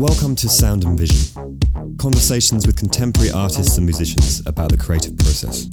Welcome 0.00 0.34
to 0.36 0.48
Sound 0.48 0.84
and 0.84 0.98
Vision, 0.98 1.60
conversations 1.98 2.66
with 2.66 2.78
contemporary 2.78 3.30
artists 3.32 3.76
and 3.76 3.84
musicians 3.84 4.40
about 4.46 4.70
the 4.70 4.78
creative 4.78 5.18
process. 5.18 5.68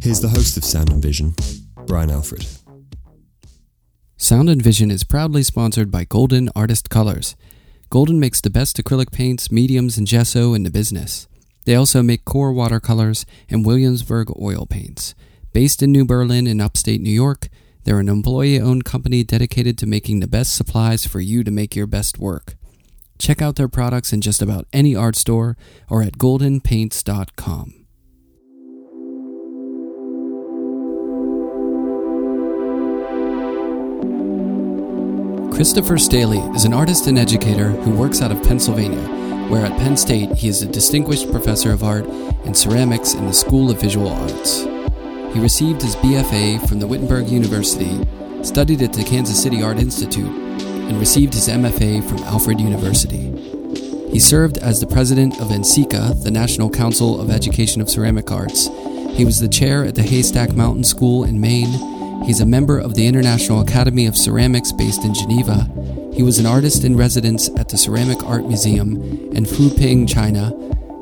Here's 0.00 0.20
the 0.20 0.28
host 0.28 0.56
of 0.56 0.64
Sound 0.64 0.92
and 0.92 1.02
Vision, 1.02 1.34
Brian 1.88 2.08
Alfred. 2.08 2.46
Sound 4.16 4.48
and 4.48 4.62
Vision 4.62 4.92
is 4.92 5.02
proudly 5.02 5.42
sponsored 5.42 5.90
by 5.90 6.04
Golden 6.04 6.50
Artist 6.54 6.88
Colors. 6.88 7.34
Golden 7.90 8.20
makes 8.20 8.40
the 8.40 8.48
best 8.48 8.76
acrylic 8.76 9.10
paints, 9.10 9.50
mediums, 9.50 9.98
and 9.98 10.06
gesso 10.06 10.54
in 10.54 10.62
the 10.62 10.70
business. 10.70 11.26
They 11.64 11.74
also 11.74 12.04
make 12.04 12.24
QoR 12.24 12.54
watercolors 12.54 13.26
and 13.48 13.66
Williamsburg 13.66 14.30
oil 14.40 14.66
paints. 14.66 15.16
Based 15.52 15.82
in 15.82 15.90
New 15.90 16.04
Berlin 16.04 16.46
in 16.46 16.60
upstate 16.60 17.00
New 17.00 17.10
York, 17.10 17.48
they're 17.82 17.98
an 17.98 18.08
employee 18.08 18.60
owned 18.60 18.84
company 18.84 19.24
dedicated 19.24 19.76
to 19.78 19.86
making 19.86 20.20
the 20.20 20.28
best 20.28 20.54
supplies 20.54 21.06
for 21.06 21.18
you 21.18 21.42
to 21.42 21.50
make 21.50 21.74
your 21.74 21.88
best 21.88 22.16
work. 22.16 22.54
Check 23.20 23.42
out 23.42 23.56
their 23.56 23.68
products 23.68 24.14
in 24.14 24.22
just 24.22 24.40
about 24.40 24.66
any 24.72 24.96
art 24.96 25.14
store 25.14 25.56
or 25.90 26.02
at 26.02 26.14
goldenpaints.com. 26.14 27.74
Christopher 35.52 35.98
Staley 35.98 36.38
is 36.56 36.64
an 36.64 36.72
artist 36.72 37.06
and 37.06 37.18
educator 37.18 37.68
who 37.68 37.94
works 37.94 38.22
out 38.22 38.32
of 38.32 38.42
Pennsylvania, 38.42 39.06
where 39.48 39.66
at 39.66 39.78
Penn 39.78 39.98
State 39.98 40.32
he 40.32 40.48
is 40.48 40.62
a 40.62 40.66
distinguished 40.66 41.30
professor 41.30 41.72
of 41.72 41.84
art 41.84 42.06
and 42.46 42.56
ceramics 42.56 43.12
in 43.12 43.26
the 43.26 43.34
School 43.34 43.70
of 43.70 43.78
Visual 43.78 44.08
Arts. 44.08 44.62
He 45.34 45.40
received 45.40 45.82
his 45.82 45.94
BFA 45.96 46.66
from 46.66 46.78
the 46.78 46.86
Wittenberg 46.86 47.28
University, 47.28 48.02
studied 48.42 48.80
at 48.80 48.94
the 48.94 49.04
Kansas 49.04 49.42
City 49.42 49.62
Art 49.62 49.78
Institute, 49.78 50.49
and 50.90 50.98
received 50.98 51.32
his 51.32 51.48
MFA 51.48 52.06
from 52.06 52.18
Alfred 52.24 52.60
University. 52.60 53.30
He 54.10 54.18
served 54.18 54.58
as 54.58 54.80
the 54.80 54.86
president 54.86 55.40
of 55.40 55.48
NCECA, 55.48 56.22
the 56.22 56.30
National 56.30 56.68
Council 56.68 57.18
of 57.18 57.30
Education 57.30 57.80
of 57.80 57.88
Ceramic 57.88 58.30
Arts. 58.30 58.66
He 59.16 59.24
was 59.24 59.40
the 59.40 59.48
chair 59.48 59.84
at 59.84 59.94
the 59.94 60.02
Haystack 60.02 60.52
Mountain 60.52 60.84
School 60.84 61.24
in 61.24 61.40
Maine. 61.40 62.24
He's 62.24 62.40
a 62.40 62.46
member 62.46 62.78
of 62.78 62.94
the 62.94 63.06
International 63.06 63.62
Academy 63.62 64.04
of 64.04 64.16
Ceramics 64.16 64.72
based 64.72 65.04
in 65.04 65.14
Geneva. 65.14 65.66
He 66.12 66.22
was 66.22 66.38
an 66.38 66.46
artist 66.46 66.84
in 66.84 66.96
residence 66.96 67.48
at 67.56 67.70
the 67.70 67.78
Ceramic 67.78 68.22
Art 68.24 68.44
Museum 68.44 69.00
in 69.32 69.46
Fuping, 69.46 70.06
China, 70.06 70.52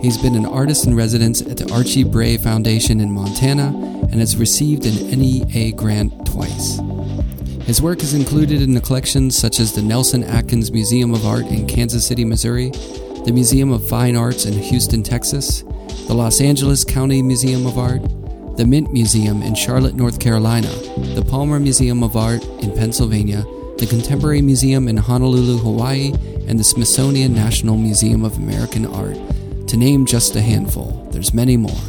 He's 0.01 0.17
been 0.17 0.37
an 0.37 0.47
artist 0.47 0.87
in 0.87 0.95
residence 0.95 1.43
at 1.43 1.57
the 1.57 1.73
Archie 1.75 2.05
Bray 2.05 2.37
Foundation 2.37 3.01
in 3.01 3.11
Montana 3.11 3.67
and 4.13 4.21
has 4.21 4.37
received 4.37 4.87
an 4.87 5.11
NEA 5.11 5.73
grant 5.73 6.25
twice. 6.25 6.79
His 7.69 7.83
work 7.83 8.03
is 8.03 8.15
included 8.15 8.63
in 8.63 8.73
the 8.73 8.81
collections 8.81 9.37
such 9.37 9.61
as 9.61 9.75
the 9.75 9.83
Nelson 9.83 10.25
Atkins 10.25 10.73
Museum 10.73 11.13
of 11.13 11.27
Art 11.27 11.45
in 11.49 11.67
Kansas 11.67 12.07
City, 12.07 12.25
Missouri, 12.25 12.71
the 13.27 13.31
Museum 13.31 13.73
of 13.73 13.87
Fine 13.87 14.17
Arts 14.17 14.47
in 14.47 14.55
Houston, 14.55 15.03
Texas, 15.03 15.61
the 16.07 16.15
Los 16.15 16.41
Angeles 16.41 16.83
County 16.83 17.21
Museum 17.21 17.67
of 17.67 17.77
Art, 17.77 18.01
the 18.57 18.65
Mint 18.67 18.91
Museum 18.91 19.43
in 19.43 19.55
Charlotte, 19.55 19.95
North 19.97 20.19
Carolina, 20.19 20.71
the 21.15 21.23
Palmer 21.29 21.61
Museum 21.61 22.03
of 22.03 22.17
Art 22.17 22.43
in 22.63 22.75
Pennsylvania, 22.75 23.45
the 23.77 23.87
Contemporary 23.87 24.41
Museum 24.41 24.89
in 24.89 24.97
Honolulu, 24.97 25.59
Hawaii, 25.59 26.15
and 26.49 26.59
the 26.59 26.65
Smithsonian 26.65 27.35
National 27.35 27.77
Museum 27.77 28.25
of 28.25 28.39
American 28.39 28.87
Art 28.87 29.19
to 29.69 29.77
name 29.77 30.07
just 30.07 30.35
a 30.37 30.41
handful, 30.41 31.07
there's 31.13 31.35
many 31.35 31.59
more. 31.59 31.83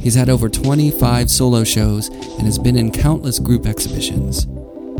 He's 0.00 0.16
had 0.16 0.28
over 0.28 0.48
25 0.48 1.30
solo 1.30 1.62
shows 1.62 2.08
and 2.08 2.42
has 2.42 2.58
been 2.58 2.74
in 2.74 2.90
countless 2.90 3.38
group 3.38 3.66
exhibitions. 3.66 4.48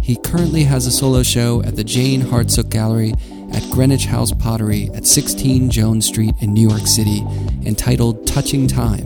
He 0.07 0.15
currently 0.15 0.63
has 0.63 0.87
a 0.87 0.93
solo 0.93 1.25
show 1.25 1.65
at 1.65 1.75
the 1.75 1.83
Jane 1.83 2.23
Hartsook 2.23 2.71
Gallery 2.71 3.13
at 3.53 3.69
Greenwich 3.73 4.05
House 4.05 4.31
Pottery 4.31 4.89
at 4.95 5.05
16 5.05 5.69
Jones 5.69 6.07
Street 6.07 6.33
in 6.41 6.55
New 6.55 6.69
York 6.69 6.87
City 6.87 7.25
entitled 7.65 8.25
Touching 8.25 8.69
Time, 8.69 9.05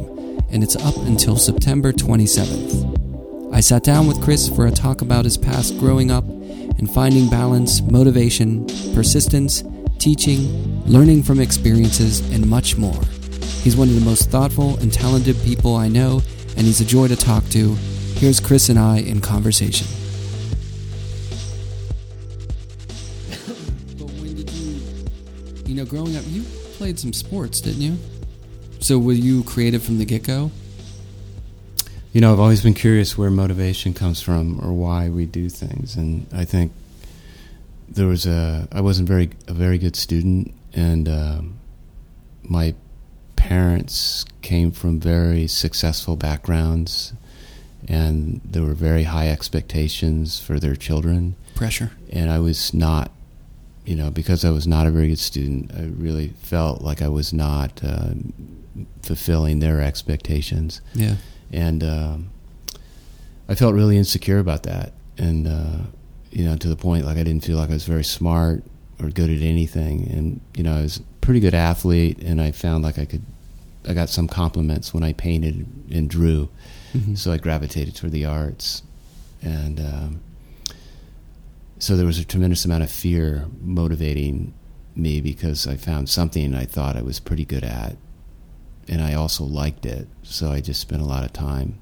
and 0.50 0.62
it's 0.62 0.76
up 0.76 0.94
until 0.98 1.36
September 1.36 1.91
27th. 1.94 3.50
I 3.50 3.60
sat 3.60 3.82
down 3.82 4.08
with 4.08 4.22
Chris 4.22 4.50
for 4.50 4.66
a 4.66 4.70
talk 4.70 5.00
about 5.00 5.25
his 5.25 5.38
past 5.38 5.78
growing 5.78 6.10
up 6.10 6.25
and 6.25 6.92
finding 6.92 7.30
balance, 7.30 7.80
motivation, 7.80 8.66
persistence, 8.94 9.64
teaching, 9.98 10.84
learning 10.84 11.22
from 11.22 11.41
experiences, 11.41 12.20
and 12.30 12.46
much 12.46 12.76
more. 12.76 13.02
He's 13.62 13.75
one 13.75 13.88
of 13.88 13.94
the 13.94 14.04
most 14.04 14.28
thoughtful 14.28 14.76
and 14.80 14.92
talented 14.92 15.38
people 15.44 15.76
I 15.76 15.88
know, 15.88 16.20
and 16.58 16.66
he's 16.66 16.82
a 16.82 16.84
joy 16.84 17.08
to 17.08 17.16
talk 17.16 17.48
to. 17.52 17.75
Here's 18.16 18.38
Chris 18.38 18.69
and 18.69 18.78
I 18.78 18.98
in 18.98 19.22
conversation. 19.22 19.86
Growing 25.90 26.16
up, 26.16 26.22
you 26.28 26.42
played 26.78 26.98
some 27.00 27.12
sports, 27.12 27.60
didn't 27.60 27.82
you? 27.82 27.98
So 28.78 28.96
were 28.98 29.12
you 29.12 29.42
creative 29.42 29.82
from 29.82 29.98
the 29.98 30.04
get 30.04 30.22
go? 30.22 30.52
You 32.12 32.20
know, 32.20 32.32
I've 32.32 32.40
always 32.40 32.62
been 32.62 32.74
curious 32.74 33.18
where 33.18 33.28
motivation 33.28 33.92
comes 33.92 34.22
from 34.22 34.60
or 34.64 34.72
why 34.72 35.08
we 35.08 35.26
do 35.26 35.48
things, 35.48 35.96
and 35.96 36.26
I 36.32 36.44
think 36.44 36.72
there 37.88 38.06
was 38.06 38.24
a 38.24 38.68
I 38.72 38.80
wasn't 38.80 39.08
very 39.08 39.30
a 39.48 39.52
very 39.52 39.78
good 39.78 39.96
student, 39.96 40.54
and 40.72 41.08
um, 41.08 41.58
my 42.42 42.74
parents 43.36 44.24
came 44.42 44.70
from 44.70 45.00
very 45.00 45.46
successful 45.46 46.14
backgrounds, 46.14 47.12
and 47.88 48.40
there 48.44 48.62
were 48.62 48.74
very 48.74 49.04
high 49.04 49.28
expectations 49.28 50.38
for 50.38 50.60
their 50.60 50.76
children. 50.76 51.34
Pressure, 51.54 51.90
and 52.12 52.30
I 52.30 52.38
was 52.38 52.72
not, 52.72 53.10
you 53.84 53.96
know, 53.96 54.10
because 54.10 54.44
I 54.44 54.50
was 54.50 54.66
not 54.66 54.86
a 54.86 54.91
very 54.91 55.08
good 55.08 55.18
student. 55.18 55.72
I 55.74 55.84
really 55.84 56.28
felt 56.42 56.82
like 56.82 57.02
I 57.02 57.08
was 57.08 57.32
not 57.32 57.80
uh, 57.82 58.10
fulfilling 59.02 59.60
their 59.60 59.80
expectations. 59.80 60.80
Yeah, 60.94 61.16
and 61.50 61.82
um, 61.82 62.30
I 63.48 63.54
felt 63.54 63.74
really 63.74 63.96
insecure 63.96 64.38
about 64.38 64.64
that, 64.64 64.92
and 65.19 65.48
uh, 65.48 65.84
you 66.30 66.44
know, 66.44 66.56
to 66.56 66.69
the 66.69 66.76
point 66.76 67.04
like 67.04 67.16
I 67.16 67.24
didn't 67.24 67.44
feel 67.44 67.56
like 67.56 67.70
I 67.70 67.74
was 67.74 67.84
very 67.84 68.04
smart 68.04 68.62
or 69.02 69.08
good 69.08 69.30
at 69.30 69.42
anything, 69.42 70.08
and 70.10 70.40
you 70.54 70.62
know, 70.62 70.76
I 70.76 70.82
was 70.82 70.98
a 70.98 71.02
pretty 71.20 71.40
good 71.40 71.54
athlete, 71.54 72.19
and 72.22 72.40
I 72.40 72.52
found 72.52 72.84
like 72.84 72.98
I 72.98 73.06
could, 73.06 73.22
I 73.88 73.94
got 73.94 74.08
some 74.08 74.28
compliments 74.28 74.92
when 74.92 75.02
I 75.02 75.14
painted 75.14 75.66
and 75.90 76.08
drew, 76.08 76.48
mm-hmm. 76.92 77.14
so 77.14 77.32
I 77.32 77.38
gravitated 77.38 77.96
toward 77.96 78.12
the 78.12 78.26
arts, 78.26 78.82
and 79.42 79.80
um, 79.80 80.20
so 81.80 81.96
there 81.96 82.06
was 82.06 82.18
a 82.18 82.24
tremendous 82.24 82.64
amount 82.66 82.82
of 82.82 82.91
fear 82.91 83.46
motivating 83.60 84.52
me 84.94 85.20
because 85.20 85.66
I 85.66 85.76
found 85.76 86.10
something 86.10 86.54
I 86.54 86.66
thought 86.66 86.94
I 86.94 87.02
was 87.02 87.18
pretty 87.18 87.46
good 87.46 87.64
at, 87.64 87.96
and 88.86 89.00
I 89.00 89.14
also 89.14 89.44
liked 89.44 89.86
it. 89.86 90.06
So 90.22 90.50
I 90.52 90.60
just 90.60 90.80
spent 90.80 91.00
a 91.00 91.06
lot 91.06 91.24
of 91.24 91.32
time 91.32 91.80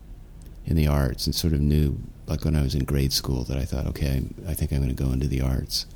in 0.64 0.76
the 0.76 0.86
arts 0.86 1.26
and 1.26 1.34
sort 1.34 1.52
of 1.52 1.60
knew, 1.60 1.98
like 2.28 2.44
when 2.44 2.54
I 2.54 2.62
was 2.62 2.76
in 2.76 2.84
grade 2.84 3.12
school, 3.12 3.42
that 3.44 3.58
I 3.58 3.64
thought, 3.64 3.86
okay, 3.88 4.22
I 4.46 4.54
think 4.54 4.72
I'm 4.72 4.78
going 4.78 4.94
to 4.94 5.02
go 5.02 5.10
into 5.10 5.26
the 5.26 5.40
arts. 5.40 5.86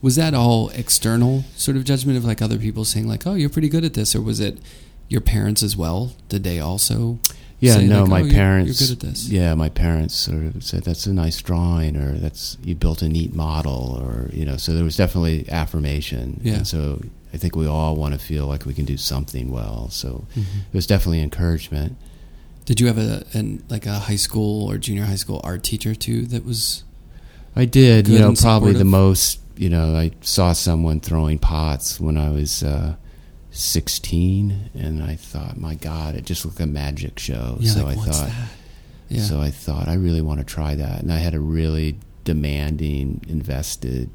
Was 0.00 0.14
that 0.14 0.32
all 0.34 0.68
external 0.70 1.42
sort 1.56 1.76
of 1.76 1.84
judgment 1.84 2.16
of 2.16 2.24
like 2.24 2.40
other 2.40 2.58
people 2.58 2.84
saying 2.84 3.08
like, 3.08 3.26
oh, 3.26 3.34
you're 3.34 3.50
pretty 3.50 3.68
good 3.68 3.84
at 3.84 3.94
this, 3.94 4.14
or 4.14 4.22
was 4.22 4.38
it 4.38 4.58
your 5.08 5.20
parents 5.20 5.64
as 5.64 5.76
well? 5.76 6.12
Did 6.28 6.44
they 6.44 6.60
also? 6.60 7.18
Yeah, 7.58 7.80
no, 7.80 8.04
like, 8.04 8.10
my 8.10 8.22
oh, 8.22 8.30
parents. 8.30 8.80
You're, 8.80 8.88
you're, 8.88 8.96
good 8.96 9.04
at 9.04 9.10
this. 9.10 9.28
Yeah, 9.28 9.54
my 9.54 9.70
parents 9.70 10.14
sort 10.14 10.44
of 10.44 10.62
said 10.62 10.84
that's 10.84 11.06
a 11.06 11.14
nice 11.14 11.40
drawing, 11.40 11.96
or 11.96 12.12
that's 12.12 12.58
you 12.62 12.74
built 12.74 13.00
a 13.00 13.08
neat 13.08 13.34
model, 13.34 13.98
or 14.02 14.28
you 14.32 14.44
know. 14.44 14.56
So 14.56 14.74
there 14.74 14.84
was 14.84 14.96
definitely 14.96 15.48
affirmation. 15.50 16.40
Yeah. 16.42 16.56
And 16.56 16.66
so 16.66 17.00
I 17.32 17.38
think 17.38 17.56
we 17.56 17.66
all 17.66 17.96
want 17.96 18.12
to 18.12 18.20
feel 18.20 18.46
like 18.46 18.66
we 18.66 18.74
can 18.74 18.84
do 18.84 18.98
something 18.98 19.50
well. 19.50 19.88
So 19.88 20.26
mm-hmm. 20.34 20.40
it 20.40 20.74
was 20.74 20.86
definitely 20.86 21.22
encouragement. 21.22 21.96
Did 22.66 22.80
you 22.80 22.88
have 22.88 22.98
a 22.98 23.24
an, 23.32 23.62
like 23.70 23.86
a 23.86 24.00
high 24.00 24.16
school 24.16 24.70
or 24.70 24.76
junior 24.76 25.04
high 25.04 25.16
school 25.16 25.40
art 25.42 25.62
teacher 25.62 25.94
too 25.94 26.26
that 26.26 26.44
was? 26.44 26.84
I 27.54 27.64
did. 27.64 28.06
You 28.06 28.18
know, 28.18 28.34
probably 28.34 28.74
the 28.74 28.84
most. 28.84 29.40
You 29.56 29.70
know, 29.70 29.96
I 29.96 30.10
saw 30.20 30.52
someone 30.52 31.00
throwing 31.00 31.38
pots 31.38 31.98
when 31.98 32.18
I 32.18 32.28
was 32.28 32.62
uh, 32.62 32.96
sixteen, 33.56 34.70
and 34.74 35.02
I 35.02 35.16
thought, 35.16 35.56
my 35.56 35.74
God, 35.74 36.14
it 36.14 36.24
just 36.24 36.44
looked 36.44 36.60
like 36.60 36.68
a 36.68 36.72
magic 36.72 37.18
show. 37.18 37.56
Yeah, 37.60 37.72
so 37.72 37.84
like, 37.84 37.98
I 37.98 38.00
thought. 38.02 38.30
Yeah. 39.08 39.22
So 39.22 39.40
I 39.40 39.50
thought 39.50 39.86
I 39.88 39.94
really 39.94 40.20
want 40.20 40.40
to 40.40 40.44
try 40.44 40.74
that, 40.74 41.00
and 41.00 41.12
I 41.12 41.18
had 41.18 41.34
a 41.34 41.40
really 41.40 41.98
demanding, 42.24 43.24
invested 43.28 44.10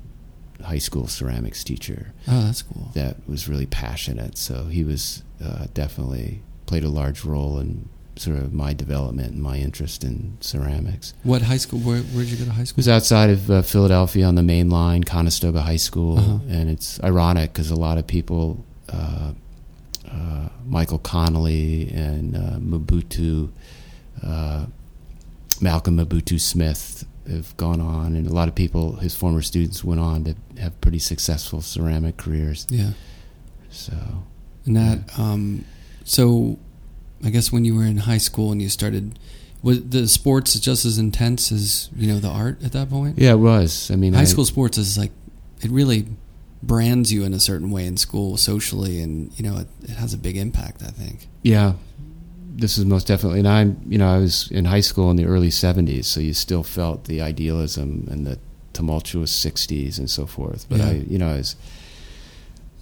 high 0.61 0.77
school 0.77 1.07
ceramics 1.07 1.63
teacher. 1.63 2.13
Oh, 2.27 2.43
that's 2.43 2.61
cool. 2.61 2.91
That 2.93 3.27
was 3.27 3.47
really 3.47 3.65
passionate. 3.65 4.38
So 4.38 4.65
he 4.65 4.83
was 4.83 5.23
uh, 5.43 5.67
definitely 5.73 6.43
played 6.65 6.83
a 6.83 6.89
large 6.89 7.23
role 7.23 7.57
in 7.57 7.89
sort 8.17 8.38
of 8.38 8.53
my 8.53 8.73
development 8.73 9.31
and 9.31 9.41
my 9.41 9.57
interest 9.57 10.03
in 10.03 10.38
ceramics. 10.41 11.13
What 11.23 11.41
high 11.41 11.57
school? 11.57 11.79
Where 11.79 12.01
did 12.01 12.29
you 12.29 12.38
go 12.38 12.45
to 12.45 12.51
high 12.51 12.65
school? 12.65 12.75
It 12.81 12.85
was 12.85 12.89
outside 12.89 13.29
of 13.29 13.49
uh, 13.49 13.61
Philadelphia 13.61 14.25
on 14.25 14.35
the 14.35 14.43
main 14.43 14.69
line, 14.69 15.05
Conestoga 15.05 15.61
High 15.61 15.77
School, 15.77 16.19
uh-huh. 16.19 16.39
and 16.49 16.69
it's 16.69 17.01
ironic 17.01 17.53
because 17.53 17.71
a 17.71 17.75
lot 17.75 17.97
of 17.97 18.05
people, 18.05 18.63
Michael 20.65 20.99
Connolly 20.99 21.89
and 21.93 22.35
uh, 22.35 22.39
Mobutu, 22.59 23.51
uh, 24.23 24.65
Malcolm 25.59 25.97
Mobutu 25.97 26.39
Smith, 26.39 27.05
have 27.29 27.55
gone 27.57 27.79
on, 27.81 28.15
and 28.15 28.25
a 28.27 28.33
lot 28.33 28.47
of 28.47 28.55
people, 28.55 28.95
his 28.97 29.15
former 29.15 29.41
students, 29.41 29.83
went 29.83 29.99
on 30.01 30.23
to 30.23 30.35
have 30.59 30.79
pretty 30.81 30.99
successful 30.99 31.61
ceramic 31.61 32.17
careers. 32.17 32.65
Yeah. 32.69 32.91
So, 33.69 33.93
And 34.65 34.75
that, 34.75 35.19
um, 35.19 35.65
so 36.03 36.57
I 37.23 37.29
guess 37.29 37.51
when 37.51 37.63
you 37.63 37.75
were 37.75 37.83
in 37.85 37.97
high 37.97 38.17
school 38.17 38.51
and 38.51 38.61
you 38.61 38.69
started, 38.69 39.19
was 39.61 39.83
the 39.88 40.07
sports 40.07 40.59
just 40.59 40.83
as 40.85 40.97
intense 40.97 41.51
as 41.51 41.89
you 41.95 42.07
know 42.07 42.19
the 42.19 42.27
art 42.29 42.63
at 42.63 42.71
that 42.71 42.89
point? 42.89 43.19
yeah, 43.19 43.33
it 43.33 43.38
was. 43.39 43.91
I 43.91 43.95
mean, 43.95 44.13
High 44.13 44.21
I- 44.21 44.25
school 44.25 44.45
sports 44.45 44.77
is 44.77 44.97
like 44.97 45.11
it 45.61 45.69
really 45.69 46.07
brands 46.63 47.12
you 47.12 47.24
in 47.24 47.34
a 47.34 47.40
certain 47.40 47.72
way 47.72 47.86
in 47.86 47.98
school 47.98 48.38
socially, 48.38 49.02
and 49.02 49.31
you 49.38 49.44
know 49.44 49.58
it, 49.58 49.68
it 49.84 49.92
has 49.92 50.13
a 50.13 50.18
big 50.18 50.38
impact. 50.38 50.81
I 50.84 50.88
think. 50.92 51.28
Yeah, 51.44 51.74
this 52.56 52.78
is 52.78 52.86
most 52.86 53.08
definitely. 53.08 53.40
And 53.40 53.48
I'm, 53.48 53.81
you 53.88 53.98
know, 53.98 54.08
I 54.10 54.18
was 54.18 54.50
in 54.52 54.66
high 54.66 54.81
school 54.81 55.10
in 55.12 55.18
the 55.18 55.25
early 55.25 55.50
'70s, 55.50 56.06
so 56.06 56.19
you 56.19 56.34
still 56.34 56.63
felt 56.63 57.06
the 57.06 57.22
idealism 57.22 58.08
and 58.12 58.25
the 58.25 58.40
tumultuous 58.74 59.31
'60s 59.34 59.98
and 59.98 60.10
so 60.10 60.25
forth. 60.25 60.66
But 60.69 60.80
Yeah. 60.80 60.88
I, 60.88 60.92
you 61.10 61.18
know, 61.18 61.30
I 61.30 61.38
was 61.38 61.56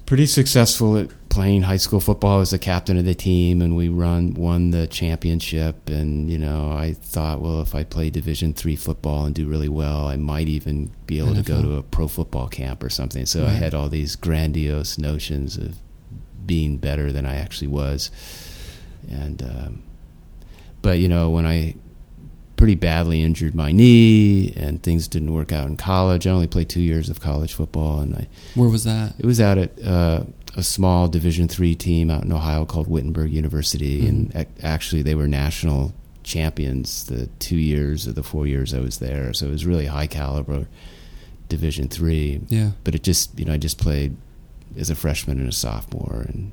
pretty 0.06 0.26
successful 0.26 0.98
at 0.98 1.10
playing 1.30 1.62
high 1.62 1.78
school 1.78 2.00
football. 2.00 2.38
I 2.38 2.40
was 2.40 2.50
the 2.52 2.60
captain 2.60 2.98
of 2.98 3.06
the 3.06 3.14
team, 3.16 3.62
and 3.62 3.76
we 3.76 3.88
run 3.88 4.34
won 4.34 4.72
the 4.72 4.88
championship. 4.88 5.88
And 5.90 6.30
you 6.30 6.38
know, 6.38 6.72
I 6.72 6.94
thought, 6.94 7.42
well, 7.42 7.62
if 7.62 7.74
I 7.76 7.84
play 7.84 8.10
Division 8.10 8.54
three 8.54 8.76
football 8.76 9.26
and 9.26 9.34
do 9.36 9.48
really 9.48 9.70
well, 9.70 10.08
I 10.08 10.16
might 10.18 10.48
even 10.48 10.92
be 11.06 11.20
able 11.20 11.36
to 11.36 11.44
go 11.44 11.62
to 11.62 11.76
a 11.76 11.84
pro 11.84 12.08
football 12.08 12.48
camp 12.48 12.84
or 12.84 12.90
something. 12.90 13.26
So 13.26 13.46
I 13.46 13.50
had 13.52 13.74
all 13.74 13.90
these 13.90 14.16
grandiose 14.16 14.98
notions 14.98 15.58
of 15.58 15.78
being 16.46 16.78
better 16.78 17.12
than 17.12 17.26
I 17.26 17.36
actually 17.36 17.68
was. 17.68 18.12
And 19.10 19.42
um, 19.44 19.84
but 20.82 21.00
you 21.00 21.08
know, 21.08 21.30
when 21.30 21.46
I 21.46 21.76
pretty 22.56 22.76
badly 22.76 23.22
injured 23.22 23.56
my 23.56 23.72
knee 23.72 24.52
and 24.58 24.84
things 24.84 25.08
didn't 25.08 25.34
work 25.34 25.54
out 25.54 25.68
in 25.68 25.78
college, 25.78 26.28
I 26.28 26.32
only 26.32 26.48
played 26.48 26.68
two 26.68 26.82
years 26.82 27.10
of 27.10 27.22
college 27.22 27.54
football, 27.54 28.00
and 28.02 28.16
I 28.16 28.28
Where 28.56 28.68
was 28.68 28.84
that? 28.84 29.14
it 29.18 29.26
was 29.26 29.40
out 29.40 29.58
at 29.58 29.82
uh, 29.82 30.24
a 30.56 30.64
small 30.64 31.08
Division 31.08 31.48
three 31.48 31.76
team 31.76 32.10
out 32.10 32.24
in 32.24 32.32
Ohio 32.32 32.66
called 32.66 32.88
Wittenberg 32.88 33.32
University, 33.32 34.02
mm-hmm. 34.02 34.38
and 34.38 34.48
actually 34.64 35.02
they 35.02 35.16
were 35.16 35.28
national 35.28 35.94
champions 36.24 37.06
the 37.06 37.28
two 37.40 37.58
years 37.58 38.08
or 38.08 38.14
the 38.14 38.24
four 38.24 38.46
years 38.46 38.74
I 38.74 38.80
was 38.80 39.00
there. 39.00 39.34
So 39.34 39.48
it 39.48 39.52
was 39.52 39.66
really 39.66 39.88
high 39.88 40.08
caliber 40.08 40.68
Division 41.48 41.88
three. 41.88 42.42
Yeah, 42.48 42.72
But 42.84 42.96
it 42.96 43.04
just 43.04 43.38
you 43.38 43.46
know 43.46 43.54
I 43.54 43.58
just 43.58 43.78
played 43.80 44.16
as 44.78 44.90
a 44.90 44.96
freshman 44.96 45.40
and 45.40 45.50
a 45.50 45.54
sophomore, 45.54 46.26
and 46.28 46.52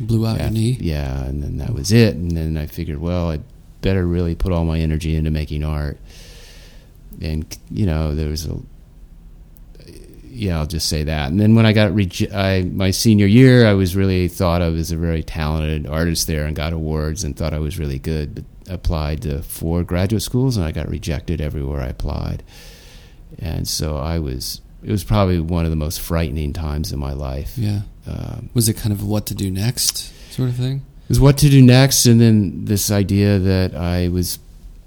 blew 0.00 0.26
out 0.26 0.36
yeah, 0.36 0.44
your 0.44 0.52
knee. 0.52 0.76
yeah, 0.80 1.24
and 1.24 1.42
then 1.42 1.58
that 1.58 1.72
was 1.72 1.92
it. 1.92 2.14
And 2.14 2.36
then 2.36 2.56
I 2.56 2.66
figured, 2.66 2.98
well, 2.98 3.30
I 3.30 3.40
better 3.80 4.06
really 4.06 4.34
put 4.34 4.52
all 4.52 4.64
my 4.64 4.80
energy 4.80 5.14
into 5.14 5.30
making 5.30 5.64
art. 5.64 5.98
And 7.20 7.46
you 7.70 7.86
know, 7.86 8.14
there 8.14 8.28
was 8.28 8.46
a 8.46 8.58
yeah, 10.34 10.58
I'll 10.58 10.66
just 10.66 10.88
say 10.88 11.04
that. 11.04 11.30
And 11.30 11.40
then 11.40 11.54
when 11.54 11.64
I 11.66 11.72
got 11.72 11.94
rege- 11.94 12.32
I 12.32 12.62
my 12.62 12.90
senior 12.90 13.26
year, 13.26 13.66
I 13.66 13.74
was 13.74 13.94
really 13.96 14.28
thought 14.28 14.60
of 14.62 14.76
as 14.76 14.90
a 14.92 14.96
very 14.96 15.22
talented 15.22 15.86
artist 15.86 16.26
there 16.26 16.44
and 16.46 16.54
got 16.56 16.72
awards 16.72 17.24
and 17.24 17.36
thought 17.36 17.52
I 17.54 17.58
was 17.58 17.78
really 17.78 17.98
good. 17.98 18.34
But 18.34 18.44
applied 18.66 19.20
to 19.22 19.42
four 19.42 19.84
graduate 19.84 20.22
schools 20.22 20.56
and 20.56 20.64
I 20.64 20.72
got 20.72 20.88
rejected 20.88 21.40
everywhere 21.40 21.82
I 21.82 21.88
applied. 21.88 22.42
And 23.38 23.66
so 23.68 23.96
I 23.98 24.18
was. 24.18 24.60
It 24.82 24.90
was 24.90 25.02
probably 25.04 25.40
one 25.40 25.64
of 25.64 25.70
the 25.70 25.76
most 25.76 25.98
frightening 26.00 26.52
times 26.52 26.92
in 26.92 26.98
my 26.98 27.12
life. 27.14 27.56
Yeah, 27.56 27.80
Um, 28.06 28.50
was 28.54 28.68
it 28.68 28.74
kind 28.76 28.92
of 28.92 29.02
what 29.06 29.24
to 29.26 29.34
do 29.34 29.50
next 29.50 30.12
sort 30.32 30.50
of 30.50 30.56
thing? 30.56 30.82
was 31.08 31.20
what 31.20 31.36
to 31.38 31.48
do 31.50 31.60
next, 31.62 32.06
and 32.06 32.20
then 32.20 32.64
this 32.64 32.90
idea 32.90 33.38
that 33.38 33.74
I 33.74 34.08
was 34.08 34.38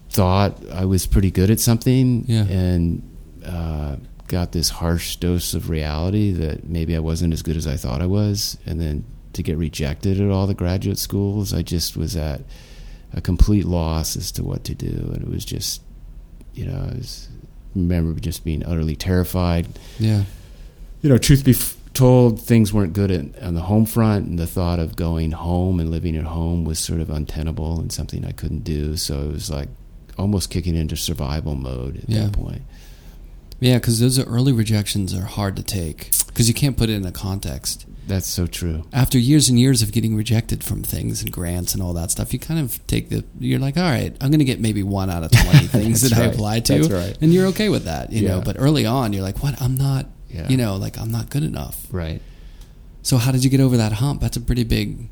thought 0.09 0.57
I 0.73 0.85
was 0.85 1.05
pretty 1.07 1.29
good 1.31 1.49
at 1.51 1.59
something, 1.59 2.25
Yeah. 2.27 2.45
and 2.45 3.01
uh, 3.45 3.95
got 4.27 4.51
this 4.51 4.69
harsh 4.69 5.15
dose 5.17 5.53
of 5.53 5.69
reality 5.69 6.31
that 6.31 6.67
maybe 6.67 6.95
I 6.95 6.99
wasn't 6.99 7.33
as 7.33 7.41
good 7.41 7.55
as 7.57 7.65
I 7.67 7.77
thought 7.77 8.01
I 8.01 8.05
was, 8.07 8.57
and 8.65 8.79
then 8.79 9.03
to 9.33 9.43
get 9.43 9.57
rejected 9.57 10.19
at 10.19 10.29
all 10.29 10.47
the 10.47 10.53
graduate 10.53 10.97
schools, 10.97 11.53
I 11.53 11.61
just 11.61 11.95
was 11.95 12.15
at 12.15 12.41
a 13.13 13.21
complete 13.21 13.65
loss 13.65 14.15
as 14.17 14.31
to 14.33 14.43
what 14.43 14.63
to 14.65 14.75
do, 14.75 15.11
and 15.13 15.21
it 15.23 15.29
was 15.29 15.45
just, 15.45 15.81
you 16.53 16.65
know, 16.65 16.77
I 16.91 16.95
was 16.95 17.29
remember 17.75 18.19
just 18.19 18.43
being 18.43 18.65
utterly 18.65 18.95
terrified 18.95 19.67
Yeah, 19.99 20.23
you 21.01 21.09
know, 21.09 21.17
truth 21.19 21.45
be 21.45 21.51
f- 21.51 21.77
told, 21.93 22.41
things 22.41 22.73
weren't 22.73 22.93
good 22.93 23.11
at, 23.11 23.41
on 23.43 23.53
the 23.53 23.61
home 23.61 23.85
front, 23.85 24.25
and 24.27 24.37
the 24.39 24.47
thought 24.47 24.79
of 24.79 24.95
going 24.95 25.31
home 25.31 25.79
and 25.79 25.89
living 25.91 26.15
at 26.17 26.25
home 26.25 26.63
was 26.65 26.79
sort 26.79 26.99
of 27.01 27.09
untenable 27.09 27.79
and 27.79 27.91
something 27.91 28.25
I 28.25 28.31
couldn't 28.31 28.63
do. 28.63 28.97
So 28.97 29.21
it 29.21 29.31
was 29.31 29.49
like 29.51 29.69
almost 30.17 30.49
kicking 30.49 30.75
into 30.75 30.95
survival 30.97 31.53
mode 31.55 31.97
at 31.97 32.09
Yeah. 32.09 32.23
that 32.25 32.33
point. 32.33 32.63
Yeah, 33.59 33.77
because 33.77 33.99
those 33.99 34.19
early 34.25 34.51
rejections 34.51 35.13
are 35.13 35.25
hard 35.25 35.55
to 35.57 35.63
take 35.63 36.11
because 36.27 36.47
you 36.47 36.53
can't 36.53 36.77
put 36.77 36.89
it 36.89 36.93
in 36.93 37.05
a 37.05 37.11
context. 37.11 37.85
That's 38.07 38.27
so 38.27 38.47
true. 38.47 38.85
After 38.93 39.17
years 39.17 39.49
and 39.49 39.59
years 39.59 39.81
of 39.81 39.91
getting 39.91 40.15
rejected 40.15 40.63
from 40.63 40.81
things 40.81 41.21
and 41.21 41.29
grants 41.31 41.73
and 41.73 41.83
all 41.83 41.91
that 41.93 42.09
stuff, 42.09 42.31
you 42.31 42.39
kind 42.39 42.59
of 42.59 42.85
take 42.87 43.09
the. 43.09 43.25
You're 43.39 43.59
like, 43.59 43.75
all 43.75 43.83
right, 43.83 44.15
I'm 44.21 44.29
going 44.29 44.39
to 44.39 44.45
get 44.45 44.61
maybe 44.61 44.81
one 44.81 45.09
out 45.09 45.23
of 45.23 45.31
twenty 45.31 45.67
things 45.67 46.07
that 46.09 46.17
I 46.17 46.25
apply 46.25 46.61
to, 46.61 46.79
That's 46.79 46.89
right. 46.89 47.17
and 47.21 47.33
you're 47.33 47.47
okay 47.47 47.67
with 47.69 47.83
that, 47.85 48.13
you 48.13 48.27
know. 48.27 48.41
But 48.41 48.55
early 48.59 48.85
on, 48.85 49.11
you're 49.11 49.23
like, 49.23 49.43
what? 49.43 49.61
I'm 49.61 49.75
not. 49.75 50.05
Yeah. 50.29 50.47
You 50.47 50.57
know, 50.57 50.75
like 50.75 50.97
I'm 50.97 51.11
not 51.11 51.29
good 51.29 51.43
enough. 51.43 51.87
Right. 51.91 52.21
So 53.01 53.17
how 53.17 53.31
did 53.31 53.43
you 53.43 53.49
get 53.49 53.59
over 53.61 53.77
that 53.77 53.93
hump? 53.93 54.21
That's 54.21 54.37
a 54.37 54.41
pretty 54.41 54.63
big 54.63 55.09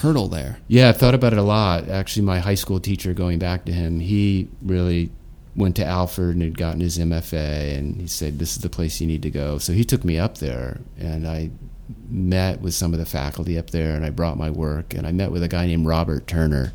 hurdle 0.00 0.28
there. 0.28 0.58
Yeah, 0.68 0.90
I 0.90 0.92
thought 0.92 1.14
about 1.14 1.32
it 1.32 1.38
a 1.38 1.42
lot. 1.42 1.88
Actually, 1.88 2.26
my 2.26 2.38
high 2.38 2.54
school 2.54 2.78
teacher, 2.80 3.14
going 3.14 3.38
back 3.38 3.64
to 3.66 3.72
him, 3.72 4.00
he 4.00 4.48
really 4.62 5.10
went 5.56 5.74
to 5.76 5.84
Alfred 5.84 6.34
and 6.34 6.42
had 6.42 6.58
gotten 6.58 6.80
his 6.80 6.98
MFA, 6.98 7.76
and 7.76 8.00
he 8.00 8.06
said, 8.06 8.38
"This 8.38 8.56
is 8.56 8.62
the 8.62 8.68
place 8.68 9.00
you 9.00 9.06
need 9.06 9.22
to 9.22 9.30
go." 9.30 9.58
So 9.58 9.72
he 9.72 9.84
took 9.84 10.04
me 10.04 10.18
up 10.18 10.38
there, 10.38 10.80
and 10.98 11.26
I 11.26 11.50
met 12.08 12.60
with 12.60 12.74
some 12.74 12.92
of 12.92 12.98
the 12.98 13.06
faculty 13.06 13.58
up 13.58 13.70
there, 13.70 13.94
and 13.94 14.04
I 14.04 14.10
brought 14.10 14.36
my 14.36 14.50
work, 14.50 14.94
and 14.94 15.06
I 15.06 15.12
met 15.12 15.32
with 15.32 15.42
a 15.42 15.48
guy 15.48 15.66
named 15.66 15.86
Robert 15.86 16.26
Turner, 16.26 16.72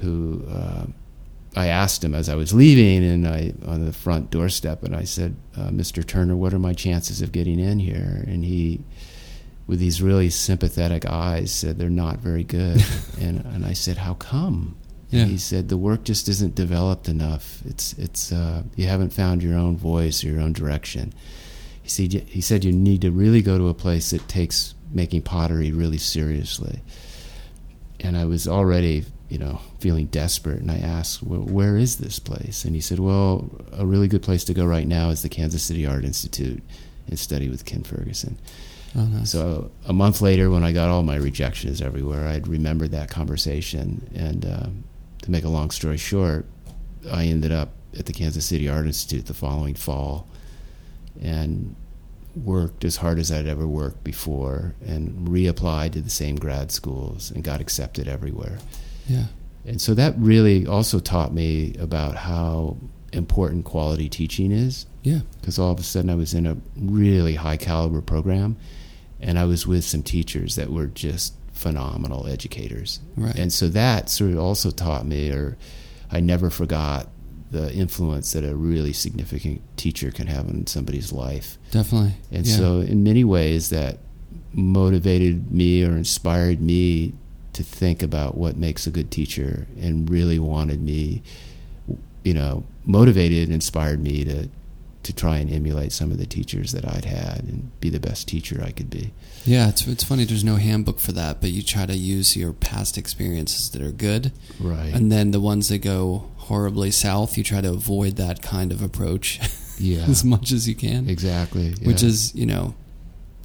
who 0.00 0.44
uh, 0.50 0.86
I 1.54 1.66
asked 1.66 2.02
him 2.02 2.14
as 2.14 2.28
I 2.28 2.34
was 2.34 2.52
leaving, 2.52 3.04
and 3.04 3.26
I 3.26 3.52
on 3.64 3.84
the 3.84 3.92
front 3.92 4.30
doorstep, 4.30 4.82
and 4.82 4.96
I 4.96 5.04
said, 5.04 5.36
uh, 5.56 5.68
"Mr. 5.68 6.04
Turner, 6.04 6.36
what 6.36 6.52
are 6.52 6.58
my 6.58 6.72
chances 6.72 7.22
of 7.22 7.32
getting 7.32 7.60
in 7.60 7.78
here?" 7.78 8.24
And 8.26 8.44
he 8.44 8.80
with 9.66 9.78
these 9.78 10.02
really 10.02 10.28
sympathetic 10.28 11.06
eyes 11.06 11.52
said 11.52 11.78
they're 11.78 11.88
not 11.88 12.18
very 12.18 12.42
good 12.42 12.84
and 13.20 13.44
and 13.44 13.64
I 13.64 13.72
said 13.72 13.98
how 13.98 14.14
come 14.14 14.76
Yeah. 15.10 15.24
he 15.24 15.38
said 15.38 15.68
the 15.68 15.76
work 15.76 16.04
just 16.04 16.28
isn't 16.28 16.54
developed 16.54 17.08
enough 17.08 17.62
it's 17.64 17.94
it's 17.94 18.30
uh, 18.32 18.62
you 18.76 18.86
haven't 18.86 19.12
found 19.12 19.42
your 19.42 19.58
own 19.58 19.76
voice 19.76 20.22
or 20.22 20.28
your 20.28 20.40
own 20.40 20.52
direction 20.52 21.12
he 21.82 21.88
said 21.88 22.12
he 22.12 22.40
said 22.40 22.64
you 22.64 22.72
need 22.72 23.00
to 23.00 23.10
really 23.10 23.42
go 23.42 23.58
to 23.58 23.68
a 23.68 23.74
place 23.74 24.10
that 24.10 24.28
takes 24.28 24.74
making 24.92 25.22
pottery 25.22 25.72
really 25.72 25.98
seriously 25.98 26.80
and 27.98 28.16
I 28.16 28.24
was 28.24 28.46
already 28.48 29.04
you 29.28 29.38
know 29.38 29.60
feeling 29.80 30.06
desperate 30.06 30.60
and 30.60 30.70
I 30.70 30.78
asked 30.78 31.22
well, 31.22 31.40
where 31.40 31.76
is 31.76 31.96
this 31.98 32.18
place 32.18 32.64
and 32.64 32.74
he 32.74 32.80
said 32.80 32.98
well 33.00 33.50
a 33.72 33.84
really 33.86 34.08
good 34.08 34.22
place 34.22 34.44
to 34.44 34.54
go 34.54 34.64
right 34.64 34.86
now 34.86 35.10
is 35.10 35.22
the 35.22 35.28
Kansas 35.28 35.62
City 35.62 35.86
Art 35.86 36.04
Institute 36.04 36.62
and 37.08 37.18
study 37.18 37.48
with 37.48 37.64
Ken 37.64 37.82
Ferguson 37.82 38.38
Oh, 38.96 39.04
nice. 39.04 39.30
so 39.30 39.70
a 39.86 39.92
month 39.92 40.20
later, 40.20 40.50
when 40.50 40.64
I 40.64 40.72
got 40.72 40.88
all 40.88 41.04
my 41.04 41.14
rejections 41.14 41.80
everywhere, 41.80 42.26
I'd 42.26 42.48
remembered 42.48 42.90
that 42.90 43.08
conversation. 43.08 44.10
And 44.16 44.44
um, 44.44 44.84
to 45.22 45.30
make 45.30 45.44
a 45.44 45.48
long 45.48 45.70
story 45.70 45.96
short, 45.96 46.46
I 47.10 47.24
ended 47.26 47.52
up 47.52 47.70
at 47.98 48.06
the 48.06 48.12
Kansas 48.12 48.46
City 48.46 48.68
Art 48.68 48.86
Institute 48.86 49.26
the 49.26 49.34
following 49.34 49.74
fall, 49.74 50.26
and 51.20 51.74
worked 52.36 52.84
as 52.84 52.96
hard 52.96 53.18
as 53.18 53.32
I'd 53.32 53.46
ever 53.46 53.66
worked 53.66 54.04
before, 54.04 54.74
and 54.86 55.26
reapplied 55.28 55.92
to 55.92 56.00
the 56.00 56.10
same 56.10 56.36
grad 56.36 56.70
schools 56.70 57.30
and 57.30 57.42
got 57.42 57.60
accepted 57.60 58.06
everywhere. 58.08 58.58
yeah. 59.08 59.24
And 59.66 59.78
so 59.78 59.92
that 59.92 60.14
really 60.16 60.66
also 60.66 61.00
taught 61.00 61.34
me 61.34 61.74
about 61.78 62.14
how 62.16 62.78
important 63.12 63.66
quality 63.66 64.08
teaching 64.08 64.52
is 64.52 64.86
Yeah. 65.02 65.20
because 65.38 65.58
all 65.58 65.70
of 65.72 65.78
a 65.78 65.82
sudden 65.82 66.08
I 66.08 66.14
was 66.14 66.32
in 66.32 66.46
a 66.46 66.56
really 66.76 67.34
high 67.34 67.58
caliber 67.58 68.00
program 68.00 68.56
and 69.20 69.38
I 69.38 69.44
was 69.44 69.66
with 69.66 69.84
some 69.84 70.02
teachers 70.02 70.54
that 70.56 70.70
were 70.72 70.86
just 70.86 71.34
phenomenal 71.60 72.26
educators. 72.26 73.00
Right. 73.16 73.34
And 73.34 73.52
so 73.52 73.68
that 73.68 74.08
sort 74.08 74.32
of 74.32 74.38
also 74.38 74.70
taught 74.70 75.06
me, 75.06 75.30
or 75.30 75.58
I 76.10 76.20
never 76.20 76.48
forgot 76.48 77.08
the 77.50 77.72
influence 77.72 78.32
that 78.32 78.44
a 78.44 78.56
really 78.56 78.92
significant 78.92 79.60
teacher 79.76 80.10
can 80.10 80.26
have 80.26 80.48
on 80.48 80.66
somebody's 80.66 81.12
life. 81.12 81.58
Definitely. 81.70 82.14
And 82.32 82.46
yeah. 82.46 82.56
so, 82.56 82.80
in 82.80 83.02
many 83.02 83.24
ways, 83.24 83.68
that 83.70 83.98
motivated 84.52 85.52
me 85.52 85.84
or 85.84 85.90
inspired 85.90 86.62
me 86.62 87.12
to 87.52 87.62
think 87.62 88.02
about 88.02 88.38
what 88.38 88.56
makes 88.56 88.86
a 88.86 88.90
good 88.90 89.10
teacher 89.10 89.66
and 89.78 90.08
really 90.08 90.38
wanted 90.38 90.80
me, 90.80 91.22
you 92.24 92.32
know, 92.32 92.64
motivated 92.86 93.44
and 93.44 93.52
inspired 93.52 94.00
me 94.00 94.24
to, 94.24 94.48
to 95.02 95.12
try 95.12 95.38
and 95.38 95.52
emulate 95.52 95.92
some 95.92 96.10
of 96.10 96.18
the 96.18 96.26
teachers 96.26 96.72
that 96.72 96.86
I'd 96.86 97.04
had 97.04 97.40
and 97.40 97.78
be 97.80 97.90
the 97.90 98.00
best 98.00 98.28
teacher 98.28 98.62
I 98.64 98.70
could 98.70 98.88
be. 98.88 99.12
Yeah, 99.50 99.68
it's 99.70 99.86
it's 99.86 100.04
funny. 100.04 100.24
There's 100.24 100.44
no 100.44 100.56
handbook 100.56 101.00
for 101.00 101.10
that, 101.12 101.40
but 101.40 101.50
you 101.50 101.62
try 101.62 101.84
to 101.86 101.96
use 101.96 102.36
your 102.36 102.52
past 102.52 102.96
experiences 102.96 103.70
that 103.70 103.82
are 103.82 103.90
good, 103.90 104.30
Right. 104.60 104.94
and 104.94 105.10
then 105.10 105.32
the 105.32 105.40
ones 105.40 105.68
that 105.70 105.78
go 105.78 106.28
horribly 106.36 106.90
south, 106.92 107.36
you 107.36 107.42
try 107.42 107.60
to 107.60 107.70
avoid 107.70 108.14
that 108.16 108.42
kind 108.42 108.70
of 108.70 108.80
approach 108.82 109.40
Yeah. 109.78 110.04
as 110.04 110.22
much 110.24 110.52
as 110.52 110.68
you 110.68 110.74
can. 110.76 111.08
exactly. 111.08 111.72
Which 111.82 112.02
is, 112.04 112.32
you 112.34 112.46
know, 112.46 112.74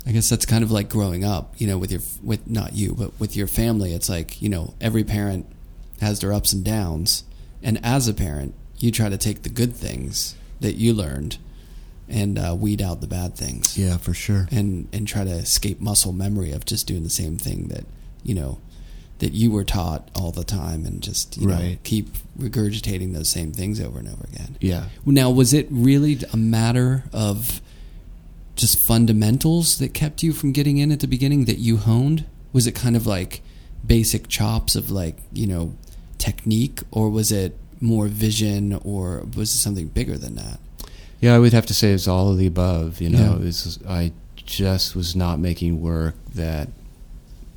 I 0.05 0.11
guess 0.11 0.29
that's 0.29 0.45
kind 0.45 0.63
of 0.63 0.69
like 0.71 0.89
growing 0.89 1.23
up, 1.23 1.55
you 1.57 1.65
know, 1.65 1.79
with 1.79 1.91
your 1.91 2.01
with 2.21 2.47
not 2.47 2.75
you, 2.75 2.93
but 2.95 3.11
with 3.19 3.35
your 3.35 3.47
family. 3.47 3.93
It's 3.93 4.09
like, 4.09 4.39
you 4.43 4.49
know, 4.49 4.75
every 4.79 5.03
parent 5.03 5.47
has 6.01 6.19
their 6.19 6.31
ups 6.33 6.53
and 6.53 6.63
downs, 6.63 7.23
and 7.63 7.79
as 7.83 8.07
a 8.07 8.13
parent, 8.13 8.53
you 8.77 8.91
try 8.91 9.09
to 9.09 9.17
take 9.17 9.41
the 9.41 9.49
good 9.49 9.73
things 9.75 10.35
that 10.59 10.75
you 10.75 10.93
learned 10.93 11.37
and 12.09 12.37
uh, 12.37 12.55
weed 12.57 12.81
out 12.81 13.01
the 13.01 13.07
bad 13.07 13.35
things. 13.35 13.77
yeah, 13.77 13.97
for 13.97 14.13
sure. 14.13 14.47
and 14.51 14.87
and 14.93 15.07
try 15.07 15.23
to 15.23 15.31
escape 15.31 15.79
muscle 15.81 16.13
memory 16.13 16.51
of 16.51 16.65
just 16.65 16.85
doing 16.87 17.03
the 17.03 17.09
same 17.09 17.37
thing 17.37 17.67
that 17.69 17.85
you 18.23 18.35
know 18.35 18.59
that 19.19 19.31
you 19.31 19.49
were 19.49 19.63
taught 19.63 20.09
all 20.13 20.31
the 20.31 20.43
time 20.43 20.85
and 20.85 21.01
just 21.01 21.37
you 21.37 21.47
know 21.47 21.53
Right. 21.55 21.79
keep 21.83 22.09
regurgitating 22.37 23.13
those 23.13 23.29
same 23.29 23.51
things 23.53 23.79
over 23.79 23.97
and 23.99 24.07
over 24.09 24.25
again. 24.25 24.57
Yeah. 24.59 24.85
Now, 25.05 25.29
was 25.31 25.53
it 25.53 25.67
really 25.71 26.19
a 26.33 26.37
matter 26.37 27.05
of 27.13 27.61
just 28.55 28.85
fundamentals 28.85 29.77
that 29.79 29.93
kept 29.93 30.21
you 30.23 30.33
from 30.33 30.51
getting 30.51 30.77
in 30.77 30.91
at 30.91 30.99
the 30.99 31.07
beginning 31.07 31.45
that 31.45 31.59
you 31.59 31.77
honed? 31.77 32.25
Was 32.53 32.67
it 32.67 32.73
kind 32.75 32.95
of 32.95 33.05
like 33.07 33.41
basic 33.85 34.27
chops 34.27 34.75
of 34.75 34.91
like, 34.91 35.17
you 35.33 35.47
know, 35.47 35.75
technique 36.17 36.81
or 36.91 37.09
was 37.09 37.31
it 37.31 37.57
more 37.81 38.07
vision 38.07 38.73
or 38.83 39.23
was 39.35 39.53
it 39.53 39.57
something 39.59 39.87
bigger 39.87 40.17
than 40.17 40.35
that? 40.35 40.59
Yeah, 41.25 41.35
I 41.35 41.39
would 41.39 41.53
have 41.53 41.65
to 41.65 41.73
say 41.73 41.91
it's 41.91 42.07
all 42.07 42.29
of 42.31 42.37
the 42.37 42.45
above. 42.45 43.01
You 43.01 43.09
know, 43.09 43.37
Yeah. 43.39 43.45
was, 43.45 43.79
I 43.89 44.11
just 44.35 44.95
was 44.95 45.15
not 45.15 45.39
making 45.39 45.81
work 45.81 46.13
that 46.35 46.69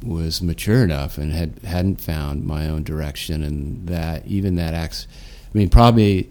was 0.02 0.40
mature 0.40 0.82
enough 0.84 1.18
and 1.18 1.32
had 1.32 1.58
hadn't 1.64 2.00
found 2.00 2.46
my 2.46 2.66
own 2.66 2.82
direction, 2.82 3.42
and 3.42 3.86
that 3.86 4.26
even 4.26 4.54
that 4.54 4.72
acts. 4.72 5.06
I 5.54 5.58
mean, 5.58 5.68
probably 5.68 6.30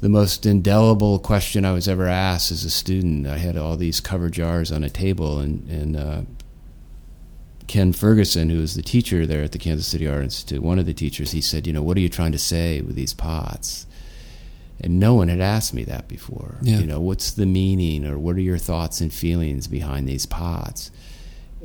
the 0.00 0.08
most 0.08 0.46
indelible 0.46 1.20
question 1.20 1.64
I 1.64 1.70
was 1.72 1.86
ever 1.86 2.08
asked 2.08 2.50
as 2.50 2.64
a 2.64 2.70
student. 2.70 3.28
I 3.28 3.38
had 3.38 3.56
all 3.56 3.76
these 3.76 4.00
cover 4.00 4.28
jars 4.28 4.72
on 4.72 4.82
a 4.82 4.90
table, 4.90 5.38
and 5.38 5.68
and 5.70 5.96
uh, 5.96 6.20
Ken 7.68 7.92
Ferguson, 7.92 8.50
who 8.50 8.58
was 8.58 8.74
the 8.74 8.82
teacher 8.82 9.26
there 9.26 9.44
at 9.44 9.52
the 9.52 9.58
Kansas 9.58 9.86
City 9.86 10.08
Art 10.08 10.24
Institute, 10.24 10.60
one 10.62 10.80
of 10.80 10.86
the 10.86 10.94
teachers, 10.94 11.30
he 11.30 11.40
said, 11.40 11.68
"You 11.68 11.72
know, 11.72 11.82
what 11.82 11.96
are 11.96 12.00
you 12.00 12.08
trying 12.08 12.32
to 12.32 12.38
say 12.38 12.80
with 12.80 12.96
these 12.96 13.14
pots?" 13.14 13.86
And 14.80 15.00
no 15.00 15.14
one 15.14 15.28
had 15.28 15.40
asked 15.40 15.74
me 15.74 15.84
that 15.84 16.06
before. 16.06 16.58
Yeah. 16.62 16.78
You 16.78 16.86
know, 16.86 17.00
what's 17.00 17.32
the 17.32 17.46
meaning, 17.46 18.06
or 18.06 18.18
what 18.18 18.36
are 18.36 18.40
your 18.40 18.58
thoughts 18.58 19.00
and 19.00 19.12
feelings 19.12 19.66
behind 19.66 20.08
these 20.08 20.24
pots? 20.24 20.90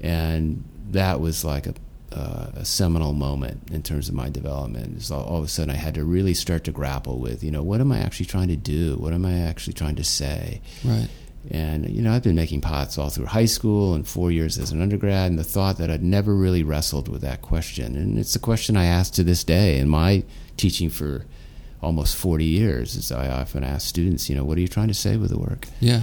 And 0.01 0.63
that 0.89 1.19
was 1.19 1.45
like 1.45 1.67
a, 1.67 1.73
uh, 2.11 2.51
a 2.55 2.65
seminal 2.65 3.13
moment 3.13 3.69
in 3.71 3.83
terms 3.83 4.09
of 4.09 4.15
my 4.15 4.29
development. 4.29 4.97
It's 4.97 5.11
all, 5.11 5.23
all 5.23 5.37
of 5.37 5.43
a 5.43 5.47
sudden, 5.47 5.69
I 5.69 5.77
had 5.77 5.93
to 5.95 6.03
really 6.03 6.33
start 6.33 6.63
to 6.63 6.71
grapple 6.71 7.19
with, 7.19 7.43
you 7.43 7.51
know, 7.51 7.61
what 7.61 7.81
am 7.81 7.91
I 7.91 7.99
actually 7.99 8.25
trying 8.25 8.47
to 8.47 8.55
do? 8.55 8.95
What 8.95 9.13
am 9.13 9.25
I 9.25 9.39
actually 9.41 9.73
trying 9.73 9.95
to 9.95 10.03
say? 10.03 10.61
Right. 10.83 11.07
And 11.51 11.89
you 11.89 12.01
know, 12.01 12.13
I've 12.13 12.23
been 12.23 12.35
making 12.35 12.61
pots 12.61 12.97
all 12.97 13.09
through 13.09 13.25
high 13.25 13.45
school 13.45 13.93
and 13.93 14.07
four 14.07 14.31
years 14.31 14.57
as 14.57 14.71
an 14.71 14.81
undergrad, 14.81 15.29
and 15.29 15.37
the 15.37 15.43
thought 15.43 15.77
that 15.77 15.91
I'd 15.91 16.01
never 16.01 16.33
really 16.33 16.63
wrestled 16.63 17.09
with 17.09 17.21
that 17.21 17.41
question, 17.41 17.97
and 17.97 18.17
it's 18.17 18.35
a 18.35 18.39
question 18.39 18.77
I 18.77 18.85
ask 18.85 19.13
to 19.15 19.23
this 19.23 19.43
day 19.43 19.77
in 19.77 19.89
my 19.89 20.23
teaching 20.55 20.89
for 20.89 21.25
almost 21.83 22.15
40 22.15 22.45
years. 22.45 22.95
As 22.97 23.11
I 23.11 23.27
often 23.29 23.63
ask 23.63 23.87
students, 23.87 24.29
you 24.29 24.35
know, 24.35 24.43
what 24.45 24.57
are 24.57 24.61
you 24.61 24.67
trying 24.67 24.87
to 24.87 24.93
say 24.93 25.17
with 25.17 25.29
the 25.29 25.37
work? 25.39 25.67
Yeah. 25.79 26.01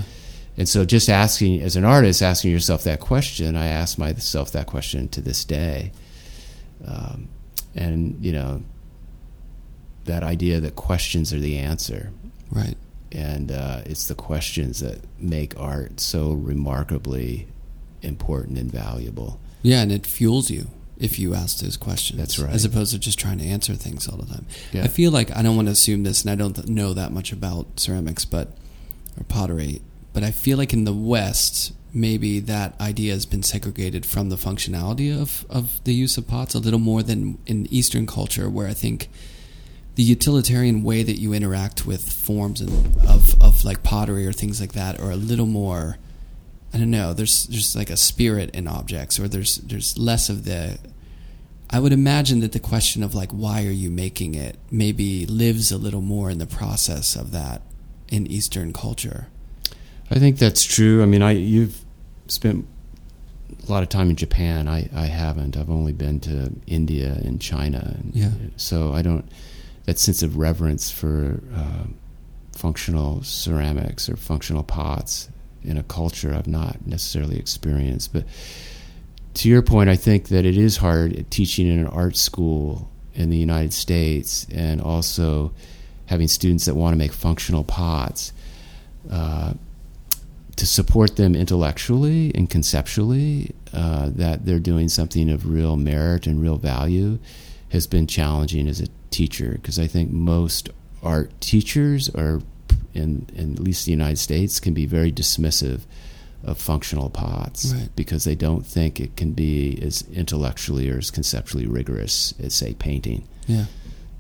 And 0.57 0.69
so, 0.69 0.85
just 0.85 1.09
asking 1.09 1.63
as 1.63 1.77
an 1.77 1.85
artist, 1.85 2.23
asking 2.23 2.51
yourself 2.51 2.85
that 2.85 3.01
question, 3.01 3.57
I 3.57 3.67
ask 3.67 3.97
myself 3.99 4.53
that 4.53 4.67
question 4.67 5.09
to 5.09 5.21
this 5.21 5.45
day, 5.45 5.93
um, 6.87 7.29
and 7.75 8.23
you 8.25 8.33
know, 8.33 8.63
that 10.05 10.23
idea 10.23 10.61
that 10.61 10.77
questions 10.77 11.33
are 11.33 11.39
the 11.39 11.57
answer 11.59 12.11
Right. 12.51 12.77
and 13.13 13.53
uh, 13.53 13.83
it's 13.87 14.07
the 14.09 14.15
questions 14.15 14.81
that 14.81 14.99
make 15.21 15.59
art 15.59 16.01
so 16.01 16.33
remarkably 16.33 17.47
important 18.03 18.59
and 18.59 18.71
valuable. 18.73 19.39
Yeah, 19.63 19.83
and 19.83 19.93
it 19.93 20.05
fuels 20.07 20.51
you 20.51 20.67
if 21.00 21.19
you 21.19 21.35
ask 21.35 21.59
those 21.59 21.76
questions. 21.76 22.19
That's 22.19 22.38
right. 22.38 22.52
As 22.52 22.64
opposed 22.64 22.92
to 22.92 22.99
just 22.99 23.19
trying 23.19 23.38
to 23.38 23.45
answer 23.45 23.75
things 23.75 24.07
all 24.07 24.19
the 24.19 24.26
time. 24.26 24.47
Yeah. 24.73 24.85
I 24.85 24.88
feel 24.88 25.11
like 25.11 25.35
I 25.35 25.42
don't 25.42 25.57
want 25.57 25.69
to 25.69 25.73
assume 25.73 26.02
this, 26.02 26.23
and 26.23 26.30
I 26.30 26.35
don't 26.35 26.54
th- 26.54 26.69
know 26.69 26.92
that 26.92 27.11
much 27.11 27.33
about 27.33 27.80
ceramics, 27.80 28.25
but 28.25 28.49
or 29.19 29.25
pottery. 29.25 29.80
But 30.12 30.23
I 30.23 30.30
feel 30.30 30.59
like 30.59 30.73
in 30.73 30.85
the 30.85 30.92
West, 30.92 31.73
maybe 31.92 32.38
that 32.40 32.78
idea 32.80 33.14
has 33.14 33.26
been 33.26 33.42
segregated 33.42 34.04
from 34.04 34.28
the 34.28 34.37
functionality 34.37 35.19
of 35.19 35.47
of 35.49 35.83
the 35.85 35.95
use 35.95 36.19
of 36.19 36.28
pots 36.28 36.54
a 36.54 36.59
little 36.59 36.78
more 36.78 37.02
than 37.02 37.38
in 37.47 37.66
Eastern 37.73 38.07
culture, 38.07 38.49
where 38.49 38.69
I 38.69 38.75
think 38.75 39.09
the 39.95 40.02
utilitarian 40.02 40.83
way 40.83 41.02
that 41.02 41.19
you 41.19 41.33
interact 41.33 41.87
with 41.87 42.12
forms 42.12 42.61
and 42.61 42.97
of 43.09 43.40
of 43.42 43.64
like 43.64 43.83
pottery 43.83 44.26
or 44.26 44.33
things 44.33 44.61
like 44.61 44.75
that 44.75 45.00
are 45.00 45.11
a 45.11 45.16
little 45.16 45.47
more 45.47 45.97
I 46.73 46.78
don't 46.78 46.90
know. 46.90 47.12
There's 47.12 47.47
there's 47.47 47.75
like 47.75 47.90
a 47.90 47.97
spirit 47.97 48.54
in 48.54 48.69
objects, 48.69 49.19
or 49.19 49.28
there's 49.28 49.57
there's 49.57 49.99
less 49.99 50.28
of 50.28 50.45
the. 50.45 50.78
I 51.71 51.79
would 51.79 51.93
imagine 51.93 52.41
that 52.41 52.53
the 52.53 52.61
question 52.61 53.03
of 53.03 53.15
like 53.15 53.31
why 53.31 53.65
are 53.65 53.71
you 53.71 53.91
making 53.91 54.35
it 54.35 54.59
maybe 54.71 55.25
lives 55.27 55.71
a 55.71 55.79
little 55.79 56.00
more 56.00 56.29
in 56.31 56.39
the 56.39 56.47
process 56.47 57.15
of 57.15 57.31
that 57.31 57.62
in 58.11 58.27
Eastern 58.27 58.73
culture. 58.73 59.29
I 60.11 60.19
think 60.19 60.39
that's 60.39 60.65
true. 60.65 61.03
I 61.03 61.07
mean, 61.07 61.23
I 61.23 61.33
you've 61.33 61.85
spent 62.27 62.67
a 63.67 63.71
lot 63.71 63.83
of 63.83 63.89
time 63.89 64.11
in 64.11 64.17
Japan. 64.17 64.69
I, 64.69 64.89
I 64.95 65.07
haven't. 65.07 65.57
I've 65.57 65.71
only 65.71 65.93
been 65.93 66.21
to 66.21 66.53
India 66.67 67.19
and 67.25 67.41
China. 67.41 67.97
And 67.99 68.12
Yeah. 68.15 68.31
So 68.57 68.93
I 68.93 69.03
don't. 69.03 69.29
That 69.85 69.99
sense 69.99 70.23
of 70.23 70.37
reverence 70.37 70.91
for 70.91 71.41
uh, 71.55 71.85
functional 72.57 73.23
ceramics 73.23 74.09
or 74.09 74.17
functional 74.17 74.62
pots 74.62 75.29
in 75.62 75.77
a 75.77 75.83
culture 75.83 76.35
I've 76.35 76.47
not 76.47 76.87
necessarily 76.87 77.39
experienced. 77.39 78.12
But 78.12 78.25
to 79.35 79.49
your 79.49 79.63
point, 79.63 79.89
I 79.91 79.97
think 79.97 80.29
that 80.29 80.45
it 80.45 80.57
is 80.57 80.79
hard 80.79 81.31
teaching 81.31 81.69
in 81.69 81.79
an 81.79 81.87
art 81.87 82.17
school 82.17 82.91
in 83.15 83.31
the 83.31 83.37
United 83.37 83.73
States 83.73 84.47
and 84.53 84.81
also 84.81 85.53
having 86.07 86.29
students 86.29 86.65
that 86.67 86.75
want 86.75 86.93
to 86.93 86.99
make 86.99 87.13
functional 87.13 87.65
pots. 87.65 88.33
Uh, 89.11 89.55
to 90.57 90.67
support 90.67 91.17
them 91.17 91.35
intellectually 91.35 92.33
and 92.35 92.51
conceptually, 92.51 93.55
uh, 93.73 94.11
that 94.13 94.45
they're 94.45 94.59
doing 94.59 94.91
something 94.91 95.31
of 95.31 95.49
real 95.49 95.77
merit 95.77 96.27
and 96.27 96.43
real 96.43 96.59
value, 96.59 97.19
has 97.71 97.87
been 97.87 98.07
challenging 98.07 98.69
as 98.69 98.79
a 98.79 98.87
teacher 99.11 99.53
because 99.53 99.79
I 99.79 99.87
think 99.87 100.11
most 100.11 100.69
art 101.03 101.31
teachers 101.41 102.11
are, 102.11 102.43
in, 102.93 103.27
in 103.35 103.55
at 103.55 103.61
least 103.61 103.87
the 103.87 103.93
United 103.93 104.19
States, 104.19 104.61
can 104.61 104.75
be 104.75 104.85
very 104.85 105.11
dismissive 105.11 105.81
of 106.45 106.59
functional 106.59 107.11
pots 107.11 107.73
Right. 107.75 107.89
because 107.95 108.25
they 108.25 108.35
don't 108.35 108.65
think 108.67 108.99
it 109.01 109.17
can 109.17 109.33
be 109.33 109.79
as 109.83 110.05
intellectually 110.13 110.89
or 110.91 110.99
as 110.99 111.11
conceptually 111.11 111.67
rigorous 111.67 112.33
as, 112.41 112.55
say, 112.55 112.75
painting. 112.75 113.25
Yeah. 113.47 113.67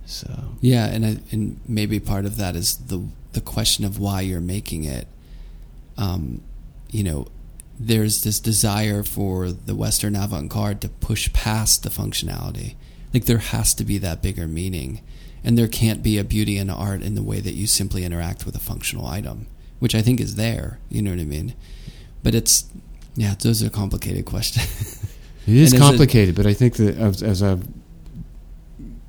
So 0.06 0.28
Yeah, 0.60 0.86
and 0.86 1.06
I, 1.06 1.16
and 1.30 1.60
maybe 1.66 1.98
part 2.00 2.24
of 2.26 2.36
that 2.36 2.56
is 2.56 2.76
the 2.76 3.02
the 3.32 3.40
question 3.40 3.84
of 3.84 3.98
why 3.98 4.20
you're 4.22 4.40
making 4.40 4.82
it. 4.84 5.06
Um, 5.96 6.40
you 6.90 7.02
know, 7.04 7.28
there's 7.78 8.22
this 8.24 8.40
desire 8.40 9.02
for 9.02 9.52
the 9.52 9.74
Western 9.76 10.16
avant-garde 10.16 10.80
to 10.80 10.88
push 10.88 11.32
past 11.32 11.82
the 11.82 11.90
functionality. 11.90 12.74
Like 13.14 13.24
there 13.26 13.38
has 13.38 13.72
to 13.74 13.84
be 13.84 13.98
that 13.98 14.20
bigger 14.22 14.46
meaning, 14.46 15.00
and 15.44 15.56
there 15.56 15.68
can't 15.68 16.02
be 16.02 16.18
a 16.18 16.24
beauty 16.24 16.58
in 16.58 16.70
art 16.70 17.02
in 17.02 17.14
the 17.14 17.22
way 17.22 17.40
that 17.40 17.54
you 17.54 17.66
simply 17.66 18.04
interact 18.04 18.44
with 18.44 18.54
a 18.56 18.60
functional 18.60 19.06
item, 19.06 19.46
which 19.78 19.94
I 19.94 20.02
think 20.02 20.20
is 20.20 20.34
there. 20.34 20.78
You 20.90 21.02
know 21.02 21.10
what 21.12 21.20
I 21.20 21.24
mean? 21.24 21.54
But 22.22 22.34
it's 22.34 22.64
yeah, 23.16 23.34
those 23.40 23.62
are 23.62 23.70
complicated 23.70 24.24
questions. 24.26 24.96
It 25.46 25.56
is 25.56 25.68
is 25.72 25.72
it- 25.72 25.78
complicated, 25.78 26.34
but 26.36 26.46
I 26.46 26.52
think 26.54 26.76
that 26.76 26.96
as, 26.98 27.22
as 27.22 27.42
I've 27.42 27.66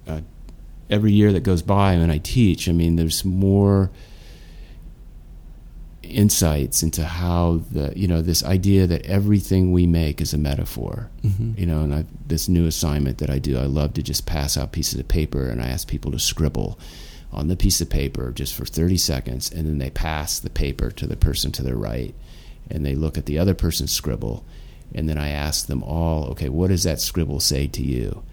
uh, 0.08 0.22
every 0.90 1.12
year 1.12 1.34
that 1.34 1.42
goes 1.44 1.62
by 1.62 1.98
when 1.98 2.10
I 2.10 2.20
teach, 2.20 2.70
I 2.70 2.72
mean, 2.72 2.96
there's 2.96 3.24
more 3.26 3.92
insights 6.04 6.82
into 6.84 7.06
how 7.06 7.62
the 7.72 7.94
you 7.96 8.08
know 8.08 8.22
this 8.22 8.44
idea 8.44 8.88
that 8.88 9.06
everything 9.06 9.72
we 9.72 9.86
make 9.86 10.20
is 10.20 10.34
a 10.34 10.38
metaphor. 10.38 11.10
Mhm. 11.24 11.58
You 11.58 11.66
know, 11.66 11.82
and 11.82 11.94
I, 11.94 12.06
this 12.28 12.50
new 12.50 12.66
assignment 12.66 13.20
that 13.20 13.30
I 13.30 13.38
do, 13.40 13.58
I 13.58 13.66
love 13.66 13.94
to 13.96 14.02
just 14.04 14.26
pass 14.26 14.58
out 14.58 14.72
pieces 14.72 15.00
of 15.00 15.08
paper 15.08 15.48
and 15.50 15.62
I 15.62 15.68
ask 15.68 15.88
people 15.88 16.12
to 16.12 16.20
scribble 16.20 16.80
on 17.32 17.48
the 17.48 17.56
piece 17.56 17.80
of 17.82 17.90
paper 17.90 18.32
just 18.32 18.54
for 18.54 18.66
30 18.66 18.98
seconds, 18.98 19.52
and 19.52 19.66
then 19.68 19.78
they 19.78 19.90
pass 19.90 20.40
the 20.40 20.50
paper 20.50 20.92
to 20.92 21.08
the 21.08 21.16
person 21.16 21.52
to 21.54 21.64
their 21.64 21.78
right, 21.78 22.14
and 22.70 22.86
they 22.86 22.96
look 22.96 23.18
at 23.18 23.26
the 23.26 23.40
other 23.40 23.54
person's 23.54 23.92
scribble, 23.92 24.46
and 24.94 25.08
then 25.08 25.18
I 25.18 25.30
ask 25.30 25.68
them 25.68 25.84
all, 25.84 26.26
okay, 26.32 26.50
what 26.50 26.68
does 26.70 26.84
that 26.84 27.00
scribble 27.00 27.40
say 27.40 27.68
to 27.68 27.82
you? 27.82 28.24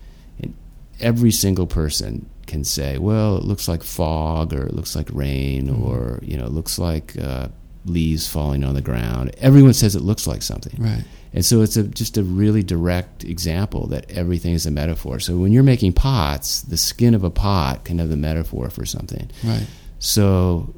And 0.40 0.54
every 1.00 1.30
single 1.30 1.66
person 1.66 2.28
can 2.46 2.64
say, 2.64 2.98
well, 2.98 3.36
it 3.36 3.44
looks 3.44 3.68
like 3.68 3.82
fog, 3.82 4.52
or 4.52 4.66
it 4.66 4.74
looks 4.74 4.96
like 4.96 5.08
rain, 5.12 5.68
or 5.68 6.18
you 6.22 6.36
know, 6.36 6.46
it 6.46 6.52
looks 6.52 6.78
like 6.78 7.16
uh, 7.20 7.48
leaves 7.84 8.28
falling 8.28 8.64
on 8.64 8.74
the 8.74 8.82
ground. 8.82 9.34
Everyone 9.38 9.74
says 9.74 9.94
it 9.94 10.02
looks 10.02 10.26
like 10.26 10.42
something, 10.42 10.74
Right. 10.78 11.04
And 11.32 11.44
so 11.44 11.60
it's 11.60 11.76
a, 11.76 11.84
just 11.84 12.16
a 12.16 12.22
really 12.22 12.62
direct 12.62 13.22
example 13.24 13.86
that 13.88 14.10
everything 14.10 14.54
is 14.54 14.66
a 14.66 14.70
metaphor. 14.70 15.20
So 15.20 15.36
when 15.36 15.52
you're 15.52 15.62
making 15.62 15.92
pots, 15.92 16.62
the 16.62 16.76
skin 16.76 17.14
of 17.14 17.22
a 17.22 17.30
pot 17.30 17.84
can 17.84 17.98
have 17.98 18.08
the 18.08 18.16
metaphor 18.16 18.70
for 18.70 18.86
something. 18.86 19.30
Right. 19.44 19.66
So 19.98 20.74